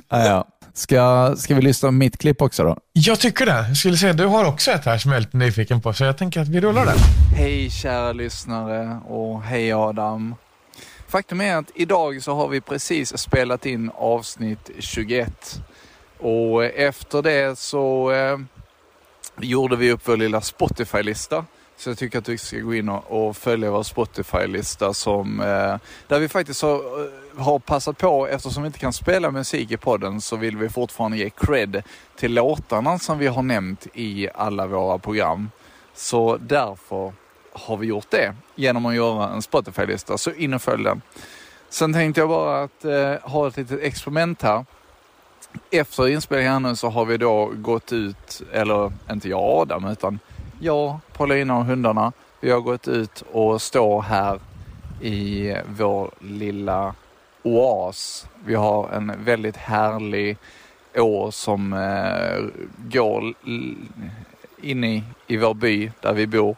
Ja, 0.10 0.26
ja. 0.26 0.48
Ska, 0.74 1.36
ska 1.38 1.56
vi 1.56 1.62
lyssna 1.62 1.88
på 1.88 1.92
mitt 1.92 2.18
klipp 2.18 2.42
också 2.42 2.64
då? 2.64 2.78
jag 2.94 3.20
tycker 3.20 3.46
det. 3.46 3.66
Jag 3.68 3.78
skulle 3.78 3.98
säga, 3.98 4.14
du 4.14 4.26
har 4.26 4.46
också 4.46 4.72
ett 4.72 4.86
här 4.86 4.98
som 4.98 5.12
jag 5.12 5.18
är 5.18 5.22
lite 5.22 5.38
nyfiken 5.38 5.82
på, 5.82 5.94
så 5.94 6.04
jag 6.04 6.18
tänker 6.18 6.42
att 6.42 6.48
vi 6.48 6.62
rullar 6.62 6.86
den. 6.86 6.98
Hej 7.36 7.70
kära 7.70 8.14
lyssnare 8.14 9.00
och 9.08 9.42
hej 9.44 9.74
Adam. 9.74 10.36
Faktum 11.08 11.42
är 11.42 11.56
att 11.56 11.72
idag 11.76 12.24
så 12.24 12.36
har 12.36 12.48
vi 12.48 12.62
precis 12.62 13.18
spelat 13.18 13.66
in 13.66 13.92
avsnitt 13.96 14.70
21. 14.80 15.62
Och 16.20 16.66
efter 16.66 17.22
det 17.22 17.60
så 17.60 18.12
eh, 18.12 18.38
gjorde 19.42 19.76
vi 19.76 19.92
upp 19.92 20.02
vår 20.06 20.18
lilla 20.18 20.42
Spotify-lista. 20.42 21.46
Så 21.84 21.90
jag 21.90 21.98
tycker 21.98 22.18
att 22.18 22.26
du 22.26 22.38
ska 22.38 22.60
gå 22.60 22.74
in 22.74 22.90
och, 22.90 23.28
och 23.28 23.38
följa 23.38 23.72
vår 23.72 23.84
Spotify-lista 23.84 24.94
som 24.94 25.40
eh, 25.40 25.76
där 26.08 26.20
vi 26.20 26.28
faktiskt 26.28 26.62
har, 26.62 26.76
eh, 26.76 27.44
har 27.44 27.60
passat 27.60 27.98
på, 27.98 28.28
eftersom 28.28 28.64
vi 28.64 28.68
inte 28.68 28.80
kan 28.80 28.94
spela 28.94 29.32
musik 29.32 29.72
i 29.72 29.78
podden 29.78 30.22
så 30.22 30.36
vill 30.36 30.58
vi 30.58 30.70
fortfarande 30.70 31.18
ge 31.18 31.30
cred 31.30 31.84
till 32.16 32.34
låtarna 32.34 33.00
som 33.00 33.18
vi 33.20 33.28
har 33.28 33.42
nämnt 33.42 33.88
i 33.94 34.30
alla 34.36 34.68
våra 34.68 34.98
program. 34.98 35.52
Så 35.94 36.38
därför 36.38 37.14
har 37.52 37.78
vi 37.78 37.88
gjort 37.88 38.10
det 38.10 38.36
genom 38.56 38.86
att 38.86 38.96
göra 38.96 39.30
en 39.30 39.42
Spotify-lista. 39.42 40.18
Så 40.18 40.32
in 40.32 40.54
och 40.54 40.62
följ 40.62 40.84
den. 40.84 41.02
Sen 41.70 41.94
tänkte 41.94 42.22
jag 42.22 42.30
bara 42.30 42.64
att 42.64 42.86
eh, 42.86 43.14
ha 43.22 43.48
ett 43.48 43.58
litet 43.58 43.82
experiment 43.82 44.42
här. 44.42 44.66
Efter 45.72 46.08
inspelningen 46.08 46.54
här 46.54 46.60
nu 46.60 46.76
så 46.76 46.90
har 46.90 47.06
vi 47.06 47.18
då 47.18 47.52
gått 47.56 47.92
ut, 47.92 48.42
eller 48.52 48.92
inte 49.12 49.30
jag 49.30 49.44
och 49.44 49.62
Adam, 49.62 49.86
utan 49.86 50.20
jag, 50.64 51.00
Paulina 51.18 51.58
och 51.58 51.66
hundarna. 51.66 52.12
Vi 52.40 52.52
har 52.52 52.62
gått 52.62 52.88
ut 52.88 53.24
och 53.32 53.62
står 53.62 54.02
här 54.02 54.40
i 55.02 55.56
vår 55.78 56.12
lilla 56.20 56.96
oas. 57.44 58.28
Vi 58.46 58.56
har 58.56 58.90
en 58.90 59.24
väldigt 59.24 59.58
härlig 59.58 60.38
å 60.96 61.32
som 61.32 61.74
eh, 61.74 62.44
går 62.78 63.34
in 64.62 64.84
i, 64.84 65.04
i 65.28 65.38
vår 65.38 65.54
by 65.54 65.92
där 66.02 66.14
vi 66.14 66.28
bor. 66.28 66.56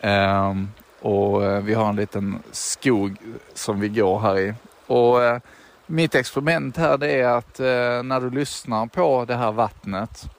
Ehm, 0.00 0.68
och 1.00 1.44
eh, 1.44 1.62
vi 1.62 1.74
har 1.74 1.88
en 1.88 1.96
liten 1.96 2.42
skog 2.50 3.16
som 3.54 3.80
vi 3.80 3.88
går 3.88 4.20
här 4.20 4.38
i. 4.38 4.54
Och 4.86 5.22
eh, 5.22 5.40
mitt 5.86 6.14
experiment 6.14 6.76
här 6.76 6.98
det 6.98 7.12
är 7.12 7.28
att 7.28 7.60
eh, 7.60 8.02
när 8.02 8.20
du 8.20 8.30
lyssnar 8.30 8.86
på 8.86 9.24
det 9.24 9.36
här 9.36 9.52
vattnet, 9.52 10.30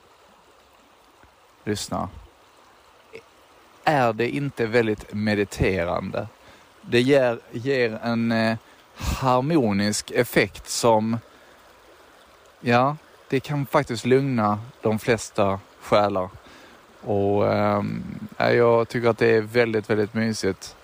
lyssna, 1.63 2.09
är 3.83 4.13
det 4.13 4.29
inte 4.29 4.65
väldigt 4.65 5.13
mediterande? 5.13 6.27
Det 6.81 7.01
ger, 7.01 7.39
ger 7.51 7.99
en 8.03 8.31
eh, 8.31 8.57
harmonisk 8.95 10.11
effekt 10.11 10.69
som, 10.69 11.17
ja, 12.61 12.97
det 13.29 13.39
kan 13.39 13.65
faktiskt 13.65 14.05
lugna 14.05 14.59
de 14.81 14.99
flesta 14.99 15.59
själar. 15.81 16.29
Och 17.01 17.53
eh, 17.53 17.83
jag 18.37 18.87
tycker 18.87 19.09
att 19.09 19.17
det 19.17 19.35
är 19.35 19.41
väldigt, 19.41 19.89
väldigt 19.89 20.13
mysigt. 20.13 20.75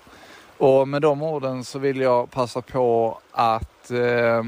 Och 0.58 0.88
med 0.88 1.02
de 1.02 1.22
orden 1.22 1.64
så 1.64 1.80
vill 1.80 2.00
jag 2.00 2.32
passa 2.32 2.62
på 2.62 3.20
att 3.32 3.92
eh, 3.92 4.44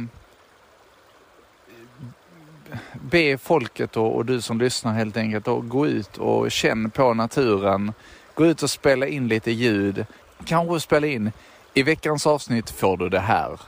be 2.93 3.37
folket 3.37 3.97
och, 3.97 4.15
och 4.15 4.25
du 4.25 4.41
som 4.41 4.59
lyssnar 4.59 4.93
helt 4.93 5.17
enkelt 5.17 5.47
att 5.47 5.69
gå 5.69 5.87
ut 5.87 6.17
och 6.17 6.51
känn 6.51 6.91
på 6.91 7.13
naturen. 7.13 7.93
Gå 8.39 8.45
ut 8.45 8.63
och 8.63 8.69
spela 8.69 9.07
in 9.07 9.27
lite 9.27 9.51
ljud. 9.51 10.05
Kanske 10.45 10.79
spela 10.79 11.07
in 11.07 11.31
i 11.73 11.83
veckans 11.83 12.27
avsnitt 12.27 12.69
får 12.69 12.97
du 12.97 13.09
det 13.09 13.19
här. 13.19 13.59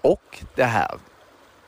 Och 0.00 0.42
det 0.54 0.64
här. 0.64 0.94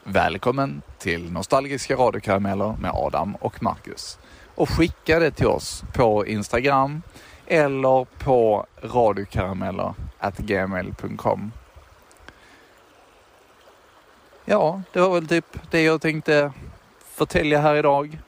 Välkommen 0.05 0.83
till 0.99 1.33
Nostalgiska 1.33 1.97
radiokarameller 1.97 2.75
med 2.81 2.91
Adam 2.95 3.35
och 3.35 3.63
Marcus. 3.63 4.19
Och 4.55 4.71
skicka 4.71 5.19
det 5.19 5.31
till 5.31 5.47
oss 5.47 5.85
på 5.95 6.27
Instagram 6.27 7.03
eller 7.47 8.05
på 8.05 8.67
radiokarameller.gmail.com 8.83 11.53
Ja, 14.45 14.83
det 14.93 15.01
var 15.01 15.15
väl 15.15 15.29
typ 15.29 15.59
det 15.71 15.83
jag 15.83 16.01
tänkte 16.01 16.53
förtälja 17.15 17.61
här 17.61 17.75
idag. 17.75 18.19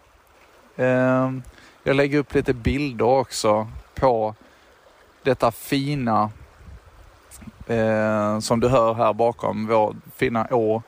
Ehm, 0.77 1.43
jag 1.83 1.97
lägger 1.97 2.19
upp 2.19 2.35
lite 2.35 2.55
bilder 2.55 3.05
också 3.05 3.69
på 4.01 4.35
detta 5.23 5.51
fina 5.51 6.31
eh, 7.67 8.39
som 8.39 8.61
du 8.61 8.69
hör 8.69 8.95
här 8.95 9.13
bakom 9.13 9.67
vår 9.67 9.97
fina 10.17 10.47
å 10.51 10.83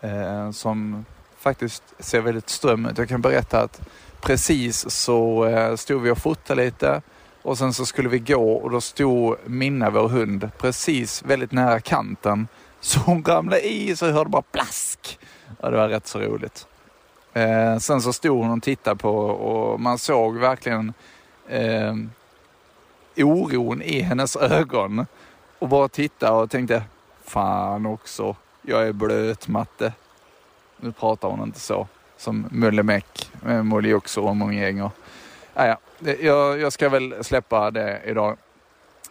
eh, 0.00 0.50
som 0.50 1.04
faktiskt 1.38 1.82
ser 1.98 2.20
väldigt 2.20 2.48
ström 2.48 2.86
ut. 2.86 2.98
Jag 2.98 3.08
kan 3.08 3.20
berätta 3.20 3.60
att 3.60 3.80
precis 4.20 4.90
så 4.90 5.44
eh, 5.44 5.76
stod 5.76 6.02
vi 6.02 6.10
och 6.10 6.18
fotade 6.18 6.64
lite 6.64 7.02
och 7.42 7.58
sen 7.58 7.74
så 7.74 7.86
skulle 7.86 8.08
vi 8.08 8.18
gå 8.18 8.52
och 8.52 8.70
då 8.70 8.80
stod 8.80 9.36
Minna, 9.44 9.90
vår 9.90 10.08
hund, 10.08 10.50
precis 10.58 11.22
väldigt 11.22 11.52
nära 11.52 11.80
kanten. 11.80 12.48
Så 12.80 13.00
hon 13.00 13.24
ramlade 13.24 13.68
i 13.68 13.96
så 13.96 14.06
jag 14.06 14.12
hörde 14.12 14.30
bara 14.30 14.42
plask. 14.42 15.18
Ja, 15.60 15.70
det 15.70 15.76
var 15.76 15.88
rätt 15.88 16.06
så 16.06 16.18
roligt. 16.18 16.66
Eh, 17.32 17.78
sen 17.78 18.02
så 18.02 18.12
stod 18.12 18.38
hon 18.38 18.50
och 18.50 18.62
tittade 18.62 18.96
på 18.96 19.10
och 19.18 19.80
man 19.80 19.98
såg 19.98 20.38
verkligen 20.38 20.92
eh, 21.48 21.94
oron 23.16 23.82
i 23.82 24.00
hennes 24.00 24.36
ögon. 24.36 25.06
Och 25.58 25.68
bara 25.68 25.88
tittade 25.88 26.42
och 26.42 26.50
tänkte, 26.50 26.82
fan 27.24 27.86
också, 27.86 28.36
jag 28.62 28.88
är 28.88 28.92
blöt 28.92 29.48
matte. 29.48 29.92
Nu 30.76 30.92
pratar 30.92 31.28
hon 31.28 31.42
inte 31.42 31.60
så 31.60 31.88
som 32.16 32.46
Mullemäck 32.50 33.30
eh, 33.42 33.48
med 33.48 33.66
Mulle 33.66 33.94
också 33.94 34.20
och 34.20 34.36
många 34.36 34.60
gänger. 34.60 34.90
Ah, 35.54 35.76
jag, 36.20 36.60
jag 36.60 36.72
ska 36.72 36.88
väl 36.88 37.24
släppa 37.24 37.70
det 37.70 38.00
idag. 38.04 38.36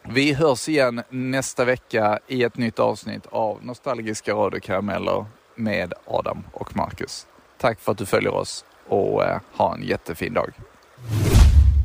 Vi 0.04 0.34
hörs 0.34 0.70
igen 0.70 1.04
nästa 1.10 1.66
vecka 1.66 2.20
i 2.28 2.43
ett 2.43 2.58
nytt 2.58 2.80
avsnitt 2.80 3.26
av 3.32 3.66
Nostalgiska 3.66 4.34
radiokarameller 4.34 5.26
med 5.56 5.93
Adam 6.06 6.43
och 6.51 6.76
Marcus. 6.76 7.28
Tack 7.58 7.80
för 7.80 7.91
att 7.91 7.97
du 7.97 8.06
följer 8.06 8.34
oss 8.34 8.66
och 8.88 9.24
eh, 9.24 9.39
ha 9.54 9.76
en 9.76 9.84
jättefin 9.84 10.34
dag. 10.34 10.54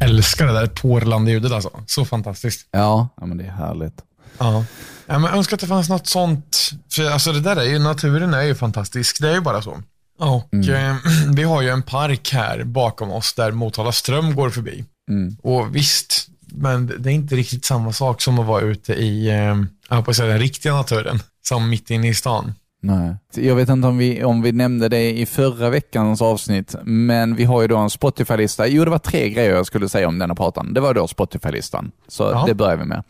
Älskar 0.01 0.47
det 0.47 0.53
där 0.53 0.67
porlande 0.67 1.31
ljudet 1.31 1.53
alltså. 1.53 1.71
Så 1.87 2.05
fantastiskt. 2.05 2.69
Ja, 2.71 3.09
ja 3.17 3.27
men 3.27 3.39
det 3.39 3.45
är 3.45 3.51
härligt. 3.51 4.03
Ja. 4.39 4.65
Ja, 5.07 5.19
men 5.19 5.23
jag 5.23 5.37
önskar 5.37 5.57
att 5.57 5.61
det 5.61 5.67
fanns 5.67 5.89
något 5.89 6.07
sånt. 6.07 6.71
För 6.93 7.11
alltså 7.11 7.33
det 7.33 7.41
där 7.41 7.57
är 7.57 7.65
ju, 7.65 7.79
naturen 7.79 8.35
är 8.35 8.43
ju 8.43 8.55
fantastisk. 8.55 9.21
Det 9.21 9.29
är 9.29 9.35
ju 9.35 9.41
bara 9.41 9.63
så. 9.63 9.83
Och 10.19 10.55
eh, 10.55 10.97
vi 11.35 11.43
har 11.43 11.63
ju 11.63 11.69
en 11.69 11.83
park 11.83 12.33
här 12.33 12.65
bakom 12.65 13.11
oss 13.11 13.35
där 13.35 13.53
Motala 13.53 13.93
ström 13.93 14.35
går 14.35 14.51
förbi. 14.51 14.85
Mm. 15.11 15.37
Och 15.43 15.77
visst, 15.77 16.29
men 16.41 16.87
det 16.99 17.11
är 17.11 17.15
inte 17.15 17.37
riktigt 17.37 17.65
samma 17.65 17.93
sak 17.93 18.23
som 18.23 18.39
att 18.39 18.47
vara 18.47 18.61
ute 18.61 18.95
i, 18.95 19.29
eh, 19.29 19.57
jag 19.89 19.97
hoppas 19.97 20.17
säga 20.17 20.29
den 20.29 20.39
riktiga 20.39 20.75
naturen. 20.75 21.23
Som 21.43 21.69
mitt 21.69 21.91
inne 21.91 22.09
i 22.09 22.15
stan. 22.15 22.55
Nej. 22.81 23.17
Jag 23.35 23.55
vet 23.55 23.69
inte 23.69 23.89
om 23.89 23.99
vi, 23.99 24.25
om 24.25 24.43
vi 24.43 24.53
nämnde 24.53 24.89
det 24.89 25.19
i 25.19 25.27
förra 25.27 25.71
veckans 25.71 26.23
avsnitt, 26.23 26.75
men 26.85 27.35
vi 27.35 27.45
har 27.45 27.63
ju 27.63 27.69
då 27.69 27.77
en 27.77 27.91
Spotify-lista. 27.91 28.67
Jo, 28.67 28.85
det 28.85 28.91
var 28.91 28.99
tre 28.99 29.31
grejer 29.31 29.51
jag 29.55 29.67
skulle 29.67 29.89
säga 29.89 30.09
om 30.09 30.19
denna 30.19 30.35
pratan. 30.35 30.75
Det 30.75 30.81
var 30.81 30.95
då 30.95 31.07
Spotify-listan, 31.07 31.91
så 32.09 32.23
Ja. 32.23 32.45
det 32.47 32.55
börjar 32.55 32.77
vi 32.77 32.85
med. 32.85 33.03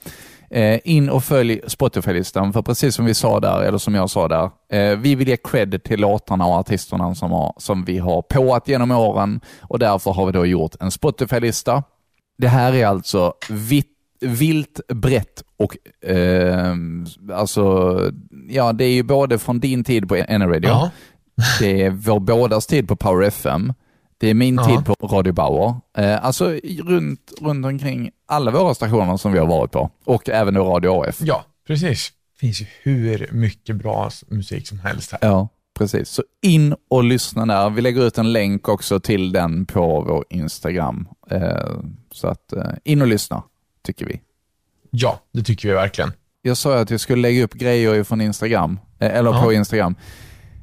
Eh, 0.51 0.81
in 0.85 1.11
och 1.11 1.25
följ 1.25 1.61
Spotify-listan, 1.67 2.53
för 2.53 2.63
precis 2.63 2.95
som 2.95 3.05
vi 3.05 3.15
sa 3.15 3.41
där, 3.41 3.63
eller 3.63 3.79
som 3.79 3.95
jag 3.95 4.11
sa 4.11 4.29
där, 4.29 4.51
eh, 4.73 4.99
vi 4.99 5.15
vill 5.15 5.29
ge 5.29 5.37
cred 5.37 5.83
till 5.85 6.01
låtarna 6.01 6.47
och 6.47 6.55
artisterna 6.55 7.15
som, 7.15 7.31
har, 7.31 7.55
som 7.59 7.85
vi 7.85 7.99
har 7.99 8.23
påat 8.23 8.69
genom 8.69 8.91
åren 8.91 9.41
och 9.63 9.79
därför 9.79 10.11
har 10.11 10.27
vi 10.27 10.33
då 10.33 10.47
gjort 10.47 10.75
en 10.81 10.91
Spotify-lista. 10.91 11.83
Det 12.39 12.49
här 12.49 12.73
är 12.75 12.87
alltså 12.87 13.33
vitt 13.51 13.98
vilt, 14.21 14.81
brett 14.95 15.45
och 15.57 15.77
eh, 16.11 16.75
alltså, 17.33 18.01
ja 18.49 18.73
det 18.73 18.85
är 18.85 18.93
ju 18.93 19.03
både 19.03 19.39
från 19.39 19.61
din 19.61 19.85
tid 19.85 20.09
på 20.09 20.17
N-Radio, 20.17 20.69
Ja. 20.69 20.91
det 21.61 21.83
är 21.83 21.91
vår 21.91 22.21
bådas 22.21 22.67
tid 22.67 22.89
på 22.89 22.97
Power 22.97 23.27
FM, 23.27 23.73
det 24.19 24.29
är 24.31 24.35
min 24.35 24.55
Ja. 24.55 24.67
tid 24.67 24.85
på 24.87 25.07
Radio 25.07 25.33
Bauer. 25.33 25.75
Eh, 25.99 26.25
alltså 26.25 26.51
runt, 26.85 27.33
runt 27.41 27.67
omkring 27.67 28.11
alla 28.27 28.51
våra 28.51 28.75
stationer 28.75 29.17
som 29.17 29.33
vi 29.33 29.39
har 29.39 29.47
varit 29.47 29.71
på 29.73 29.91
och 30.05 30.29
även 30.29 30.55
då 30.55 30.65
Radio 30.65 31.05
AF. 31.09 31.19
Ja, 31.23 31.45
precis. 31.67 32.13
Det 32.35 32.41
finns 32.47 32.61
ju 32.61 32.67
hur 32.83 33.29
mycket 33.33 33.77
bra 33.77 34.11
musik 34.29 34.69
som 34.69 34.79
helst 34.81 35.13
här. 35.13 35.19
Ja, 35.23 35.49
precis. 35.79 36.09
Så 36.09 36.23
in 36.43 36.75
och 36.91 37.05
lyssna 37.05 37.47
där. 37.47 37.71
Vi 37.71 37.83
lägger 37.83 38.07
ut 38.07 38.19
en 38.19 38.33
länk 38.33 38.69
också 38.69 39.01
till 39.01 39.33
den 39.33 39.67
på 39.67 40.01
vår 40.09 40.25
Instagram. 40.31 41.09
Eh, 41.31 41.69
så 42.13 42.29
att 42.29 42.53
eh, 42.53 42.63
in 42.85 43.03
och 43.03 43.09
lyssna, 43.09 43.43
tycker 43.83 44.07
vi. 44.07 44.21
Ja, 44.91 45.21
det 45.33 45.43
tycker 45.43 45.69
vi 45.69 45.75
verkligen. 45.75 46.13
Jag 46.43 46.57
sa 46.57 46.79
att 46.79 46.91
jag 46.91 47.01
skulle 47.01 47.23
lägga 47.23 47.45
upp 47.45 47.55
grejer 47.55 48.05
från 48.05 48.21
Instagram, 48.21 48.79
eh, 48.99 49.15
eller 49.17 49.33
på 49.43 49.53
Ja. 49.53 49.57
Instagram. 49.59 49.95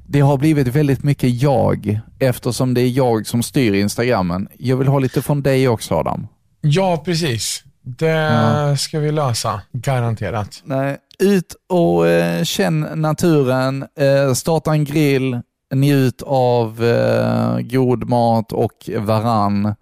det 0.07 0.19
har 0.19 0.37
blivit 0.37 0.67
väldigt 0.67 1.03
mycket 1.03 1.41
jag 1.41 1.99
eftersom 2.19 2.73
det 2.73 2.81
är 2.81 2.89
jag 2.89 3.27
som 3.27 3.43
styr 3.43 3.73
Instagrammen. 3.73 4.47
Jag 4.57 4.77
vill 4.77 4.87
ha 4.87 4.99
lite 4.99 5.21
från 5.21 5.41
dig 5.41 5.67
också 5.67 5.95
Adam. 5.95 6.27
Ja, 6.61 7.01
precis. 7.05 7.63
Det 7.81 8.05
Ja. 8.07 8.77
ska 8.77 8.99
vi 8.99 9.11
lösa. 9.11 9.61
Garanterat. 9.71 10.61
Nej, 10.63 10.97
ut 11.19 11.55
och 11.69 12.07
eh, 12.07 12.43
känn 12.43 12.79
naturen, 12.95 13.85
eh, 13.99 14.33
starta 14.33 14.71
en 14.71 14.85
grill, 14.85 15.41
njut 15.73 16.21
av 16.25 16.83
eh, 16.83 17.59
god 17.59 18.09
mat 18.09 18.51
och 18.51 18.89
varann. 18.97 19.75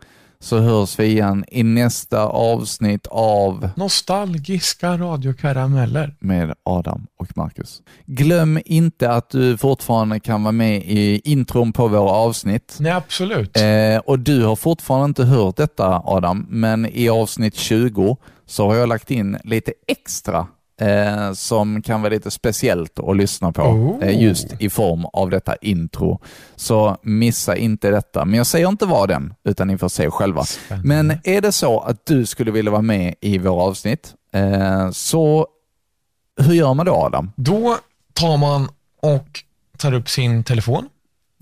Så 0.44 0.60
hörs 0.60 1.00
vi 1.00 1.06
igen 1.06 1.46
i 1.48 1.64
nästa 1.64 2.26
avsnitt 2.26 3.08
av 3.12 3.70
Nostalgiska 3.76 4.98
radiokarameller. 4.98 6.16
med 6.20 6.54
Adam 6.64 7.08
och 7.20 7.38
Marcus. 7.38 7.82
Glöm 8.06 8.60
inte 8.66 9.12
att 9.12 9.30
du 9.30 9.58
fortfarande 9.58 10.20
kan 10.20 10.44
vara 10.44 10.52
med 10.52 10.78
i 10.86 11.22
intron 11.24 11.74
på 11.74 11.88
våra 11.88 12.12
avsnitt. 12.12 12.78
Nej, 12.80 12.92
absolut. 12.92 13.58
Eh, 13.58 13.98
och 14.06 14.20
du 14.20 14.44
har 14.44 14.56
fortfarande 14.56 15.06
inte 15.06 15.24
hört 15.24 15.56
detta 15.58 16.02
Adam, 16.06 16.46
men 16.50 16.86
i 16.86 17.10
avsnitt 17.10 17.56
20 17.56 18.18
så 18.46 18.68
har 18.68 18.76
jag 18.76 18.90
lagt 18.90 19.12
in 19.12 19.38
lite 19.44 19.74
extra 19.88 20.48
eh, 20.82 21.34
som 21.34 21.82
kan 21.82 22.02
vara 22.02 22.14
lite 22.14 22.32
speciellt 22.32 23.00
att 23.00 23.18
lyssna 23.18 23.52
på 23.52 23.62
Oh. 23.62 24.04
eh, 24.04 24.24
just 24.24 24.48
i 24.62 24.70
form 24.70 25.06
av 25.06 25.30
detta 25.30 25.56
intro. 25.56 26.22
Så 26.56 26.98
missa 27.02 27.56
inte 27.56 27.90
detta. 27.92 28.26
Men 28.26 28.38
jag 28.38 28.48
säger 28.48 28.68
inte 28.68 28.86
vad 28.86 29.10
den, 29.10 29.34
utan 29.46 29.68
ni 29.68 29.78
får 29.78 29.90
se 29.90 30.10
själva. 30.10 30.44
Spännande. 30.44 30.88
Men 30.88 31.18
är 31.24 31.42
det 31.42 31.52
så 31.52 31.80
att 31.80 32.06
du 32.06 32.26
skulle 32.26 32.52
vilja 32.52 32.72
vara 32.72 32.82
med 32.82 33.16
i 33.22 33.38
våra 33.38 33.64
avsnitt, 33.64 34.14
eh, 34.34 34.92
så 34.92 35.48
hur 36.42 36.54
gör 36.54 36.74
man 36.74 36.86
då 36.86 36.94
Adam? 36.96 37.32
Då 37.36 37.78
tar 38.14 38.38
man 38.38 38.70
och 39.02 39.28
tar 39.78 39.94
upp 39.94 40.10
sin 40.10 40.44
telefon. 40.44 40.90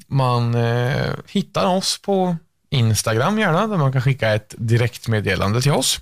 Man 0.08 0.56
eh, 0.56 1.08
hittar 1.28 1.76
oss 1.76 2.02
på 2.02 2.36
Instagram 2.70 3.40
gärna, 3.40 3.68
där 3.68 3.78
man 3.78 3.92
kan 3.92 4.02
skicka 4.02 4.34
ett 4.34 4.56
direktmeddelande 4.58 5.62
till 5.62 5.72
oss. 5.72 6.00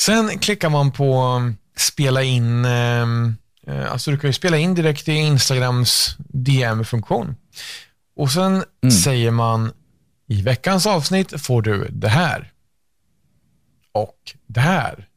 Sen 0.00 0.38
klickar 0.38 0.70
man 0.70 0.90
på 0.92 1.40
spela 1.76 2.22
in, 2.22 2.64
eh, 2.64 3.02
eh, 3.66 3.92
alltså 3.92 4.10
du 4.10 4.18
kan 4.18 4.28
ju 4.28 4.34
spela 4.34 4.58
in 4.58 4.74
direkt 4.74 5.08
i 5.08 5.12
Instagrams 5.12 6.16
DM-funktion. 6.18 7.34
Och 8.16 8.30
sen 8.30 8.64
säger 9.04 9.30
man 9.30 9.72
i 10.26 10.42
veckans 10.42 10.86
avsnitt 10.86 11.40
får 11.40 11.62
du 11.62 11.88
det 11.90 12.08
här. 12.08 12.52
Och 13.92 14.16
det 14.46 14.60
här. 14.60 15.08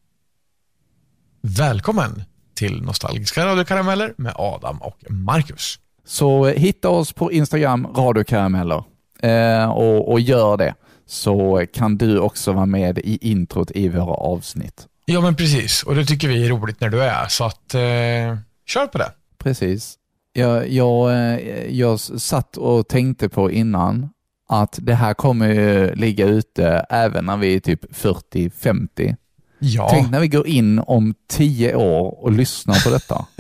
Välkommen 1.42 2.24
till 2.54 2.82
Nostalgiska 2.82 3.46
radiokarameller 3.46 4.14
med 4.18 4.34
Adam 4.36 4.78
och 4.78 4.98
Marcus. 5.10 5.80
Så 6.06 6.48
eh, 6.48 6.60
hitta 6.60 6.90
oss 6.90 7.14
på 7.14 7.32
Instagram, 7.32 7.88
radiokarameller, 7.88 8.84
eh, 9.22 9.72
och, 9.72 10.12
och 10.12 10.20
gör 10.20 10.58
det. 10.58 10.76
Så 11.06 11.66
kan 11.74 11.98
du 11.98 12.20
också 12.20 12.54
vara 12.54 12.66
med 12.66 12.98
i 12.98 13.32
introt 13.32 13.72
i 13.72 13.90
våra 13.90 14.14
avsnitt. 14.14 14.88
Ja, 15.06 15.22
men 15.22 15.36
precis. 15.36 15.84
Och 15.84 15.96
det 15.96 16.06
tycker 16.06 16.28
vi 16.28 16.46
är 16.46 16.50
roligt 16.50 16.82
när 16.82 16.90
du 16.90 17.04
är, 17.04 17.28
så 17.28 17.44
att 17.44 17.74
eh, 17.74 18.38
kör 18.68 18.88
på 18.92 18.98
det. 18.98 19.12
Precis. 19.38 19.96
Jag, 20.34 20.70
jag, 20.70 21.12
eh, 21.12 21.40
jag 21.80 22.00
satt 22.00 22.58
och 22.58 22.88
tänkte 22.88 23.30
på 23.30 23.52
innan 23.52 24.10
att 24.50 24.80
det 24.82 24.94
här 24.96 25.14
kommer 25.14 25.48
ju 25.48 25.96
ligga 25.96 26.26
ute 26.26 26.86
även 26.90 27.26
när 27.26 27.38
vi 27.38 27.56
är 27.56 27.60
typ 27.60 27.96
40-50. 27.96 29.16
Ja, 29.60 29.88
Tänk 29.92 30.12
när 30.12 30.20
vi 30.20 30.28
går 30.28 30.48
in 30.48 30.80
om 30.80 31.14
10 31.30 31.76
år 31.76 32.24
och 32.24 32.32
lyssnar 32.32 32.84
på 32.84 32.90
detta. 32.90 33.26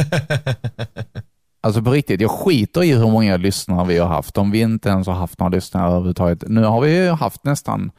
Alltså 1.61 1.81
på 1.81 1.91
riktigt, 1.91 2.21
jag 2.21 2.31
skiter 2.31 2.83
i 2.83 2.93
hur 2.93 3.11
många 3.11 3.37
lyssnare 3.37 3.87
vi 3.87 3.97
har 3.97 4.07
haft. 4.07 4.37
Om 4.37 4.51
vi 4.51 4.59
inte 4.59 4.89
ens 4.89 5.07
har 5.07 5.13
haft 5.13 5.39
några 5.39 5.49
lyssnare 5.49 5.87
överhuvudtaget. 5.87 6.43
Nu 6.47 6.63
har 6.63 6.81
vi 6.81 6.95
ju 6.95 7.09
haft 7.09 7.43
nästan 7.43 7.91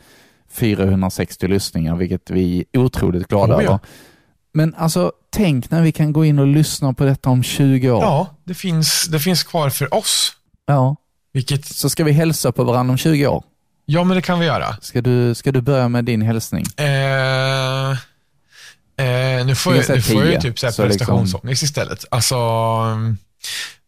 460 0.56 1.48
lyssningar, 1.48 1.96
vilket 1.96 2.30
vi 2.30 2.64
är 2.72 2.78
otroligt 2.80 3.28
glada 3.28 3.56
Oh, 3.56 3.62
ja. 3.62 3.68
över. 3.68 3.78
Men 4.54 4.74
alltså, 4.74 5.12
tänk 5.30 5.70
när 5.70 5.82
vi 5.82 5.92
kan 5.92 6.12
gå 6.12 6.24
in 6.24 6.38
och 6.38 6.46
lyssna 6.46 6.92
på 6.92 7.04
detta 7.04 7.30
om 7.30 7.42
20 7.42 7.90
år. 7.90 8.02
ja 8.02 8.26
det, 8.44 8.54
finns, 8.54 9.04
det 9.08 9.18
finns 9.20 9.42
kvar 9.44 9.70
för 9.70 9.94
oss. 9.94 10.32
Ja. 10.66 10.96
Vilket, 11.32 11.64
Så 11.66 11.90
ska 11.90 12.04
vi 12.04 12.12
hälsa 12.12 12.52
på 12.52 12.64
varandra 12.64 12.92
om 12.92 12.98
20 12.98 13.26
år. 13.26 13.44
ja, 13.84 14.04
men 14.04 14.14
det 14.16 14.22
kan 14.22 14.38
vi 14.38 14.46
göra. 14.46 14.76
Ska 14.82 15.00
du, 15.00 15.34
ska 15.34 15.52
du 15.52 15.60
börja 15.60 15.88
med 15.88 16.04
din 16.04 16.22
hälsning? 16.22 16.64
Eh, 16.76 17.90
eh, 17.90 19.46
nu 19.46 19.54
får 19.54 19.76
jag, 19.76 19.84
säger 19.84 19.96
nu 19.96 20.02
får 20.02 20.24
jag 20.24 20.42
typ 20.42 20.58
så 20.58 20.66
här 20.66 20.72
så 20.72 20.82
liksom- 20.82 20.98
prestationsångest 20.98 21.62
istället. 21.62 22.04
Alltså, 22.10 22.36
mm, 22.36 23.16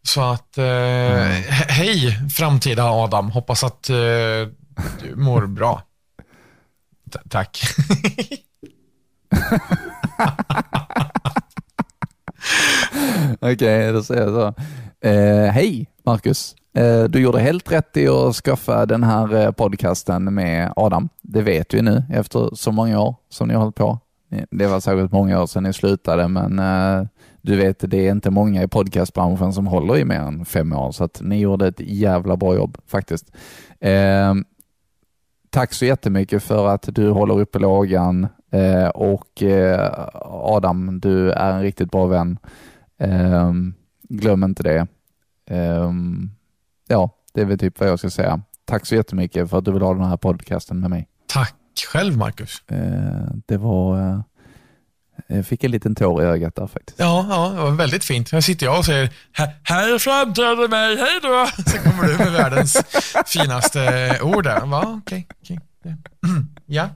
så 0.03 0.21
att, 0.21 0.57
eh, 0.57 0.63
he- 0.63 1.69
hej 1.69 2.17
framtida 2.35 2.83
Adam. 2.83 3.31
Hoppas 3.31 3.63
att 3.63 3.89
eh, 3.89 3.95
du 3.95 5.15
mår 5.15 5.45
bra. 5.47 5.83
T- 7.09 7.19
tack. 7.29 7.59
Okej, 13.39 13.91
då 13.93 14.03
säger 14.03 14.21
jag 14.21 14.29
så. 14.33 14.53
Eh, 15.07 15.51
Hej 15.51 15.87
Marcus. 16.05 16.55
Eh, 16.75 17.03
du 17.03 17.19
gjorde 17.19 17.39
helt 17.39 17.71
rätt 17.71 17.97
i 17.97 18.07
att 18.07 18.35
skaffa 18.35 18.85
den 18.85 19.03
här 19.03 19.35
eh, 19.35 19.51
podcasten 19.51 20.33
med 20.33 20.73
Adam. 20.75 21.09
Det 21.21 21.41
vet 21.41 21.73
vi 21.73 21.81
nu 21.81 22.03
efter 22.09 22.49
så 22.55 22.71
många 22.71 22.99
år 23.01 23.15
som 23.29 23.47
ni 23.47 23.53
har 23.53 23.61
hållit 23.61 23.75
på. 23.75 23.99
Eh, 24.31 24.43
det 24.51 24.67
var 24.67 24.79
säkert 24.79 25.11
många 25.11 25.41
år 25.41 25.47
sedan 25.47 25.63
ni 25.63 25.73
slutade, 25.73 26.27
men 26.27 26.59
eh, 26.59 27.07
du 27.41 27.55
vet, 27.55 27.91
det 27.91 28.07
är 28.07 28.11
inte 28.11 28.29
många 28.31 28.63
i 28.63 28.67
podcastbranschen 28.67 29.53
som 29.53 29.67
håller 29.67 29.97
i 29.97 30.05
mer 30.05 30.19
än 30.19 30.45
fem 30.45 30.73
år, 30.73 30.91
så 30.91 31.03
att 31.03 31.21
ni 31.23 31.39
gjorde 31.39 31.67
ett 31.67 31.79
jävla 31.79 32.37
bra 32.37 32.55
jobb 32.55 32.77
faktiskt. 32.87 33.31
Eh, 33.79 34.33
Tack 35.49 35.73
så 35.73 35.85
jättemycket 35.85 36.43
för 36.43 36.67
att 36.67 36.89
du 36.95 37.09
håller 37.09 37.39
uppe 37.39 37.59
lågan 37.59 38.27
eh, 38.51 38.87
och 38.87 39.43
eh, 39.43 40.09
Adam, 40.25 40.99
du 40.99 41.31
är 41.31 41.51
en 41.51 41.61
riktigt 41.61 41.91
bra 41.91 42.05
vän. 42.05 42.37
Ehm, 42.97 43.73
glöm 44.03 44.43
inte 44.43 44.63
det. 44.63 44.87
Ehm, 45.49 46.29
ja, 46.87 47.09
det 47.33 47.41
är 47.41 47.45
väl 47.45 47.59
typ 47.59 47.79
vad 47.79 47.89
jag 47.89 47.99
ska 47.99 48.09
säga. 48.09 48.41
Tack 48.65 48.85
så 48.85 48.95
jättemycket 48.95 49.49
för 49.49 49.57
att 49.57 49.65
du 49.65 49.71
vill 49.71 49.81
ha 49.81 49.93
den 49.93 50.03
här 50.03 50.17
podcasten 50.17 50.79
med 50.79 50.89
mig. 50.89 51.07
Tack 51.27 51.55
själv 51.93 52.17
Marcus. 52.17 52.63
Eh, 52.67 53.31
det 53.45 53.57
var... 53.57 54.23
Eh, 55.27 55.35
jag 55.37 55.45
fick 55.47 55.63
en 55.63 55.71
liten 55.71 55.95
tår 55.95 56.23
i 56.23 56.25
ögat 56.25 56.55
där 56.55 56.67
faktiskt. 56.67 56.99
Ja, 56.99 57.25
ja, 57.29 57.49
det 57.55 57.61
var 57.63 57.71
väldigt 57.71 58.03
fint. 58.03 58.31
Här 58.31 58.41
sitter 58.41 58.65
jag 58.65 58.77
och 58.79 58.85
säger, 58.85 59.09
"Här- 59.31 59.55
här 59.63 59.99
framträder 59.99 60.67
mig, 60.67 60.95
hej 60.97 61.19
då. 61.21 61.47
Sen 61.71 61.83
kommer 61.91 62.07
du 62.07 62.17
med 62.17 62.31
världens 62.31 62.77
finaste 63.25 64.17
ord 64.21 64.43
där. 64.43 64.65
Va, 64.65 65.01
okej, 65.05 65.27
okej. 65.43 65.59
Ja. 66.71 66.89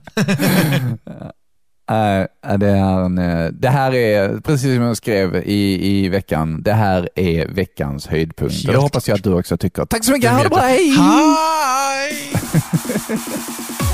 Eh, 1.90 2.56
det, 2.58 2.66
är 2.68 3.04
en, 3.04 3.18
eh, 3.18 3.46
det 3.52 3.68
här 3.68 3.94
är, 3.94 4.40
precis 4.40 4.74
som 4.76 4.82
jag 4.84 4.96
skrev 4.96 5.36
i, 5.36 5.88
i 5.88 6.08
veckan, 6.08 6.62
det 6.62 6.72
här 6.72 7.08
är 7.14 7.48
veckans 7.48 8.06
höjdpunkt. 8.06 8.66
Och 8.66 8.72
det 8.72 8.78
hoppas 8.78 9.08
jag 9.08 9.16
att 9.16 9.24
du 9.24 9.32
också 9.32 9.56
tycker. 9.56 9.84
Tack 9.84 10.04
så 10.04 10.12
mycket, 10.12 10.30
ha 10.30 10.42
det 10.42 10.48
bra, 10.48 10.58
hej! 10.58 10.90
Hej! 10.90 12.32